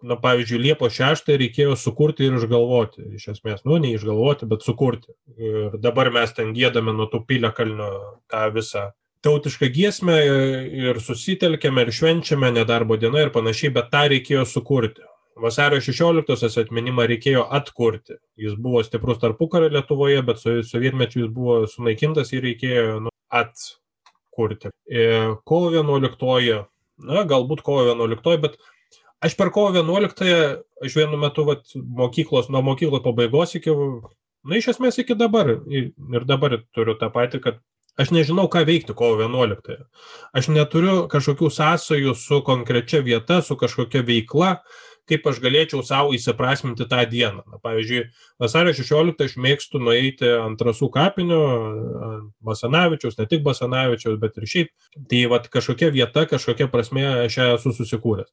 na, 0.03 0.17
pavyzdžiui, 0.21 0.61
Liepos 0.65 0.95
6 0.97 1.35
reikėjo 1.41 1.75
sukurti 1.79 2.27
ir 2.27 2.39
išgalvoti. 2.39 3.05
Iš 3.19 3.29
esmės, 3.35 3.65
nu, 3.69 3.79
ne 3.83 3.93
išgalvoti, 3.97 4.49
bet 4.51 4.65
sukurti. 4.67 5.13
Ir 5.37 5.77
dabar 5.83 6.11
mes 6.15 6.33
ten 6.37 6.55
gėdame 6.57 6.95
nuo 6.97 7.09
tų 7.11 7.23
piliakalnio 7.29 7.91
tą 8.31 8.47
visą 8.55 8.89
tautišką 9.25 9.69
giesmę 9.75 10.17
ir 10.81 11.01
susitelkėme 11.05 11.85
ir 11.85 11.93
švenčiame 11.93 12.51
nedarbo 12.57 12.97
dieną 13.01 13.27
ir 13.27 13.33
panašiai, 13.35 13.73
bet 13.77 13.91
tą 13.93 14.07
reikėjo 14.15 14.47
sukurti. 14.49 15.05
Vasario 15.41 15.81
16-osios 15.81 16.59
atminimą 16.61 17.07
reikėjo 17.09 17.47
atkurti. 17.57 18.19
Jis 18.41 18.57
buvo 18.61 18.83
stiprus 18.85 19.21
tarpukario 19.23 19.71
Lietuvoje, 19.73 20.21
bet 20.27 20.43
sovietmečiu 20.43 21.23
jis 21.23 21.31
buvo 21.33 21.61
sunaikintas 21.71 22.33
ir 22.35 22.45
reikėjo 22.45 22.99
nu, 23.07 23.13
atkurti. 23.33 24.73
Ir 24.91 25.37
kovo 25.49 25.71
11-oji, 25.73 26.59
na, 27.09 27.25
galbūt 27.29 27.65
kovo 27.65 27.87
11-oji, 27.89 28.43
bet 28.43 28.59
aš 29.25 29.37
per 29.39 29.53
kovo 29.55 29.73
11-ąją, 29.77 30.41
aš 30.85 30.97
vienu 30.97 31.21
metu 31.21 31.45
vat, 31.49 31.67
mokyklos, 31.77 32.51
nuo 32.53 32.63
mokyklos 32.67 33.05
pabaigos 33.05 33.57
iki, 33.59 33.75
na, 33.75 34.57
iš 34.57 34.73
esmės 34.75 35.01
iki 35.03 35.17
dabar, 35.19 35.59
ir 35.69 36.29
dabar 36.29 36.61
turiu 36.77 36.97
tą 37.01 37.13
patį, 37.15 37.45
kad 37.45 37.61
Aš 38.01 38.13
nežinau, 38.15 38.47
ką 38.49 38.63
veikti 38.65 38.95
kovo 38.97 39.19
11. 39.21 39.75
Aš 40.37 40.49
neturiu 40.55 41.09
kažkokių 41.11 41.51
sąsajų 41.53 42.15
su 42.17 42.39
konkrečia 42.47 43.03
vieta, 43.05 43.41
su 43.45 43.57
kažkokia 43.61 44.01
veikla, 44.07 44.55
kaip 45.11 45.27
aš 45.27 45.41
galėčiau 45.43 45.83
savo 45.85 46.15
įsiprasminti 46.17 46.87
tą 46.89 47.03
dieną. 47.11 47.43
Na, 47.51 47.59
pavyzdžiui, 47.61 48.05
vasario 48.41 48.73
16 48.79 49.27
aš 49.27 49.35
mėgstu 49.43 49.83
nueiti 49.83 50.31
ant 50.39 50.63
rasų 50.63 50.89
kapinių, 50.95 51.41
Basanavičiaus, 52.47 53.19
ne 53.19 53.27
tik 53.29 53.43
Basanavičiaus, 53.45 54.17
bet 54.23 54.39
ir 54.39 54.49
šiaip. 54.55 54.73
Tai 55.11 55.23
vat, 55.35 55.51
kažkokia 55.53 55.91
vieta, 55.93 56.25
kažkokia 56.31 56.71
prasme 56.73 57.05
aš 57.27 57.41
esu 57.51 57.75
susikūręs. 57.83 58.31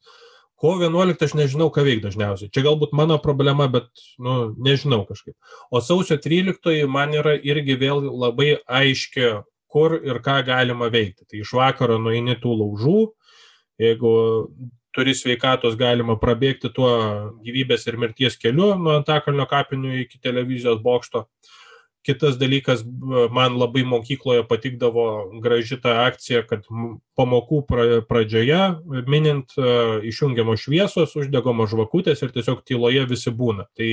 Kovo 0.58 0.82
11 0.82 1.22
aš 1.22 1.36
nežinau, 1.38 1.68
ką 1.70 1.84
veikti 1.86 2.08
dažniausiai. 2.08 2.50
Čia 2.50 2.64
galbūt 2.66 2.94
mano 2.98 3.20
problema, 3.22 3.68
bet, 3.70 3.86
nu, 4.18 4.54
nežinau 4.58 5.04
kažkaip. 5.06 5.36
O 5.70 5.78
sausio 5.84 6.18
13 6.18 6.88
man 6.90 7.14
yra 7.14 7.36
irgi 7.38 7.78
vėl 7.78 8.02
labai 8.02 8.56
aiški 8.66 9.36
kur 9.68 9.98
ir 10.00 10.18
ką 10.24 10.40
galima 10.48 10.88
veikti. 10.92 11.28
Tai 11.28 11.44
iš 11.44 11.52
vakaro 11.54 11.98
nueini 12.02 12.36
tų 12.40 12.56
laužų, 12.62 12.98
jeigu 13.84 14.12
turi 14.96 15.14
sveikatos, 15.14 15.76
galima 15.78 16.16
prabėgti 16.18 16.72
tuo 16.74 16.90
gyvybės 17.44 17.86
ir 17.86 17.98
mirties 18.00 18.38
keliu 18.40 18.72
nuo 18.80 18.96
Antakalnio 18.98 19.46
kapinių 19.50 20.00
iki 20.02 20.20
televizijos 20.24 20.80
bokšto. 20.82 21.26
Kitas 22.06 22.38
dalykas, 22.40 22.84
man 23.34 23.58
labai 23.58 23.82
mokykloje 23.84 24.44
patikdavo 24.48 25.04
graži 25.42 25.76
ta 25.82 25.96
akcija, 26.06 26.44
kad 26.48 26.64
pamokų 27.18 27.64
pradžioje, 28.08 28.60
minint, 29.10 29.52
išjungiamos 30.08 30.62
šviesos, 30.62 31.16
uždegamos 31.18 31.72
žvakutės 31.74 32.22
ir 32.22 32.32
tiesiog 32.32 32.62
tyloje 32.64 33.04
visi 33.10 33.34
būna. 33.34 33.66
Tai 33.76 33.90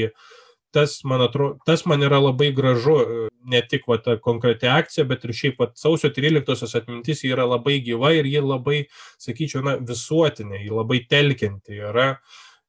tas 0.75 0.99
man, 1.07 1.23
atrodo, 1.25 1.57
tas 1.65 1.85
man 1.87 2.03
yra 2.03 2.19
labai 2.19 2.51
gražu, 2.55 2.97
ne 3.47 3.61
tik 3.63 3.85
va, 3.87 3.97
ta 4.03 4.17
konkreti 4.21 4.67
akcija, 4.67 5.05
bet 5.07 5.23
ir 5.23 5.35
šiaip 5.35 5.61
va, 5.61 5.69
sausio 5.79 6.11
13-osios 6.11 6.75
atmintis 6.75 7.23
yra 7.27 7.45
labai 7.47 7.77
gyva 7.85 8.11
ir 8.15 8.27
ji 8.27 8.41
labai, 8.43 8.81
sakyčiau, 9.23 9.63
na, 9.65 9.77
visuotinė, 9.79 10.65
ji 10.65 10.73
labai 10.75 10.99
telkianti 11.09 11.79
yra. 11.91 12.09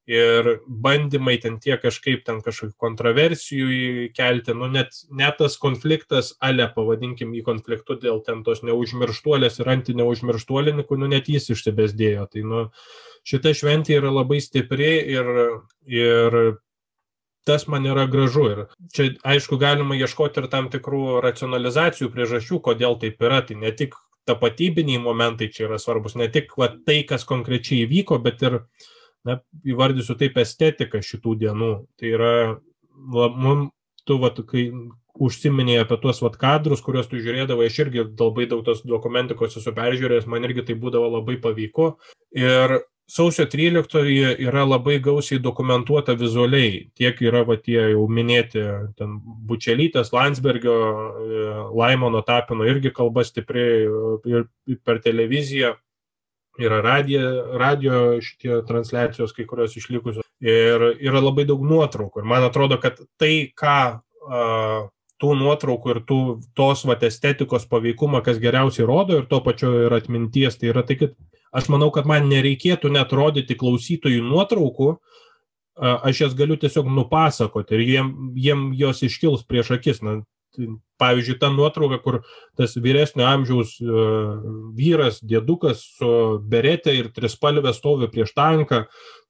Ir 0.06 0.60
bandymai 0.66 1.34
ten 1.42 1.56
tie 1.58 1.74
kažkaip 1.82 2.20
ten 2.28 2.38
kažkokių 2.38 2.76
kontroversijų 2.78 4.04
kelti, 4.14 4.54
nu 4.54 4.68
net, 4.70 4.94
net 5.10 5.40
tas 5.40 5.56
konfliktas, 5.58 6.36
ale 6.38 6.68
pavadinkim 6.70 7.32
jį 7.34 7.42
konfliktu 7.48 7.96
dėl 7.98 8.20
ten 8.22 8.44
tos 8.46 8.62
neužmirštuolės 8.62 9.58
ir 9.58 9.72
antineužmirštuolininkų, 9.74 11.00
nu 11.02 11.10
net 11.10 11.26
jis 11.32 11.50
išsibesdėjo. 11.56 12.28
Tai 12.30 12.46
nu, 12.46 12.62
šita 13.26 13.50
šventė 13.58 13.98
yra 13.98 14.14
labai 14.14 14.38
stipri 14.44 14.94
ir, 15.16 15.34
ir 15.90 16.40
tas 17.46 17.66
man 17.66 17.90
yra 17.90 18.06
gražu. 18.10 18.48
Ir 18.54 18.64
čia, 18.94 19.10
aišku, 19.26 19.58
galima 19.58 19.98
ieškoti 19.98 20.42
ir 20.42 20.50
tam 20.54 20.70
tikrų 20.70 21.20
racionalizacijų 21.26 22.14
priežasčių, 22.14 22.62
kodėl 22.62 22.98
taip 23.02 23.22
yra. 23.26 23.42
Tai 23.46 23.58
ne 23.62 23.74
tik 23.74 23.98
tapatybiniai 24.26 25.02
momentai 25.02 25.50
čia 25.54 25.66
yra 25.68 25.78
svarbus, 25.82 26.14
ne 26.18 26.26
tik 26.30 26.54
va, 26.58 26.70
tai, 26.86 27.02
kas 27.06 27.26
konkrečiai 27.26 27.86
įvyko, 27.86 28.18
bet 28.22 28.42
ir, 28.46 28.60
na, 29.26 29.40
įvardysiu 29.66 30.16
taip, 30.18 30.38
estetika 30.42 31.02
šitų 31.02 31.34
dienų. 31.42 31.72
Tai 31.98 32.12
yra, 32.12 32.32
mums, 32.96 33.72
tu, 34.06 34.20
va, 34.22 34.30
kai 34.30 34.68
užsiminėjai 35.26 35.84
apie 35.84 36.00
tuos 36.02 36.20
vat 36.24 36.36
kadrus, 36.40 36.82
kuriuos 36.84 37.08
tu 37.10 37.20
žiūrėdavai, 37.22 37.70
aš 37.70 37.80
irgi 37.86 38.04
labai 38.08 38.48
daug 38.50 38.64
tos 38.66 38.82
dokumentikos 38.86 39.56
esu 39.60 39.72
peržiūrėjęs, 39.76 40.28
man 40.30 40.44
irgi 40.48 40.66
tai 40.68 40.76
būdavo 40.80 41.08
labai 41.16 41.38
pavyko. 41.42 41.94
Ir 42.36 42.78
sausio 43.08 43.46
13 43.46 44.04
yra 44.44 44.64
labai 44.66 44.98
gausiai 45.02 45.40
dokumentuota 45.42 46.16
vizualiai. 46.18 46.90
Tiek 46.98 47.20
yra 47.22 47.44
va 47.46 47.56
tie 47.56 47.78
jau 47.94 48.04
minėti 48.10 48.62
ten 48.98 49.16
Bučelytės, 49.48 50.12
Landsbergio, 50.14 50.76
e, 50.76 51.48
Laimono 51.78 52.22
Tapino 52.26 52.66
irgi 52.68 52.92
kalba 52.94 53.24
stipriai 53.24 53.86
ir 54.26 54.46
per 54.84 55.00
televiziją. 55.04 55.76
Yra 56.56 56.80
radio, 56.80 57.20
radio 57.60 58.20
šitie 58.24 58.62
transliacijos, 58.68 59.34
kai 59.36 59.44
kurios 59.48 59.76
išlikusios. 59.76 60.24
Ir 60.40 60.90
yra 61.04 61.20
labai 61.20 61.44
daug 61.48 61.64
nuotraukų. 61.64 62.22
Ir 62.22 62.28
man 62.28 62.44
atrodo, 62.46 62.78
kad 62.80 63.00
tai, 63.20 63.50
ką 63.56 63.76
a, 63.96 64.42
tų 65.22 65.32
nuotraukų 65.40 65.92
ir 65.94 66.02
tų, 66.08 66.20
tos 66.56 66.84
vat 66.88 67.04
estetikos 67.06 67.66
paveikumą, 67.70 68.22
kas 68.24 68.40
geriausiai 68.42 68.86
rodo 68.88 69.20
ir 69.20 69.28
to 69.30 69.40
pačio 69.44 69.72
ir 69.86 69.96
atminties, 69.96 70.58
tai 70.60 70.72
yra 70.72 70.84
tai, 70.86 70.98
kad 71.00 71.14
aš 71.56 71.70
manau, 71.72 71.90
kad 71.94 72.08
man 72.08 72.28
nereikėtų 72.28 72.92
net 72.92 73.12
rodyti 73.16 73.56
klausytojų 73.58 74.24
nuotraukų, 74.26 74.90
aš 75.76 76.20
jas 76.24 76.36
galiu 76.36 76.56
tiesiog 76.60 76.88
nupasakoti 76.92 77.76
ir 77.76 77.84
jiem, 77.84 78.12
jiem 78.36 78.68
jos 78.76 79.02
iškils 79.04 79.44
prieš 79.48 79.74
akis. 79.76 80.02
Na, 80.04 80.20
pavyzdžiui, 81.00 81.38
ta 81.40 81.50
nuotrauka, 81.52 81.98
kur 82.00 82.20
tas 82.56 82.76
vyresnio 82.80 83.26
amžiaus 83.28 83.76
uh, 83.84 84.40
vyras, 84.76 85.20
dėdukas 85.20 85.82
su 85.98 86.10
beretė 86.40 86.94
ir 87.00 87.10
trispalvė 87.16 87.74
stovi 87.76 88.08
prieš 88.12 88.32
tanką, 88.36 88.84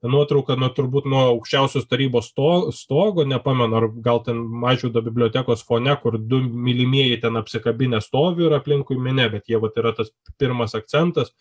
nuotrauka 0.07 0.57
nuo 0.59 0.69
turbūt 0.75 1.09
nuo 1.11 1.23
aukščiausios 1.33 1.89
tarybos 1.91 2.31
sto, 2.31 2.51
stogo, 2.75 3.25
nepamenu, 3.27 3.79
ar 3.79 3.89
gal 4.05 4.23
ten 4.27 4.39
mažiudo 4.63 5.03
bibliotekos 5.03 5.65
fone, 5.67 5.95
kur 6.03 6.19
du 6.21 6.41
mylimieji 6.43 7.21
ten 7.25 7.41
apsikabinę 7.41 8.01
stovi 8.05 8.47
ir 8.47 8.57
aplinkui 8.59 8.99
minė, 9.03 9.29
bet 9.33 9.51
jie 9.51 9.61
vat 9.63 9.79
yra 9.81 9.95
tas 9.97 10.13
pirmas 10.39 10.77
akcentas, 10.79 11.33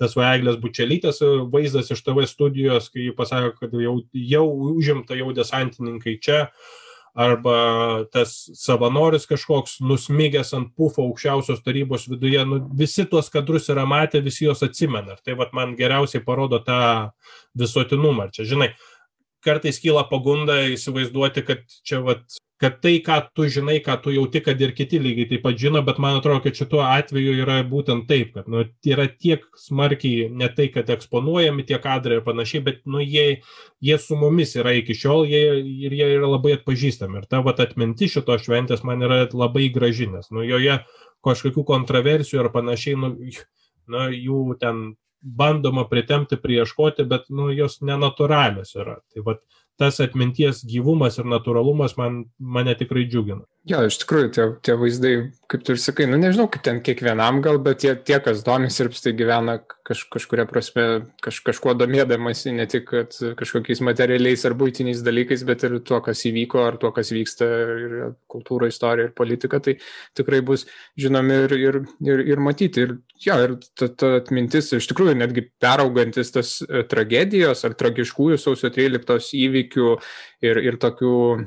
tas 0.00 0.16
vaeglės 0.16 0.60
bučelytės 0.62 1.20
vaizdas 1.52 1.92
iš 1.92 2.04
TV 2.06 2.28
studijos, 2.30 2.88
kai 2.94 3.08
jį 3.08 3.18
pasako, 3.18 3.52
kad 3.60 3.76
jau, 3.76 3.98
jau 4.14 4.46
užimta 4.74 5.18
jau 5.18 5.34
desantininkai 5.36 6.18
čia 6.22 6.46
arba 7.14 8.04
tas 8.12 8.32
savanoris 8.58 9.28
kažkoks 9.30 9.78
nusmigęs 9.86 10.50
ant 10.56 10.72
pufo 10.74 11.04
aukščiausios 11.06 11.62
tarybos 11.62 12.08
viduje, 12.10 12.42
nu, 12.48 12.58
visi 12.74 13.06
tuos 13.06 13.30
kadrus 13.30 13.70
yra 13.70 13.86
matę, 13.86 14.22
visi 14.24 14.48
juos 14.48 14.64
atsimena. 14.66 15.14
Ir 15.14 15.22
tai 15.22 15.38
vat, 15.38 15.54
man 15.54 15.76
geriausiai 15.78 16.24
parodo 16.26 16.58
tą 16.66 16.80
visuotinumą. 17.58 18.32
Čia, 18.34 18.48
žinai, 18.50 18.72
kartais 19.44 19.78
kyla 19.82 20.06
pagunda 20.08 20.56
įsivaizduoti, 20.72 21.44
kad 21.46 21.62
čia 21.86 22.00
vat, 22.04 22.24
kad 22.62 22.78
tai, 22.80 22.94
ką 23.04 23.18
tu 23.36 23.46
žinai, 23.50 23.76
ką 23.84 23.96
tu 24.02 24.12
jauti, 24.14 24.40
kad 24.44 24.60
ir 24.62 24.72
kiti 24.76 25.00
lygiai 25.02 25.28
taip 25.30 25.42
pat 25.44 25.58
žino, 25.60 25.82
bet 25.84 25.98
man 26.02 26.18
atrodo, 26.18 26.40
kad 26.44 26.56
šituo 26.56 26.80
atveju 26.86 27.34
yra 27.42 27.58
būtent 27.68 28.06
taip, 28.08 28.32
kad 28.36 28.48
nu, 28.50 28.64
yra 28.88 29.06
tiek 29.10 29.44
smarkiai 29.60 30.30
ne 30.32 30.48
tai, 30.54 30.70
kad 30.72 30.90
eksponuojami 30.94 31.66
tie 31.68 31.80
kadrai 31.82 32.20
ir 32.20 32.26
panašiai, 32.26 32.64
bet 32.64 32.82
nu, 32.88 33.02
jie, 33.04 33.42
jie 33.84 33.98
su 34.00 34.18
mumis 34.18 34.54
yra 34.60 34.76
iki 34.78 34.96
šiol 34.96 35.28
jie, 35.28 35.44
ir 35.88 35.98
jie 35.98 36.10
yra 36.16 36.30
labai 36.36 36.56
atpažįstami. 36.58 37.20
Ir 37.20 37.28
ta 37.30 37.42
vat, 37.44 37.60
atminti 37.64 38.08
šito 38.10 38.38
šventės 38.40 38.86
man 38.86 39.04
yra 39.04 39.24
labai 39.32 39.68
gražinės. 39.74 40.30
Nu, 40.34 40.46
joje 40.46 40.80
kažkokių 41.24 41.66
kontroversijų 41.68 42.44
ar 42.44 42.52
panašiai, 42.54 42.96
nu, 43.00 43.14
nu, 43.92 44.06
jų 44.12 44.44
ten 44.60 44.86
bandoma 45.24 45.86
pritemti, 45.88 46.36
prieškoti, 46.40 47.06
bet 47.08 47.30
nu, 47.32 47.48
jos 47.56 47.80
nenatūralios 47.84 48.74
yra. 48.76 48.98
Tai 49.14 49.24
vat, 49.26 49.42
tas 49.80 49.98
atminties 50.04 50.62
gyvumas 50.68 51.18
ir 51.18 51.26
natūralumas 51.30 51.96
man, 51.98 52.22
mane 52.38 52.74
tikrai 52.78 53.06
džiugina. 53.08 53.42
Jo, 53.68 53.80
iš 53.88 53.96
tikrųjų, 54.02 54.30
tie, 54.36 54.44
tie 54.66 54.76
vaizdai, 54.78 55.12
kaip 55.50 55.64
tu 55.64 55.74
ir 55.74 55.80
sakai, 55.80 56.06
nu 56.10 56.18
nežinau, 56.20 56.46
kaip 56.52 56.66
ten 56.66 56.82
kiekvienam 56.84 57.40
gal, 57.44 57.58
bet 57.64 57.80
tie, 57.82 57.94
tie 57.96 58.20
kas 58.22 58.44
domisi 58.46 58.84
ir 58.84 58.92
tai 58.92 59.14
gyvena 59.16 59.56
kaž, 59.84 60.04
kažkuria 60.12 60.46
prasme 60.48 60.84
kaž, 61.24 61.40
kažkuo 61.44 61.74
domėdamasi, 61.76 62.54
ne 62.56 62.66
tik 62.70 62.88
kažkokiais 63.38 63.82
materialiais 63.84 64.44
ar 64.48 64.56
būtiniais 64.58 65.02
dalykais, 65.04 65.44
bet 65.46 65.66
ir 65.68 65.76
tuo, 65.84 66.00
kas 66.04 66.24
įvyko, 66.28 66.62
ar 66.70 66.78
tuo, 66.80 66.90
kas 66.96 67.12
vyksta 67.14 67.48
ir 67.84 67.96
kultūra, 68.30 68.70
istorija 68.72 69.10
ir 69.10 69.14
politika, 69.16 69.60
tai 69.64 69.76
tikrai 70.16 70.40
bus 70.46 70.66
žinomi 71.00 71.38
ir, 71.44 71.56
ir, 71.58 71.80
ir, 72.08 72.24
ir 72.34 72.42
matyti. 72.44 72.86
Ir, 72.86 72.96
jo, 73.26 73.38
ir 73.46 73.56
ta, 73.76 73.90
ta 73.92 74.14
atmintis, 74.20 74.72
iš 74.78 74.88
tikrųjų, 74.90 75.18
netgi 75.20 75.46
peraugantis 75.62 76.32
tas 76.34 76.56
e, 76.64 76.84
tragedijos 76.88 77.64
ar 77.68 77.76
tragiškųjų 77.78 78.40
sausio 78.40 78.72
13 78.74 79.36
įvykių 79.44 79.94
ir, 80.48 80.64
ir 80.70 80.80
tokių 80.80 81.14
e, 81.36 81.46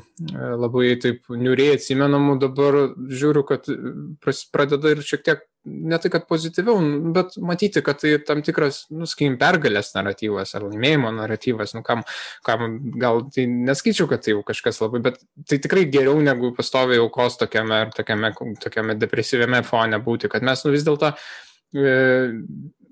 labai 0.62 0.94
taip 1.02 1.28
niuriai 1.34 1.78
atsimenamų 1.78 2.38
dabar 2.46 2.82
žiūriu, 2.96 3.46
kad 3.50 3.70
pradeda 4.54 4.94
ir 4.94 5.06
šiek 5.06 5.26
tiek 5.26 5.46
ne 5.68 6.00
tai, 6.02 6.12
kad 6.14 6.28
pozityviau, 6.30 6.80
bet 7.16 7.36
matyti, 7.44 7.84
kad 7.86 8.00
tai 8.02 8.16
tam 8.28 8.42
tikras, 8.46 8.86
nu, 8.94 9.08
sakykim, 9.10 9.38
pergalės 9.42 9.94
naratyvas 9.96 10.56
ar 10.58 10.68
laimėjimo 10.68 11.12
naratyvas, 11.18 11.76
nu, 11.78 11.84
kam, 11.88 12.06
kam 12.48 12.80
gal 13.02 13.26
tai 13.34 13.48
neskaičiau, 13.52 14.10
kad 14.12 14.24
tai 14.26 14.36
jau 14.36 14.46
kažkas 14.48 14.82
labai, 14.84 15.04
bet 15.10 15.20
tai 15.50 15.60
tikrai 15.64 15.88
geriau 15.92 16.18
negu 16.24 16.54
pastoviai 16.58 17.02
aukos 17.04 17.40
tokiame, 17.42 17.84
tokiame, 17.98 18.34
tokiame 18.64 18.98
depresyviame 19.02 19.64
fone 19.68 20.02
būti, 20.04 20.32
kad 20.32 20.46
mes, 20.48 20.66
nu, 20.66 20.74
vis 20.76 20.88
dėlto 20.88 21.14
e, 21.76 21.96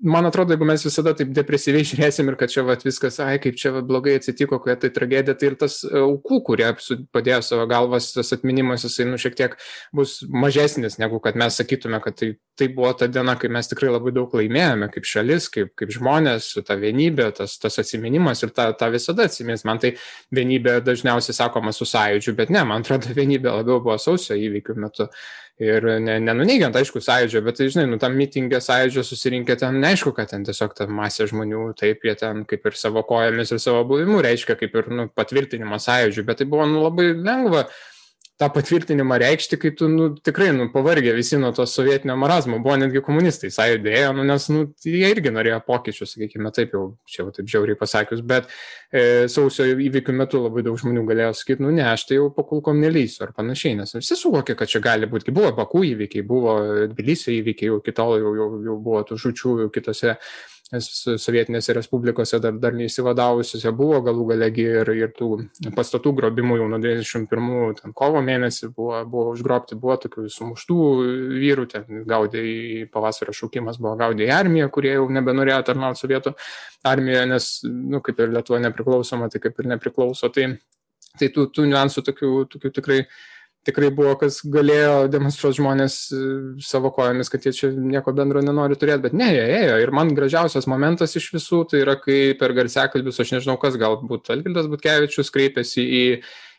man 0.02 0.26
atrodo, 0.26 0.54
jeigu 0.54 0.66
mes 0.68 0.84
visada 0.84 1.12
taip 1.16 1.32
depresyviai 1.36 1.86
žiūrėsim 1.90 2.30
ir 2.30 2.38
kad 2.40 2.52
čia 2.52 2.64
vat, 2.66 2.84
viskas, 2.86 3.18
ai, 3.24 3.38
kaip 3.42 3.58
čia 3.60 3.72
vat, 3.76 3.86
blogai 3.88 4.16
atsitiko, 4.20 4.60
kokia 4.60 4.78
tai 4.82 4.92
tragedija, 4.94 5.36
tai 5.38 5.52
ir 5.52 5.58
tas 5.60 5.80
aukų, 5.86 6.40
kurie 6.50 6.68
padėjo 7.14 7.42
savo 7.44 7.66
galvas, 7.70 8.12
tas 8.16 8.34
atminimas, 8.36 8.86
jisai 8.86 9.08
nu, 9.08 9.20
šiek 9.20 9.38
tiek 9.38 9.56
bus 9.96 10.18
mažesnis, 10.28 11.00
negu 11.02 11.20
kad 11.24 11.38
mes 11.38 11.58
sakytume, 11.60 12.00
kad 12.04 12.18
tai, 12.18 12.34
tai 12.56 12.68
buvo 12.72 12.92
ta 12.96 13.06
diena, 13.06 13.36
kai 13.36 13.50
mes 13.52 13.68
tikrai 13.68 13.90
labai 13.92 14.12
daug 14.16 14.32
laimėjome, 14.36 14.88
kaip 14.94 15.06
šalis, 15.08 15.48
kaip, 15.52 15.72
kaip 15.76 15.92
žmonės, 15.92 16.48
ta 16.66 16.76
vienybė, 16.80 17.28
tas, 17.36 17.58
tas 17.60 17.80
atminimas 17.82 18.40
ir 18.42 18.52
tą, 18.56 18.70
tą 18.80 18.88
visada 18.94 19.26
atsimins. 19.28 19.64
Man 19.68 19.80
tai 19.82 19.92
vienybė 20.34 20.78
dažniausiai 20.86 21.36
sakoma 21.36 21.74
su 21.76 21.88
sąjūdžiu, 21.88 22.36
bet 22.38 22.52
ne, 22.54 22.62
man 22.68 22.84
atrodo, 22.84 23.12
vienybė 23.20 23.52
labiau 23.58 23.82
buvo 23.84 23.98
sausio 24.00 24.38
įvykių 24.40 24.78
metu. 24.86 25.10
Ir 25.56 25.86
ne, 26.04 26.18
nenuneigiant, 26.20 26.76
aišku, 26.76 27.00
sąjūdžio, 27.00 27.40
bet, 27.44 27.56
tai, 27.56 27.70
žinai, 27.72 27.86
nu, 27.88 27.96
tam 28.00 28.16
mitingė 28.16 28.58
sąjūdžio 28.60 29.04
susirinkė 29.08 29.56
ten, 29.62 29.78
neaišku, 29.80 30.12
kad 30.16 30.28
ten 30.28 30.44
tiesiog 30.44 30.74
ta 30.76 30.84
masė 30.84 31.24
žmonių, 31.30 31.70
taip, 31.80 32.04
jie 32.04 32.12
ten 32.20 32.42
kaip 32.48 32.68
ir 32.68 32.76
savo 32.76 33.00
kojomis 33.08 33.54
ir 33.56 33.62
savo 33.64 33.80
buvimu 33.88 34.20
reiškia 34.24 34.58
kaip 34.60 34.76
ir 34.76 34.90
nu, 34.92 35.08
patvirtinimą 35.16 35.80
sąjūdžių, 35.80 36.26
bet 36.28 36.42
tai 36.42 36.48
buvo 36.52 36.68
nu, 36.68 36.84
labai 36.84 37.08
lengva 37.16 37.64
tą 38.36 38.48
patvirtinimą 38.52 39.16
reikšti, 39.22 39.56
kai 39.60 39.70
tu 39.76 39.88
nu, 39.88 40.08
tikrai 40.20 40.50
nu, 40.52 40.66
pavargė 40.72 41.14
visi 41.16 41.38
nuo 41.40 41.52
to 41.56 41.64
sovietinio 41.68 42.18
marazmo, 42.20 42.58
buvo 42.64 42.74
netgi 42.82 43.00
komunistai, 43.04 43.48
sąjūdėjo, 43.54 44.10
nu, 44.18 44.26
nes 44.28 44.48
nu, 44.52 44.64
jie 44.84 45.08
irgi 45.08 45.32
norėjo 45.32 45.62
pokyčių, 45.64 46.08
sakykime, 46.10 46.52
taip 46.56 46.74
jau, 46.76 46.82
čia 47.08 47.22
jau 47.22 47.32
taip 47.38 47.48
žiauriai 47.52 47.78
pasakius, 47.80 48.20
bet 48.20 48.50
e, 48.92 49.24
sausio 49.32 49.64
įvykių 49.72 50.16
metu 50.20 50.42
labai 50.44 50.66
daug 50.66 50.76
žmonių 50.82 51.06
galėjo 51.08 51.30
sakyti, 51.40 51.64
nu 51.64 51.72
ne, 51.78 51.86
aš 51.88 52.04
tai 52.10 52.18
jau 52.20 52.28
pakulkom 52.36 52.82
nelysiu 52.84 53.24
ar 53.24 53.32
panašiai, 53.36 53.78
nes 53.80 53.96
visi 53.96 54.18
suvokė, 54.20 54.58
kad 54.58 54.68
čia 54.72 54.84
gali 54.84 55.08
būti, 55.08 55.32
buvo 55.36 55.54
Bakų 55.56 55.86
įvykiai, 55.94 56.26
buvo 56.26 56.58
Tbilisio 56.92 57.32
įvykiai, 57.38 57.72
jau 57.72 57.80
kitol 57.84 58.18
jau, 58.20 58.34
jau, 58.36 58.50
jau 58.68 58.76
buvo 58.84 59.00
tų 59.08 59.16
žučių 59.22 59.56
jau 59.64 59.72
kitose 59.72 60.18
sovietinėse 60.66 61.74
respublikose 61.76 62.40
dar, 62.42 62.56
dar 62.58 62.74
neįsivadavusiuose 62.74 63.70
buvo 63.76 64.00
galų 64.02 64.24
galegi 64.32 64.64
ir, 64.66 64.90
ir 64.98 65.12
tų 65.14 65.28
pastatų 65.76 66.12
grobimų 66.18 66.56
jau 66.58 66.66
nuo 66.72 66.80
91 66.82 67.94
kovo 67.94 68.22
mėnesį 68.26 68.72
buvo, 68.74 68.98
buvo 69.06 69.34
užgrobti, 69.36 69.78
buvo 69.78 69.94
tokių 70.02 70.26
sumuštų 70.32 70.78
vyrų, 71.36 71.68
ten 71.70 72.02
gaudė 72.08 72.42
į 72.42 72.58
pavasario 72.90 73.36
šaukimas, 73.36 73.78
buvo 73.78 73.94
gaudė 74.00 74.26
į 74.26 74.34
armiją, 74.34 74.68
kurie 74.74 74.96
jau 74.96 75.06
nebenorėjo 75.06 75.60
tarnauti 75.70 76.02
sovietų 76.02 76.34
armijoje, 76.86 77.30
nes, 77.30 77.48
nu, 77.70 78.02
kaip 78.02 78.18
ir 78.24 78.34
Lietuva 78.34 78.58
nepriklausoma, 78.66 79.30
tai 79.30 79.42
kaip 79.46 79.62
ir 79.62 79.70
nepriklauso. 79.76 80.32
Tai, 80.34 80.50
tai 81.14 81.30
tų, 81.30 81.46
tų 81.54 81.70
niuansų 81.70 82.02
tokių, 82.10 82.32
tokių 82.56 82.74
tikrai 82.80 83.00
tikrai 83.66 83.90
buvo, 83.94 84.14
kas 84.20 84.40
galėjo 84.42 85.06
demonstruoti 85.12 85.60
žmonės 85.60 85.98
e, 86.14 86.22
savo 86.64 86.92
kojomis, 86.94 87.30
kad 87.32 87.46
jie 87.46 87.52
čia 87.56 87.70
nieko 87.74 88.14
bendro 88.16 88.42
nenori 88.44 88.78
turėti, 88.78 89.04
bet 89.08 89.16
ne, 89.18 89.28
jie 89.34 89.46
ėjo. 89.60 89.78
Ir 89.82 89.94
man 89.96 90.14
gražiausias 90.16 90.68
momentas 90.70 91.16
iš 91.18 91.30
visų, 91.34 91.64
tai 91.70 91.82
yra, 91.84 91.96
kai 92.00 92.36
per 92.38 92.54
garsiakalbius, 92.56 93.22
aš 93.22 93.36
nežinau 93.36 93.58
kas, 93.62 93.78
galbūt 93.80 94.32
Algirdas 94.34 94.70
Butkevičius 94.72 95.32
kreipėsi 95.34 95.86
į 95.86 96.04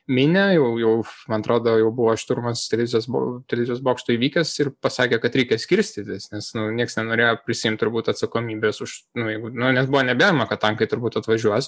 minę, 0.07 0.53
jau, 0.55 0.69
jau, 0.79 0.93
man 1.27 1.43
atrodo, 1.43 1.73
jau 1.81 1.89
buvo 1.95 2.13
šturmas 2.19 2.63
televizijos, 2.71 3.09
televizijos 3.51 3.81
bokšto 3.83 4.15
įvykęs 4.15 4.53
ir 4.63 4.71
pasakė, 4.83 5.19
kad 5.23 5.35
reikia 5.35 5.57
skirstytis, 5.59 6.29
nes 6.31 6.47
nu, 6.55 6.69
niekas 6.75 6.95
nenorėjo 6.99 7.33
prisimti 7.43 7.83
turbūt 7.83 8.13
atsakomybės 8.13 8.79
už, 8.85 8.95
nu, 9.19 9.27
jeigu, 9.33 9.51
nu, 9.51 9.67
nes 9.75 9.89
buvo 9.91 10.05
nebėjama, 10.07 10.47
kad 10.47 10.63
tankai 10.63 10.87
turbūt 10.87 11.19
atvažiuos 11.19 11.67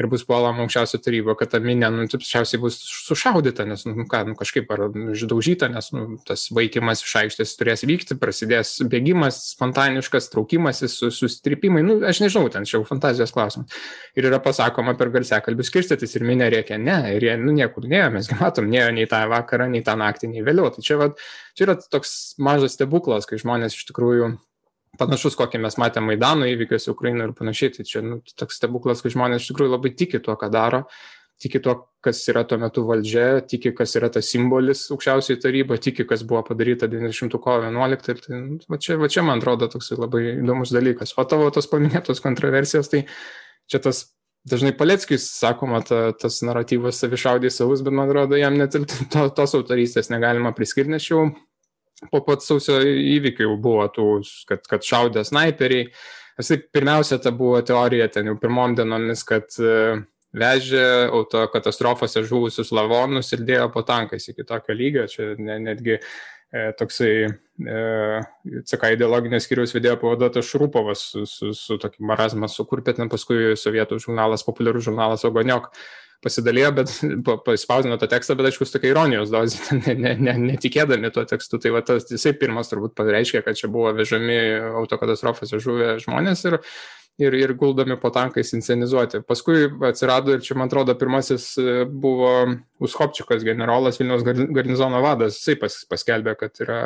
ir 0.00 0.08
bus 0.10 0.24
puolama 0.26 0.64
aukščiausio 0.64 0.98
taryba, 1.04 1.36
kad 1.38 1.52
ta 1.52 1.60
minė, 1.62 1.86
nu, 1.94 2.06
paprasčiausiai 2.10 2.60
bus 2.62 2.80
sušaudyta, 2.82 3.66
nes, 3.68 3.84
nu, 3.86 4.06
ką, 4.10 4.24
nu, 4.30 4.36
kažkaip 4.38 4.70
ar 4.74 4.86
išdaužyta, 5.14 5.68
nes, 5.70 5.90
nu, 5.94 6.18
tas 6.26 6.48
vaikimas 6.54 7.04
iš 7.04 7.12
aikštės 7.22 7.54
turės 7.60 7.84
vykti, 7.86 8.16
prasidės 8.18 8.74
bėgimas 8.90 9.38
spontaniškas, 9.52 10.30
traukimasis, 10.32 10.96
sustripimai, 11.14 11.84
nu, 11.86 12.00
aš 12.06 12.24
nežinau, 12.24 12.50
ten 12.52 12.66
čia 12.66 12.78
jau 12.80 12.88
fantazijos 12.88 13.34
klausimas. 13.34 13.84
Ir 14.18 14.26
yra 14.30 14.40
pasakoma 14.42 14.96
per 14.98 15.12
garsiakalbius 15.14 15.70
skirstytis 15.70 16.18
ir 16.18 16.26
minė 16.26 16.50
reikia, 16.56 16.80
ne, 16.80 16.98
ir 17.14 17.28
jie, 17.28 17.36
nu, 17.38 17.54
niekur 17.54 17.86
nėjo, 17.90 18.10
mesgi 18.18 18.40
matom, 18.40 18.66
nėjo 18.72 18.90
nei 18.98 19.06
tą 19.10 19.22
vakarą, 19.30 19.70
nei 19.70 19.84
tą 19.86 19.94
naktį, 20.00 20.32
nei 20.34 20.42
vėliau. 20.46 20.72
Tai 20.74 20.82
čia, 20.86 20.98
va, 20.98 21.12
čia 21.54 21.68
yra 21.68 21.78
toks 21.78 22.34
mažas 22.42 22.74
stebuklas, 22.74 23.30
kai 23.30 23.38
žmonės 23.38 23.78
iš 23.78 23.86
tikrųjų 23.92 24.34
panašus, 25.00 25.36
kokį 25.38 25.60
mes 25.64 25.76
matėme 25.80 26.12
Maidano 26.12 26.48
įvykiuose 26.50 26.92
Ukrainoje 26.92 27.30
ir 27.30 27.34
panašiai. 27.38 27.74
Tai 27.76 27.84
čia 27.88 28.02
nu, 28.04 28.20
toks 28.38 28.60
stebuklas, 28.60 29.02
kai 29.04 29.12
žmonės 29.14 29.44
iš 29.44 29.52
tikrųjų 29.52 29.74
labai 29.74 29.92
tiki 29.98 30.20
tuo, 30.24 30.36
ką 30.40 30.50
daro, 30.52 30.84
tiki 31.40 31.60
tuo, 31.62 31.76
kas 32.04 32.20
yra 32.30 32.44
tuo 32.48 32.58
metu 32.62 32.84
valdžia, 32.88 33.42
tiki, 33.48 33.74
kas 33.76 33.96
yra 33.98 34.10
tas 34.12 34.28
simbolis 34.30 34.86
aukščiausiai 34.94 35.40
taryba, 35.42 35.78
tiki, 35.82 36.06
kas 36.08 36.24
buvo 36.26 36.44
padaryta 36.46 36.88
90 36.90 37.40
kovo 37.42 37.64
11. 37.66 38.10
Ir 38.12 38.20
tai, 38.24 38.40
nu, 38.40 38.58
va, 38.70 38.80
čia, 38.80 38.98
va 39.00 39.10
čia, 39.12 39.24
man 39.26 39.42
atrodo, 39.42 39.70
toks 39.72 39.92
labai 39.98 40.26
įdomus 40.36 40.74
dalykas. 40.74 41.16
O 41.18 41.26
tavo 41.28 41.50
tos 41.54 41.70
paminėtos 41.70 42.22
kontroversijos, 42.24 42.92
tai 42.92 43.06
čia 43.70 43.82
tas 43.84 44.06
dažnai 44.48 44.74
Paleckis, 44.76 45.26
sakoma, 45.38 45.80
ta, 45.86 46.12
tas 46.20 46.42
naratyvas 46.44 47.00
savišaudė 47.00 47.50
savus, 47.52 47.82
bet 47.84 47.96
man 47.96 48.10
atrodo, 48.10 48.36
jam 48.38 48.56
net 48.60 48.76
ir 48.76 48.84
to, 48.88 49.26
tos 49.34 49.56
autorystės 49.56 50.12
negalima 50.12 50.52
priskirti, 50.56 50.92
nes 50.92 51.08
jau 51.08 51.26
po 52.10 52.20
pat 52.26 52.44
sausio 52.44 52.80
įvykių 52.84 53.46
jau 53.46 53.54
buvo 53.60 53.86
tų, 53.92 54.08
kad, 54.48 54.64
kad 54.70 54.86
šaudė 54.86 55.24
snaiperiai. 55.26 55.88
Tai 56.34 56.56
pirmiausia, 56.74 57.20
ta 57.22 57.30
buvo 57.30 57.60
teorija 57.62 58.08
ten 58.10 58.26
jau 58.26 58.34
pirmom 58.42 58.74
dienomis, 58.74 59.22
kad 59.28 59.54
uh, 59.62 60.00
vežė 60.34 60.84
autokatastrofose 61.14 62.24
žuvusius 62.26 62.72
lavonus 62.74 63.32
ir 63.34 63.44
dėjo 63.46 63.70
po 63.74 63.84
tankais 63.86 64.28
iki 64.30 64.46
tokio 64.46 64.76
lygio. 64.76 65.06
Čia 65.10 65.34
ne, 65.38 65.58
netgi 65.62 65.96
e, 65.96 66.64
toksai 66.78 67.12
e, 67.24 67.82
CK 68.66 68.94
ideologinės 68.96 69.46
skiriaus 69.46 69.74
vedėjo 69.76 69.96
pavaduotas 70.02 70.48
Šrūpovas 70.50 71.04
su, 71.12 71.26
su, 71.30 71.52
su 71.58 71.78
tokiu 71.82 72.06
marazmą 72.10 72.50
sukurpė, 72.50 72.96
ten 72.98 73.12
paskui 73.12 73.54
sovietų 73.58 74.00
žurnalas, 74.02 74.46
populiarus 74.46 74.88
žurnalas 74.88 75.26
Ogoniok 75.28 75.70
pasidalijo, 76.24 76.72
bet 76.80 76.92
paspausdino 77.46 77.98
tą 78.00 78.08
tekstą, 78.10 78.36
bet 78.38 78.50
aišku, 78.50 78.66
su 78.66 78.76
tokia 78.76 78.92
ironijos 78.94 79.32
dozė, 79.32 79.62
ne, 79.84 79.94
ne, 80.00 80.16
ne, 80.18 80.36
netikėdami 80.50 81.12
tuo 81.14 81.26
tekstu. 81.28 81.60
Tai 81.62 81.76
va, 81.76 81.84
tas, 81.86 82.08
jisai 82.10 82.34
pirmas 82.40 82.72
turbūt 82.72 82.96
pareiškė, 82.98 83.44
kad 83.46 83.60
čia 83.60 83.70
buvo 83.72 83.92
vežami 83.96 84.40
autokatastrofose 84.82 85.62
žuvę 85.62 85.96
žmonės 86.04 86.46
ir 86.50 86.60
ir, 87.18 87.34
ir 87.38 87.52
guldomi 87.54 87.96
po 88.00 88.10
tankais 88.10 88.50
inscenizuoti. 88.56 89.20
Paskui 89.26 89.68
atsirado 89.86 90.34
ir 90.34 90.42
čia, 90.42 90.56
man 90.58 90.70
atrodo, 90.70 90.96
pirmasis 90.98 91.46
e, 91.60 91.74
buvo 91.86 92.30
Uskopčiukas, 92.84 93.44
generolas 93.46 94.00
Vilniaus 94.00 94.24
garnizono 94.26 94.98
vadas. 95.00 95.38
Jisai 95.38 95.54
pas, 95.60 95.76
paskelbė, 95.88 96.34
kad 96.40 96.58
yra, 96.64 96.78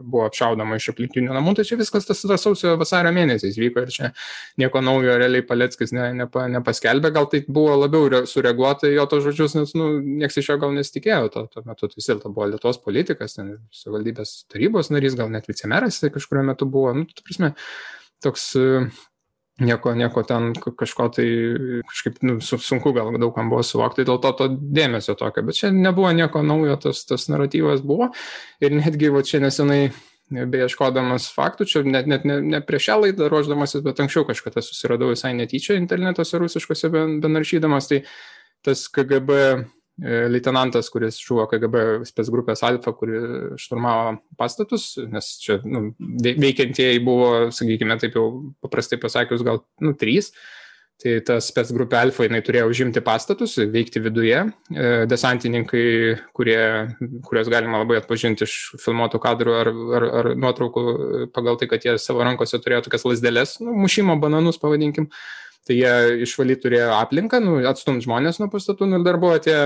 buvo 0.00 0.24
apšaudama 0.26 0.78
iš 0.80 0.88
aplinkinių 0.94 1.36
namų. 1.36 1.52
Tai 1.58 1.66
čia 1.68 1.76
viskas 1.78 2.08
tas, 2.08 2.22
tas 2.24 2.46
sausio 2.46 2.72
vasario 2.80 3.12
mėnesiais 3.14 3.58
vyko 3.60 3.84
ir 3.84 3.92
čia 3.94 4.10
nieko 4.60 4.82
naujo 4.84 5.18
realiai 5.20 5.44
Paleckis 5.46 5.92
ne, 5.94 6.08
nepa, 6.22 6.46
nepaskelbė. 6.54 7.12
Gal 7.14 7.28
tai 7.30 7.42
buvo 7.44 7.76
labiau 7.82 8.24
sureaguota 8.30 8.88
į 8.88 8.96
jo 8.96 9.04
to 9.12 9.20
žodžius, 9.28 9.58
nes 9.60 9.76
nu, 9.78 9.90
nieks 10.22 10.40
iš 10.40 10.48
jo 10.54 10.58
gal 10.64 10.72
nesitikėjo 10.78 11.28
to, 11.36 11.44
tuo 11.52 11.66
metu. 11.68 11.92
Tai 11.92 12.00
vis 12.00 12.08
dėlto 12.08 12.32
buvo 12.32 12.48
Lietuvos 12.54 12.80
politikas, 12.82 13.36
savivaldybės 13.36 14.34
tarybos 14.48 14.90
narys, 14.94 15.18
gal 15.18 15.30
net 15.34 15.46
vicemeras 15.50 16.00
kažkurio 16.08 16.48
metu 16.48 16.66
buvo. 16.72 16.96
Nu, 16.96 17.06
prasme, 17.20 17.52
toks 18.24 18.50
nieko, 19.60 19.94
nieko 19.94 20.22
ten 20.26 20.52
kažko 20.54 21.08
tai 21.14 21.26
kažkaip 21.88 22.20
nu, 22.26 22.38
sunku 22.40 22.92
gal 22.96 23.10
daugam 23.18 23.50
buvo 23.50 23.62
suvokti, 23.66 24.06
dėl 24.06 24.20
to 24.22 24.32
to 24.38 24.48
dėmesio 24.54 25.16
tokio, 25.18 25.42
bet 25.46 25.58
čia 25.58 25.72
nebuvo 25.74 26.12
nieko 26.14 26.42
naujo, 26.46 26.76
tas, 26.88 27.04
tas 27.08 27.28
naratyvas 27.32 27.82
buvo. 27.86 28.12
Ir 28.62 28.76
netgi 28.78 29.10
va 29.14 29.24
čia 29.26 29.42
nesenai 29.42 29.88
beieškodamas 30.28 31.30
faktų, 31.32 31.66
čia 31.68 31.82
net, 31.88 32.08
net 32.10 32.26
ne, 32.28 32.38
ne 32.44 32.60
prieš 32.64 32.90
šią 32.90 32.98
laidą 33.04 33.30
ruoždamasis, 33.32 33.82
bet 33.84 34.00
anksčiau 34.04 34.26
kažkada 34.28 34.62
susiradau 34.64 35.10
visai 35.14 35.32
netyčia 35.36 35.78
internetuose 35.80 36.40
rusiškose 36.42 36.90
benaršydamas, 36.92 37.88
tai 37.88 38.02
tas 38.66 38.84
KGB 38.92 39.38
leitenantas, 39.98 40.90
kuris 40.94 41.18
žuvo 41.18 41.46
KGB 41.50 42.04
spės 42.06 42.30
grupės 42.30 42.62
Alfa, 42.66 42.92
kuri 42.94 43.18
šturmavo 43.58 44.18
pastatus, 44.38 44.92
nes 45.10 45.32
čia 45.42 45.58
nu, 45.66 45.88
veikiantieji 45.98 47.02
buvo, 47.02 47.32
sakykime, 47.54 47.98
taip 47.98 48.14
jau 48.18 48.28
paprastai 48.62 49.00
pasakius, 49.02 49.42
gal 49.46 49.64
nu, 49.82 49.96
trys. 49.98 50.32
Tai 50.98 51.12
tas 51.22 51.46
spets 51.46 51.70
grupė 51.70 51.94
Alfa, 52.00 52.24
jinai 52.26 52.40
turėjo 52.42 52.72
užimti 52.72 52.98
pastatus, 53.06 53.52
veikti 53.70 54.00
viduje. 54.02 54.40
E, 54.74 54.88
desantininkai, 55.06 55.82
kurie, 56.34 56.58
kuriuos 57.26 57.50
galima 57.52 57.84
labai 57.84 58.00
atpažinti 58.00 58.42
iš 58.42 58.56
filmuotų 58.82 59.20
kadrų 59.22 59.54
ar, 59.60 59.70
ar, 59.70 60.06
ar 60.20 60.30
nuotraukų 60.34 60.82
pagal 61.36 61.60
tai, 61.60 61.70
kad 61.70 61.86
jie 61.86 61.94
savo 62.02 62.26
rankose 62.26 62.58
turėjo 62.58 62.88
tokias 62.88 63.06
lasdelės, 63.06 63.54
nu, 63.62 63.76
mušimo 63.78 64.18
bananus, 64.18 64.58
pavadinkim. 64.58 65.06
Tai 65.68 65.76
jie 65.76 66.22
išvalyti 66.24 66.62
turėjo 66.62 66.92
aplinką, 66.96 67.42
nu, 67.44 67.58
atstumti 67.68 68.06
žmonės 68.06 68.38
nuo 68.40 68.46
pastatų 68.48 68.86
nu, 68.88 68.96
ir 68.96 69.02
dar 69.04 69.18
buvo 69.20 69.34
tie 69.44 69.56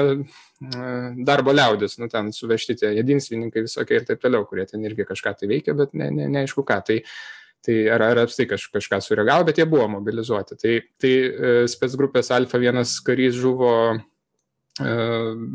darbo 1.23 1.53
liaudis, 1.55 1.95
nu, 2.03 2.09
ten 2.11 2.33
suvežti 2.35 2.75
tie 2.81 2.91
jedinsvininkai 2.97 3.63
visokie 3.69 4.01
ir 4.01 4.09
taip 4.09 4.19
toliau, 4.25 4.43
kurie 4.49 4.65
ten 4.67 4.83
irgi 4.83 5.07
kažką 5.07 5.37
tai 5.39 5.51
veikia, 5.53 5.77
bet 5.79 5.95
ne, 5.95 6.09
ne, 6.11 6.27
neaišku 6.35 6.65
ką. 6.67 6.81
Tai, 6.89 6.97
tai 7.63 7.77
ar, 7.95 8.03
ar 8.09 8.23
apstai 8.25 8.49
kaž, 8.51 8.65
kažką 8.75 8.99
sureagavo, 9.05 9.47
bet 9.47 9.61
jie 9.63 9.69
buvo 9.71 9.87
mobilizuoti. 9.93 10.59
Tai, 10.59 10.73
tai 10.99 11.13
e, 11.13 11.53
spets 11.71 11.95
grupės 12.01 12.33
Alfa 12.35 12.59
vienas 12.59 12.97
karys 13.07 13.39
žuvo 13.39 13.71
e, 13.93 14.97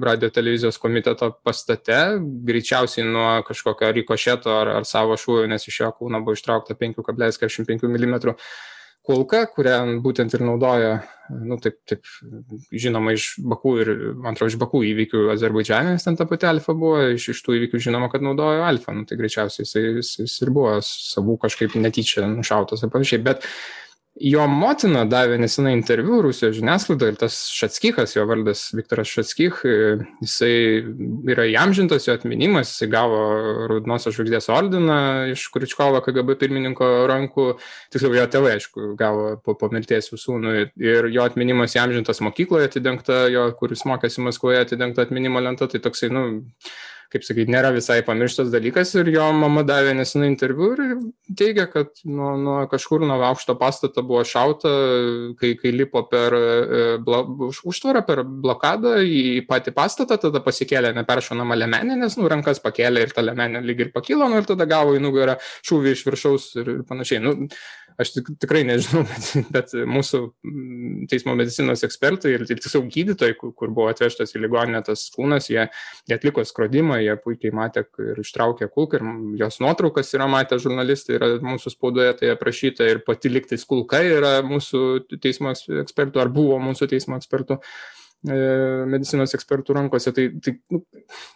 radio 0.08 0.32
televizijos 0.32 0.80
komiteto 0.80 1.34
pastate, 1.44 2.00
greičiausiai 2.48 3.04
nuo 3.04 3.28
kažkokio 3.52 3.92
rikošeto 4.00 4.56
ar, 4.64 4.74
ar 4.80 4.88
savo 4.88 5.20
šūvio, 5.20 5.44
nes 5.52 5.68
iš 5.68 5.84
jo 5.84 5.94
kūno 6.00 6.24
buvo 6.24 6.40
ištraukta 6.40 6.80
5,45 6.80 7.84
mm 7.84 8.18
kulka, 9.08 9.46
kurią 9.56 9.78
būtent 10.04 10.34
ir 10.36 10.44
naudoja, 10.44 10.92
nu, 11.32 11.58
taip, 11.64 11.78
taip 11.88 12.08
žinoma, 12.76 13.14
iš 13.16 13.30
Bakų 13.40 13.74
ir, 13.84 13.92
man 14.20 14.36
atrodo, 14.36 14.52
iš 14.52 14.60
Bakų 14.62 14.84
įvykių 14.90 15.24
Azerbaidžiane, 15.34 15.96
nes 15.96 16.06
ten 16.06 16.20
ta 16.20 16.28
pati 16.30 16.50
alfa 16.50 16.76
buvo, 16.78 17.00
iš, 17.16 17.30
iš 17.34 17.42
tų 17.46 17.58
įvykių 17.58 17.82
žinoma, 17.88 18.12
kad 18.12 18.26
naudojo 18.26 18.66
alfa, 18.68 18.96
nu, 18.98 19.08
tai 19.08 19.20
greičiausiai 19.20 19.66
jis, 19.66 19.76
jis, 19.80 20.14
jis 20.26 20.38
ir 20.44 20.54
buvo 20.56 20.78
savų 20.84 21.38
kažkaip 21.46 21.78
netyčia 21.80 22.28
nušautas 22.32 22.84
ir 22.84 22.94
panašiai. 22.94 23.24
Bet 23.30 23.48
Jo 24.18 24.48
motina 24.50 25.04
davė 25.06 25.36
nesenai 25.38 25.76
interviu 25.76 26.24
Rusijos 26.26 26.56
žiniasklaidoje 26.58 27.14
ir 27.14 27.18
tas 27.22 27.36
Šatskikas, 27.54 28.16
jo 28.16 28.24
vardas 28.26 28.64
Viktoras 28.74 29.12
Šatskik, 29.14 29.60
jisai 30.24 30.54
yra 31.30 31.46
įamžintas, 31.52 32.08
jo 32.08 32.16
atminimas, 32.18 32.72
jisai 32.72 32.90
gavo 32.96 33.20
Rudnosios 33.70 34.16
žvaigždės 34.18 34.50
ordiną 34.54 34.98
iš 35.36 35.46
Kuričkovo 35.54 36.02
KGB 36.06 36.38
pirmininko 36.42 36.90
rankų, 37.12 37.48
tiksliau 37.94 38.18
jo 38.18 38.26
tėvai, 38.34 38.56
aišku, 38.58 38.90
gavo 38.98 39.30
po, 39.44 39.54
po 39.60 39.70
mirties 39.76 40.10
jų 40.10 40.22
sūnų 40.24 40.58
ir 40.82 41.12
jo 41.14 41.28
atminimas 41.28 41.78
įamžintas 41.78 42.24
mokykloje 42.26 42.72
atidengta, 42.72 43.26
jo, 43.34 43.52
kuris 43.60 43.86
mokėsi 43.86 44.26
Maskvoje 44.26 44.66
atidengta 44.66 45.06
atminimo 45.06 45.44
lenta, 45.46 45.70
tai 45.70 45.84
toksai, 45.84 46.10
nu, 46.16 46.26
kaip 47.14 47.24
sakyti, 47.24 47.52
nėra 47.54 47.72
visai 47.76 48.00
pamirštas 48.06 48.50
dalykas 48.52 48.92
ir 49.00 49.10
jo 49.14 49.26
mama 49.36 49.64
davė 49.68 49.94
nesenai 49.98 50.30
interviu 50.32 50.74
ir 50.76 50.82
teigia, 51.40 51.68
kad 51.72 51.94
nuo, 52.06 52.34
nuo 52.42 52.58
kažkur 52.72 53.06
nuo 53.08 53.20
aukšto 53.30 53.56
pastato 53.60 54.04
buvo 54.08 54.24
šauta, 54.28 54.72
kai, 55.40 55.54
kai 55.62 55.74
lipo 55.76 56.04
per 56.12 56.36
e, 56.38 56.84
bla, 57.04 57.24
užtvarą, 57.58 58.04
per 58.08 58.24
blokadą 58.28 58.98
į 59.04 59.46
patį 59.48 59.74
pastatą, 59.78 60.20
tada 60.28 60.44
pasikėlė 60.44 60.94
neperšonama 60.98 61.58
lemenė, 61.58 61.98
nes 62.04 62.20
nu, 62.20 62.28
rankas 62.32 62.62
pakėlė 62.64 63.08
ir 63.08 63.16
ta 63.16 63.26
lemenė 63.26 63.64
lyg 63.66 63.88
ir 63.88 63.94
pakilo, 63.96 64.28
nu, 64.28 64.42
ir 64.42 64.50
tada 64.50 64.68
gavo 64.70 64.98
į 64.98 65.04
nugarą 65.04 65.40
šūvį 65.68 65.96
iš 65.96 66.06
viršaus 66.10 66.52
ir, 66.60 66.74
ir 66.78 66.86
panašiai. 66.88 67.24
Nu, 67.24 67.50
aš 68.02 68.12
tik, 68.14 68.30
tikrai 68.42 68.62
nežinau, 68.68 69.04
bet, 69.10 69.28
bet 69.56 69.74
mūsų 69.90 70.22
mm, 70.46 71.08
teismo 71.12 71.34
medicinos 71.38 71.84
ekspertai 71.88 72.36
ir 72.36 72.46
tiesiog 72.50 72.88
gydytojai, 72.94 73.36
kur, 73.40 73.54
kur 73.58 73.74
buvo 73.74 73.90
atvežtas 73.92 74.36
į 74.36 74.44
ligoninę 74.44 74.84
tas 74.86 75.08
kūnas, 75.14 75.50
jie, 75.52 75.66
jie 76.10 76.18
atliko 76.18 76.46
skrodimą, 76.48 77.00
jie 77.04 77.18
puikiai 77.24 77.54
matė 77.58 77.86
ir 78.06 78.22
ištraukė 78.24 78.70
kulką, 78.74 79.02
ir 79.02 79.44
jos 79.44 79.60
nuotraukas 79.64 80.14
yra 80.18 80.30
matę 80.32 80.60
žurnalistai, 80.62 81.18
yra 81.18 81.32
mūsų 81.44 81.74
spaudoje 81.74 82.18
tai 82.22 82.34
aprašyta 82.36 82.88
ir 82.88 83.04
pati 83.08 83.34
liktais 83.34 83.66
kulka 83.68 84.04
yra 84.06 84.38
mūsų 84.46 84.84
teismo 85.24 85.54
ekspertų 85.54 86.22
ar 86.22 86.34
buvo 86.34 86.60
mūsų 86.62 86.90
teismo 86.94 87.18
ekspertų 87.18 87.58
e, 87.58 88.38
medicinos 88.94 89.34
ekspertų 89.38 89.82
rankose, 89.82 90.14
tai, 90.14 90.30
tai 90.44 90.60
nu, 90.74 90.84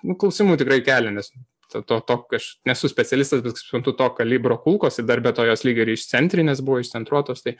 nu, 0.06 0.18
klausimų 0.22 0.60
tikrai 0.62 0.82
kelia, 0.86 1.14
nes 1.16 1.34
to, 1.72 2.00
to, 2.04 2.18
aš 2.38 2.48
nesu 2.68 2.90
specialistas, 2.92 3.44
bet 3.46 3.60
suprantu 3.62 3.94
to 3.98 4.10
kalibro 4.18 4.58
kulkos 4.62 5.00
ir 5.00 5.08
dar 5.10 5.24
be 5.24 5.34
to 5.36 5.46
jos 5.48 5.66
lygiai 5.68 5.88
ir 5.88 5.94
iš 5.96 6.08
centrinės 6.12 6.64
buvo 6.66 6.82
išcentruotos, 6.84 7.44
tai, 7.46 7.56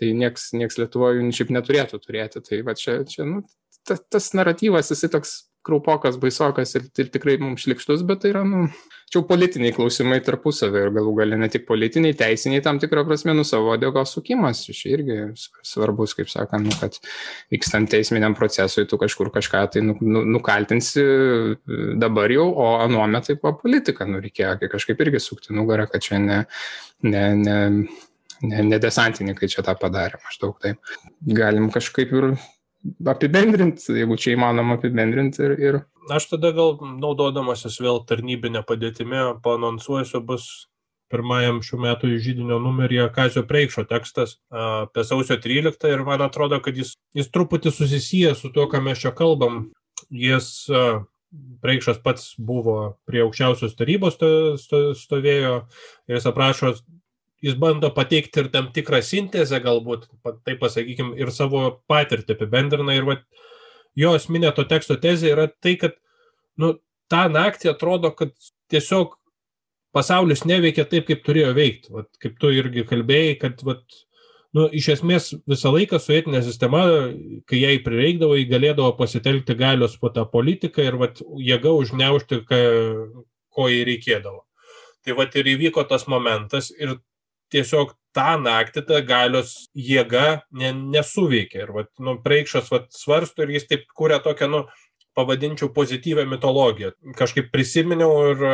tai 0.00 0.12
nieks, 0.18 0.50
nieks 0.58 0.80
Lietuvoje 0.80 1.30
šiaip 1.36 1.54
neturėtų 1.54 2.02
turėti. 2.02 2.42
Tai 2.48 2.60
va 2.66 2.76
čia, 2.78 2.98
čia 3.08 3.26
nu, 3.28 3.44
tas, 3.88 4.02
tas 4.10 4.30
naratyvas, 4.38 4.90
jisai 4.92 5.12
toks 5.14 5.36
kraupokas, 5.66 6.18
baisokas 6.20 6.74
ir, 6.78 6.88
ir 6.98 7.10
tikrai 7.12 7.36
mums 7.40 7.64
šlikštus, 7.64 8.02
bet 8.08 8.22
tai 8.24 8.32
yra, 8.32 8.42
nu, 8.48 8.66
čia 9.12 9.22
politiniai 9.28 9.74
klausimai 9.76 10.18
tarpusavį 10.24 10.84
ir 10.86 10.92
galų 10.96 11.14
gali 11.18 11.38
ne 11.40 11.48
tik 11.52 11.66
politiniai, 11.68 12.16
teisiniai 12.18 12.64
tam 12.64 12.80
tikrą 12.82 13.04
prasme, 13.08 13.34
nu 13.36 13.44
savo 13.46 13.74
dėgos 13.80 14.14
sukimas, 14.16 14.62
iš 14.72 14.84
irgi 14.90 15.18
svarbus, 15.68 16.16
kaip 16.18 16.30
sakant, 16.32 16.68
nu, 16.68 16.76
kad 16.80 16.96
vykstant 17.52 17.90
teisminiam 17.92 18.36
procesui 18.38 18.86
tu 18.90 19.00
kažkur 19.00 19.32
kažką 19.34 19.64
tai 19.74 19.84
nu, 19.84 19.98
nu, 20.00 20.24
nukaltinsi 20.38 21.04
dabar 22.00 22.32
jau, 22.32 22.48
o 22.52 22.70
anuomet 22.84 23.28
tai 23.30 23.38
buvo 23.40 23.58
politika, 23.64 24.08
nu 24.08 24.22
reikėjo 24.24 24.70
kažkaip 24.72 25.04
irgi 25.04 25.20
sukti 25.22 25.56
nugarą, 25.56 25.88
kad 25.92 26.04
čia 26.04 26.22
ne, 26.22 26.40
ne, 27.04 27.28
ne 27.42 27.60
ne, 28.42 28.62
ne 28.66 28.78
desantininkai 28.82 29.48
čia 29.50 29.64
tą 29.66 29.74
padarė, 29.78 30.18
maždaug 30.26 30.58
taip. 30.62 30.80
Galim 31.22 31.70
kažkaip 31.74 32.10
ir 32.18 32.32
apibendrinti, 33.06 33.92
jeigu 34.00 34.18
čia 34.20 34.34
įmanoma 34.36 34.78
apibendrinti. 34.78 35.42
Ir, 35.46 35.54
ir... 35.60 35.80
Aš 36.12 36.32
tada 36.34 36.52
gal 36.56 36.76
naudodamasis 36.82 37.78
vėl 37.82 38.02
tarnybinę 38.08 38.64
padėtimį 38.66 39.24
panonsuosiu 39.44 40.22
bus 40.26 40.48
pirmajam 41.12 41.60
šių 41.64 41.78
metų 41.84 42.10
žydinio 42.24 42.58
numeryje 42.62 43.06
Kazio 43.12 43.42
Preikšo 43.48 43.84
tekstas 43.88 44.38
apie 44.48 45.04
sausio 45.04 45.36
13 45.36 45.90
ir 45.92 46.04
man 46.06 46.24
atrodo, 46.24 46.58
kad 46.64 46.78
jis, 46.78 46.94
jis 47.16 47.28
truputį 47.32 47.72
susisijęs 47.74 48.40
su 48.40 48.52
tuo, 48.54 48.64
ką 48.72 48.80
mes 48.84 49.02
čia 49.02 49.12
kalbam. 49.16 49.66
Jis 50.08 50.48
Preikšas 51.62 52.00
pats 52.04 52.32
buvo 52.36 52.96
prie 53.08 53.22
aukščiausios 53.24 53.76
tarybos 53.78 54.18
stovėjo 55.00 55.54
ir 56.08 56.16
jis 56.18 56.26
aprašo 56.28 56.74
jis 57.42 57.56
bando 57.58 57.90
pateikti 57.94 58.44
ir 58.44 58.50
tam 58.52 58.70
tikrą 58.74 59.02
sintezę, 59.04 59.58
galbūt, 59.64 60.06
taip 60.46 60.60
pasakykim, 60.62 61.12
ir 61.18 61.32
savo 61.34 61.64
patirtį 61.90 62.36
apibendrina. 62.36 62.94
Ir 62.94 63.08
va, 63.08 63.16
jo 63.98 64.14
esminė 64.18 64.52
to 64.56 64.64
teksto 64.70 64.96
tezė 65.00 65.32
yra 65.34 65.48
tai, 65.50 65.74
kad 65.80 65.98
nu, 66.60 66.76
tą 67.10 67.26
naktį 67.32 67.72
atrodo, 67.72 68.12
kad 68.16 68.32
tiesiog 68.72 69.18
pasaulis 69.92 70.46
neveikia 70.48 70.86
taip, 70.88 71.08
kaip 71.10 71.26
turėjo 71.26 71.52
veikti. 71.56 71.92
Vat, 71.92 72.08
kaip 72.22 72.38
tu 72.40 72.52
irgi 72.54 72.86
kalbėjai, 72.88 73.34
kad 73.42 73.60
vat, 73.66 73.82
nu, 74.56 74.68
iš 74.72 74.92
esmės 74.96 75.32
visą 75.48 75.74
laiką 75.74 76.00
sovietinė 76.00 76.44
sistema, 76.46 76.84
kai 77.50 77.60
jai 77.64 77.76
prireikdavo, 77.84 78.38
jį 78.38 78.48
galėdavo 78.54 78.94
pasitelkti 79.00 79.58
galios 79.58 79.98
po 80.00 80.12
tą 80.14 80.24
politiką 80.30 80.86
ir 80.86 80.98
vat, 81.00 81.20
jėga 81.50 81.74
užneušti, 81.82 82.42
ką, 82.48 82.62
ko 83.52 83.68
jai 83.68 83.84
reikėdavo. 83.90 84.44
Tai 85.02 85.18
vat 85.18 85.34
ir 85.36 85.48
įvyko 85.56 85.82
tas 85.90 86.06
momentas 86.06 86.70
ir 86.78 86.94
tiesiog 87.52 87.94
tą 88.16 88.36
naktį 88.42 88.84
ta 88.88 89.00
galios 89.06 89.54
jėga 89.76 90.42
ne, 90.52 90.72
nesuveikia. 90.94 91.66
Ir 91.66 91.74
vat, 91.76 91.90
nu, 92.02 92.18
Preikšas 92.24 92.70
vat, 92.72 92.90
svarsto 92.96 93.44
ir 93.44 93.54
jis 93.56 93.68
taip 93.70 93.86
kuria 93.96 94.20
tokią, 94.24 94.50
nu, 94.52 94.64
pavadinčiau 95.16 95.72
pozityvę 95.76 96.24
mitologiją. 96.28 96.92
Kažkaip 97.18 97.50
prisiminiau 97.52 98.12
ir, 98.32 98.44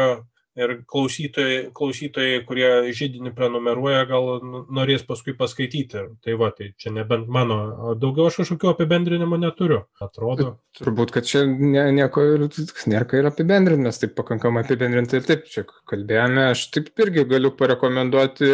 ir 0.59 0.75
klausytojai, 0.91 1.59
klausytojai, 1.77 2.43
kurie 2.49 2.69
žydinį 2.97 3.33
prenumeruoja, 3.37 4.05
gal 4.11 4.29
norės 4.75 5.05
paskui 5.09 5.35
paskaityti. 5.39 6.05
Tai 6.25 6.37
va, 6.41 6.51
tai 6.55 6.73
čia 6.81 6.93
nebent 6.95 7.31
mano, 7.33 7.61
daugiau 8.01 8.29
aš 8.29 8.41
kažkokių 8.43 8.73
apibendrinimų 8.73 9.41
neturiu, 9.45 9.81
atrodo. 10.03 10.57
Turbūt, 10.79 11.15
kad 11.15 11.29
čia 11.29 11.45
ne, 11.49 11.89
nieko 11.97 12.25
ir 12.35 12.47
ką 12.49 13.23
ir 13.23 13.31
apibendrinti, 13.31 13.87
mes 13.87 14.03
taip 14.03 14.15
pakankamai 14.19 14.65
apibendrinti 14.67 15.19
ir 15.19 15.27
taip 15.27 15.49
čia 15.51 15.67
kalbėjome. 15.89 16.51
Aš 16.53 16.69
taip 16.75 16.93
irgi 17.05 17.27
galiu 17.29 17.55
parekomenduoti 17.59 18.53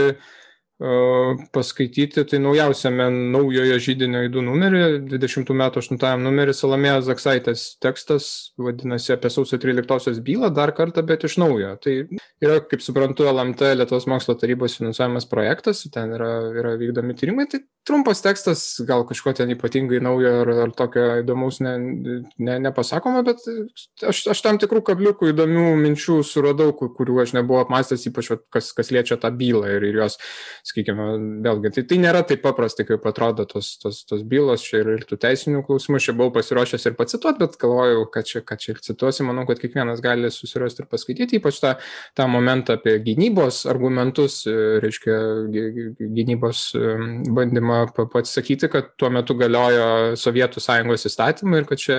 paskaityti, 1.54 2.24
tai 2.26 2.40
naujausiame 2.42 3.06
naujojo 3.30 3.76
žydinio 3.78 4.24
įdų 4.26 4.42
numerį, 4.42 4.80
20 5.12 5.54
metų 5.54 5.82
8 5.84 6.24
numerį 6.24 6.54
Salomėjas 6.56 7.06
Zaksaitės 7.06 7.62
tekstas, 7.82 8.26
vadinasi 8.58 9.14
apie 9.14 9.30
sausio 9.30 9.60
13 9.62 10.18
bylą 10.26 10.50
dar 10.54 10.74
kartą, 10.74 11.04
bet 11.06 11.28
iš 11.28 11.38
naujo. 11.38 11.76
Tai 11.78 11.94
yra, 12.42 12.58
kaip 12.66 12.82
suprantu, 12.82 13.28
LMT 13.30 13.70
Lietuvos 13.78 14.08
mokslo 14.10 14.34
tarybos 14.40 14.74
finansuojamas 14.80 15.28
projektas, 15.30 15.84
ten 15.94 16.16
yra, 16.18 16.32
yra 16.50 16.74
vykdomi 16.80 17.14
tyrimai, 17.14 17.46
tai 17.50 17.62
trumpas 17.86 18.24
tekstas, 18.24 18.64
gal 18.88 19.04
kažko 19.06 19.34
ten 19.36 19.52
ypatingai 19.54 20.00
naujo 20.02 20.32
ar, 20.40 20.52
ar 20.64 20.74
tokio 20.74 21.06
įdomaus 21.20 21.60
ne, 21.62 21.76
ne, 22.40 22.58
nepasakoma, 22.66 23.22
bet 23.26 23.44
aš, 24.02 24.24
aš 24.32 24.42
tam 24.42 24.58
tikrų 24.58 24.82
kabliukų 24.90 25.30
įdomių 25.30 25.66
minčių 25.84 26.18
suradau, 26.26 26.72
kurių 26.74 27.20
aš 27.22 27.36
nebuvau 27.38 27.62
apmastęs, 27.62 28.08
ypač 28.10 28.32
kas, 28.50 28.72
kas 28.76 28.90
liečia 28.94 29.20
tą 29.20 29.30
bylą 29.36 29.68
ir, 29.76 29.86
ir 29.90 30.00
jos 30.02 30.18
sakykime, 30.64 31.06
vėlgi, 31.44 31.70
tai, 31.76 31.82
tai 31.88 31.98
nėra 32.00 32.22
taip 32.24 32.40
paprasta, 32.44 32.86
kaip 32.88 33.04
atrodo 33.08 33.44
tos, 33.48 33.74
tos, 33.82 34.00
tos 34.08 34.22
bylos, 34.24 34.64
čia 34.64 34.80
ir, 34.80 34.90
ir 34.96 35.02
tų 35.08 35.18
teisinių 35.20 35.60
klausimų, 35.66 36.00
čia 36.00 36.14
buvau 36.16 36.32
pasiruošęs 36.38 36.88
ir 36.88 36.96
pacituoti, 36.96 37.40
bet 37.42 37.58
galvojau, 37.60 38.06
kad 38.14 38.28
čia, 38.30 38.40
kad 38.48 38.62
čia 38.62 38.72
ir 38.72 38.80
cituosi, 38.84 39.26
manau, 39.28 39.44
kad 39.48 39.60
kiekvienas 39.60 40.00
gali 40.04 40.30
susirasti 40.32 40.84
ir 40.84 40.88
paskaityti, 40.88 41.40
ypač 41.40 41.60
tą, 41.60 41.74
tą 42.16 42.28
momentą 42.32 42.78
apie 42.78 42.96
gynybos 43.04 43.64
argumentus, 43.68 44.38
e, 44.48 44.54
reiškia, 44.84 45.18
gynybos 46.00 46.62
e, 46.78 46.94
bandymą 47.36 47.82
pats 48.14 48.32
sakyti, 48.38 48.72
kad 48.72 48.94
tuo 49.00 49.12
metu 49.12 49.36
galiojo 49.36 50.16
Sovietų 50.20 50.64
sąjungos 50.64 51.04
įstatymai 51.10 51.60
ir 51.60 51.68
kad 51.68 51.84
čia 51.84 51.98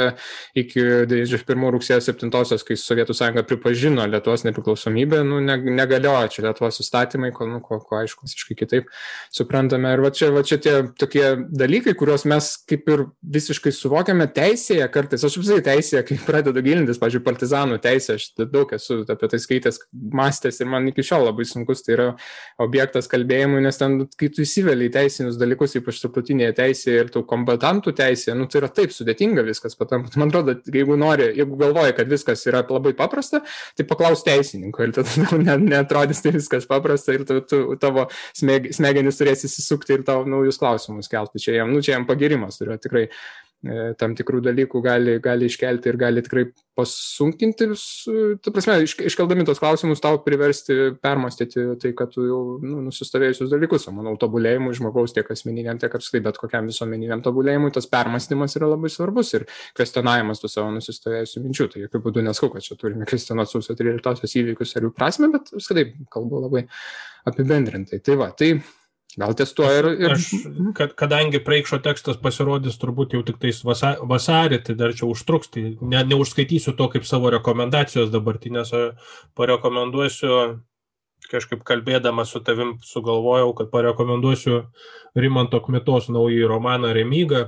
iki 0.57 0.81
91 1.11 1.69
rugsėjo 1.77 2.01
7, 2.09 2.33
kai 2.65 2.79
Sovietų 2.81 3.13
sąjunga 3.13 3.45
pripažino 3.45 4.09
Lietuvos 4.09 4.47
nepriklausomybę, 4.49 5.21
nu, 5.27 5.39
negaliojo 5.45 6.33
čia 6.33 6.47
Lietuvos 6.49 6.81
įstatymai, 6.81 7.29
ko, 7.35 7.45
nu, 7.49 7.61
ko, 7.61 7.77
ko 7.85 8.01
aišku, 8.01 8.25
visiškai 8.25 8.54
visiškai 8.55 8.65
kitaip 8.65 8.89
suprantame. 9.31 9.93
Ir 9.93 10.01
va 10.01 10.11
čia, 10.11 10.31
va 10.31 10.43
čia 10.43 10.57
tie 10.57 10.75
tokie 10.97 11.47
dalykai, 11.49 11.95
kuriuos 11.95 12.25
mes 12.25 12.57
kaip 12.67 12.87
ir 12.89 13.05
visiškai 13.21 13.71
suvokiame 13.71 14.27
teisėje 14.27 14.87
kartais. 14.91 15.23
Aš 15.23 15.37
visai 15.37 15.61
teisėje, 15.61 16.03
kai 16.07 16.17
pradedu 16.25 16.61
gilintis, 16.63 16.99
pažiūrėjau, 16.99 17.25
partizanų 17.25 17.79
teisė, 17.83 18.15
aš 18.15 18.29
daug 18.51 18.71
esu 18.73 19.03
apie 19.07 19.29
tai 19.29 19.39
skaitęs, 19.39 19.79
mąstęs 19.93 20.61
ir 20.61 20.67
man 20.67 20.87
iki 20.87 21.03
šiol 21.03 21.27
labai 21.29 21.45
sunkus 21.45 21.83
tai 21.83 21.95
yra 21.95 22.07
objektas 22.61 23.09
kalbėjimui, 23.11 23.61
nes 23.63 23.77
ten, 23.77 23.97
kai 24.17 24.29
tu 24.33 24.43
įsiveli 24.45 24.89
į 24.89 24.93
teisinius 24.95 25.39
dalykus, 25.39 25.75
ypač 25.79 26.01
tarptautinėje 26.03 26.55
teisėje 26.59 27.03
ir 27.03 27.11
tų 27.13 27.25
kombatantų 27.29 27.95
teisėje, 27.97 28.37
nu 28.37 28.47
tai 28.49 28.61
yra 28.61 28.71
taip 28.71 28.93
sudėtinga 28.95 29.45
viskas. 29.45 29.75
Patam, 29.75 30.05
man 30.15 30.31
atrodo, 30.31 30.55
jeigu 30.71 30.97
nori, 30.99 31.31
jeigu 31.35 31.57
galvoji, 31.59 31.95
kad 31.97 32.09
viskas 32.09 32.45
yra 32.49 32.63
labai 32.65 32.95
paprasta, 32.97 33.41
tai 33.75 33.85
paklaus 33.87 34.23
teisininko 34.25 34.85
ir 34.85 34.95
tada 34.95 35.57
netrodys 35.59 36.23
tai 36.23 36.35
viskas 36.37 36.67
paprasta 36.69 37.15
ir 37.15 37.25
tu, 37.27 37.41
tu, 37.49 37.61
tavo 37.81 38.07
smeg, 38.45 38.69
smegenys 38.75 39.19
turės 39.19 39.45
įsisukti 39.47 39.97
ir 39.97 40.05
tau 40.07 40.25
naujus 40.29 40.59
klausimus 40.61 41.09
kelti. 41.11 41.41
Čia 41.41 41.59
jam, 41.61 41.73
nu, 41.73 41.81
čia 41.85 41.97
jam 41.97 42.07
pagirimas 42.09 42.59
turėjo 42.61 42.79
tikrai 42.85 43.07
tam 43.99 44.13
tikrų 44.17 44.43
dalykų 44.45 44.81
gali, 44.83 45.15
gali 45.23 45.47
iškelti 45.49 45.89
ir 45.89 45.97
gali 45.97 46.21
tikrai 46.25 46.43
pasunkinti, 46.75 47.69
ta 48.43 48.51
prasme, 48.53 48.75
iš, 48.83 48.93
iškeldami 49.09 49.45
tos 49.47 49.61
klausimus 49.61 50.03
tau 50.03 50.19
priversti 50.21 50.91
permastyti 51.01 51.63
tai, 51.81 51.93
kad 51.97 52.11
tu 52.13 52.25
jau 52.27 52.39
nu, 52.61 52.81
nusistovėjusius 52.89 53.49
dalykus. 53.53 53.87
O 53.89 53.95
manau, 53.95 54.13
tobulėjimui 54.21 54.75
žmogaus 54.77 55.15
tiek 55.15 55.31
asmeniniam, 55.31 55.79
tiek 55.81 55.95
apskritai 55.95 56.25
bet 56.27 56.39
kokiam 56.41 56.69
visuomeniniam 56.69 57.23
tobulėjimui 57.25 57.73
tas 57.75 57.89
permastymas 57.89 58.57
yra 58.59 58.69
labai 58.75 58.91
svarbus 58.93 59.33
ir 59.39 59.47
kvestionavimas 59.77 60.43
tų 60.43 60.51
savo 60.51 60.75
nusistovėjusių 60.75 61.45
minčių. 61.47 61.69
Tai 61.71 61.85
jokių 61.87 62.05
būdų 62.05 62.25
neskau, 62.27 62.51
kad 62.53 62.65
čia 62.65 62.77
turime 62.79 63.07
kvestionuoti 63.09 63.55
sausio 63.55 63.77
13 63.79 64.41
įvykius 64.43 64.75
ar 64.75 64.89
jų 64.89 64.95
prasme, 64.99 65.31
bet 65.33 65.55
apskritai 65.55 65.93
kalbu 66.11 66.43
labai 66.45 66.67
apibendrintai. 67.25 68.03
Tai 68.03 68.19
va, 68.19 68.33
tai 68.35 68.57
Gal 69.15 69.33
ties 69.37 69.53
tuo 69.55 69.67
ir... 69.71 69.87
ir... 69.95 70.13
Aš, 70.17 70.27
kad, 70.75 70.93
kadangi 70.99 71.39
praeikšo 71.43 71.79
tekstas 71.83 72.19
pasirodys 72.19 72.75
turbūt 72.81 73.15
jau 73.15 73.21
tik 73.27 73.39
tais 73.39 73.61
vasa, 73.63 73.93
vasarį, 74.03 74.59
tai 74.67 74.75
dar 74.79 74.95
čia 74.97 75.07
užtruks, 75.07 75.51
tai 75.53 75.63
ne, 75.79 76.01
neužskaitysiu 76.11 76.75
to 76.75 76.89
kaip 76.91 77.07
savo 77.07 77.31
rekomendacijos 77.31 78.11
dabartinės, 78.11 78.73
o 78.75 78.83
parekomenduosiu, 79.39 80.39
kažkaip 81.31 81.63
kalbėdama 81.67 82.25
su 82.27 82.43
tavim 82.43 82.75
sugalvojau, 82.83 83.53
kad 83.57 83.71
parekomenduosiu 83.71 84.65
Rimanto 85.15 85.61
Kmitos 85.63 86.11
naują 86.11 86.51
romaną 86.51 86.91
Remyga, 86.93 87.45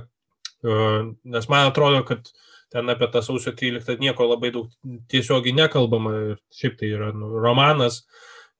e, 0.64 0.78
nes 1.36 1.50
man 1.52 1.68
atrodo, 1.68 2.00
kad 2.08 2.32
ten 2.72 2.88
apie 2.88 3.10
tą 3.12 3.20
sausio 3.24 3.52
13 3.56 4.00
nieko 4.00 4.24
labai 4.28 4.54
daug 4.56 4.72
tiesiogiai 5.12 5.56
nekalbama, 5.56 6.16
šiaip 6.52 6.80
tai 6.80 6.90
yra 6.96 7.12
nu, 7.16 7.30
romanas, 7.44 8.02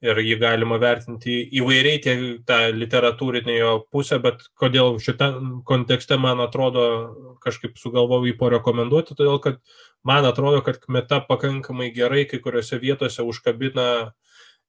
ir 0.05 0.21
jį 0.23 0.37
galima 0.39 0.79
vertinti 0.79 1.41
įvairiai 1.59 1.99
tiek 2.03 2.21
tą 2.47 2.59
literatūrinę 2.75 3.57
jo 3.57 3.73
pusę, 3.91 4.21
bet 4.23 4.45
kodėl 4.59 4.99
šitą 5.03 5.31
kontekste 5.67 6.19
man 6.23 6.41
atrodo 6.45 6.85
kažkaip 7.43 7.79
sugalvojau 7.81 8.29
jį 8.29 8.37
parekomenduoti, 8.39 9.17
todėl 9.19 9.41
kad 9.43 9.59
man 10.07 10.29
atrodo, 10.29 10.63
kad 10.67 10.79
meta 10.89 11.19
pakankamai 11.27 11.91
gerai 11.95 12.25
kai 12.31 12.39
kuriuose 12.45 12.79
vietose 12.83 13.27
užkabina 13.27 13.89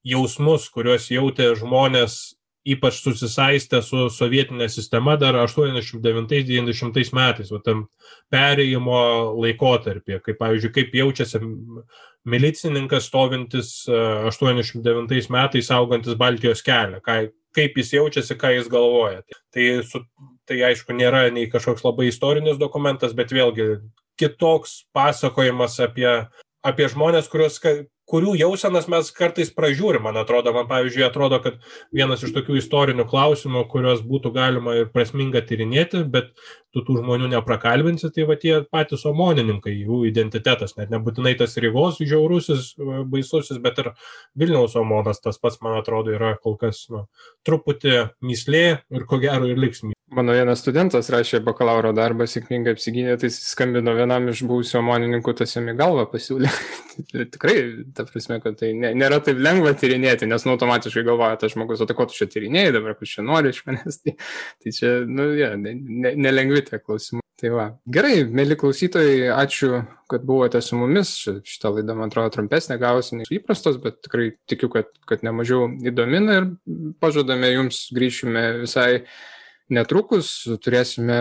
jausmus, 0.06 0.66
kuriuos 0.74 1.10
jautė 1.12 1.52
žmonės 1.60 2.39
ypač 2.68 3.00
susisaistę 3.00 3.80
su 3.82 4.08
sovietinė 4.12 4.68
sistema 4.68 5.16
dar 5.20 5.38
89-90 5.40 7.14
metais, 7.16 7.52
o 7.52 7.58
tam 7.64 7.86
perėjimo 8.32 9.00
laikotarpį, 9.40 10.20
kaip 10.26 10.40
pavyzdžiui, 10.40 10.72
kaip 10.74 10.96
jaučiasi 11.00 11.40
milicininkas 12.28 13.08
stovintis 13.08 13.86
89 13.88 15.16
e, 15.16 15.22
metais 15.32 15.70
saugantis 15.70 16.18
Baltijos 16.20 16.60
kelią, 16.66 17.00
ką, 17.04 17.16
kaip 17.56 17.80
jis 17.80 17.94
jaučiasi, 17.96 18.36
ką 18.36 18.52
jis 18.58 18.68
galvoja. 18.72 19.22
Tai, 19.54 19.68
su, 19.86 20.02
tai 20.48 20.60
aišku, 20.68 20.92
nėra 20.96 21.30
nei 21.32 21.48
kažkoks 21.50 21.86
labai 21.86 22.10
istorinis 22.10 22.60
dokumentas, 22.60 23.16
bet 23.16 23.32
vėlgi 23.32 23.80
kitoks 24.20 24.84
pasakojimas 24.92 25.78
apie, 25.80 26.10
apie 26.66 26.90
žmonės, 26.92 27.30
kuriuos 27.32 27.56
kurių 28.10 28.34
jausenas 28.40 28.88
mes 28.90 29.10
kartais 29.14 29.52
pražiūrim, 29.54 30.02
man 30.06 30.18
atrodo, 30.20 30.52
man 30.56 30.66
pavyzdžiui, 30.70 31.04
atrodo, 31.06 31.38
kad 31.44 31.60
vienas 31.94 32.24
iš 32.26 32.34
tokių 32.34 32.58
istorinių 32.60 33.06
klausimų, 33.10 33.64
kuriuos 33.70 34.02
būtų 34.06 34.32
galima 34.34 34.74
ir 34.80 34.90
prasminga 34.94 35.42
tyrinėti, 35.46 36.02
bet 36.10 36.32
tu 36.74 36.82
tų 36.86 37.00
žmonių 37.00 37.30
neprakalbinsi, 37.34 38.10
tai 38.14 38.26
va 38.28 38.38
tie 38.40 38.56
patys 38.66 39.06
omonininkai, 39.10 39.74
jų 39.84 40.02
identitetas, 40.10 40.76
net 40.78 40.92
nebūtinai 40.94 41.36
tas 41.38 41.56
Rygos 41.62 42.02
žiaurusis, 42.02 42.74
baisusis, 43.10 43.62
bet 43.62 43.80
ir 43.82 43.92
Vilniaus 44.38 44.76
omonas, 44.80 45.22
tas 45.22 45.38
pats, 45.38 45.60
man 45.64 45.78
atrodo, 45.80 46.14
yra 46.14 46.34
kol 46.42 46.58
kas 46.60 46.86
nu, 46.90 47.06
truputį 47.46 48.10
mislė 48.26 48.66
ir 48.90 49.08
ko 49.10 49.22
gero 49.22 49.50
ir 49.50 49.58
liks 49.60 49.84
mislė. 49.86 49.99
Mano 50.10 50.34
vienas 50.34 50.58
studentas 50.58 51.06
rašė 51.12 51.38
bakalauro 51.46 51.92
darbą, 51.94 52.26
sėkmingai 52.26 52.72
apsigynė, 52.74 53.12
tai 53.20 53.28
jis 53.28 53.36
skambino 53.52 53.92
vienam 53.94 54.24
iš 54.32 54.40
buvusių 54.48 54.80
omonininkų, 54.80 55.34
tas 55.38 55.54
jam 55.54 55.70
į 55.70 55.76
galvą 55.78 56.08
pasiūlė. 56.10 56.50
Tikrai, 57.36 57.54
ta 57.94 58.02
prasme, 58.08 58.40
kad 58.42 58.58
tai 58.58 58.72
nė, 58.74 58.90
nėra 58.98 59.20
taip 59.22 59.38
lengva 59.38 59.70
tyrinėti, 59.78 60.26
nes 60.26 60.46
nu, 60.48 60.56
automatiškai 60.56 61.06
galvoja 61.06 61.38
tas 61.38 61.54
žmogus, 61.54 61.84
o 61.84 61.86
tai 61.86 61.94
ko 61.94 62.08
tu 62.10 62.18
čia 62.18 62.26
tyrinėjai 62.32 62.74
dabar, 62.80 62.98
kur 62.98 63.06
čia 63.06 63.22
nori 63.22 63.54
iš 63.54 63.62
manęs. 63.70 64.02
Tai, 64.02 64.16
tai 64.64 64.74
čia, 64.74 64.92
nu, 65.06 65.30
ja, 65.38 65.54
nelengvi 65.54 66.18
ne, 66.18 66.58
ne 66.58 66.66
tie 66.72 66.82
klausimai. 66.82 67.22
Tai 67.40 67.54
va. 67.54 67.70
Gerai, 67.88 68.26
mėly 68.28 68.58
klausytojai, 68.60 69.30
ačiū, 69.32 69.84
kad 70.10 70.26
buvote 70.28 70.60
su 70.60 70.76
mumis. 70.76 71.14
Šitą 71.46 71.70
laidą, 71.78 71.94
man 71.96 72.10
atrodo, 72.10 72.34
trumpesnė 72.34 72.76
gavosi 72.82 73.16
nei 73.16 73.30
įprastos, 73.38 73.78
bet 73.80 74.02
tikrai 74.04 74.32
tikiu, 74.50 74.68
kad, 74.74 74.90
kad 75.08 75.22
nemažiau 75.24 75.70
įdomina 75.88 76.42
ir 76.42 76.54
pažadame 77.00 77.54
jums 77.54 77.86
grįšime 77.96 78.48
visai 78.66 79.04
netrukus 79.70 80.28
turėsime, 80.64 81.18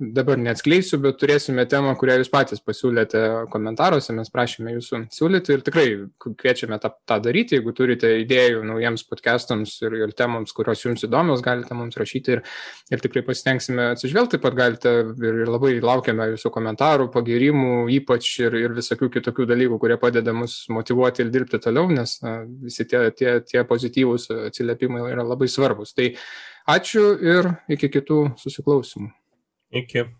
dabar 0.00 0.40
neatskleisiu, 0.40 0.98
bet 1.04 1.18
turėsime 1.20 1.66
temą, 1.70 1.92
kurią 2.00 2.16
jūs 2.20 2.30
patys 2.32 2.62
pasiūlėte 2.64 3.22
komentaruose, 3.52 4.14
mes 4.16 4.32
prašėme 4.32 4.74
jūsų 4.76 5.02
siūlyti 5.14 5.54
ir 5.54 5.64
tikrai 5.66 5.84
kviečiame 6.24 6.80
tą, 6.82 6.92
tą 7.08 7.20
daryti, 7.24 7.58
jeigu 7.58 7.74
turite 7.76 8.12
idėjų 8.22 8.64
naujiems 8.68 9.04
podcastams 9.08 9.76
ir, 9.84 9.96
ir 10.00 10.14
temams, 10.16 10.54
kurios 10.56 10.84
jums 10.86 11.04
įdomios, 11.06 11.44
galite 11.44 11.76
mums 11.76 11.98
rašyti 12.00 12.36
ir, 12.36 12.44
ir 12.90 13.04
tikrai 13.04 13.24
pasitengsime 13.28 13.90
atsižvelgti, 13.94 14.38
taip 14.38 14.46
pat 14.46 14.58
galite 14.58 14.94
ir, 15.04 15.40
ir 15.44 15.50
labai 15.52 15.76
laukiame 15.84 16.30
jūsų 16.32 16.52
komentarų, 16.54 17.10
pagirimų, 17.14 17.74
ypač 18.00 18.32
ir, 18.44 18.56
ir 18.64 18.76
visokių 18.76 19.10
kitokių 19.18 19.48
dalykų, 19.52 19.80
kurie 19.82 20.00
padeda 20.00 20.34
mus 20.36 20.62
motivuoti 20.72 21.24
ir 21.24 21.34
dirbti 21.34 21.60
toliau, 21.62 21.90
nes 21.92 22.18
na, 22.24 22.40
visi 22.64 22.88
tie, 22.88 23.08
tie, 23.16 23.40
tie 23.44 23.66
pozityvūs 23.68 24.30
atsiliepimai 24.48 25.04
yra 25.10 25.26
labai 25.26 25.50
svarbus. 25.50 25.92
Tai 25.96 26.12
Ačiū 26.68 27.16
ir 27.24 27.54
iki 27.72 27.88
kitų 27.88 28.36
susiklausimų. 28.40 29.08
Iki. 29.70 30.19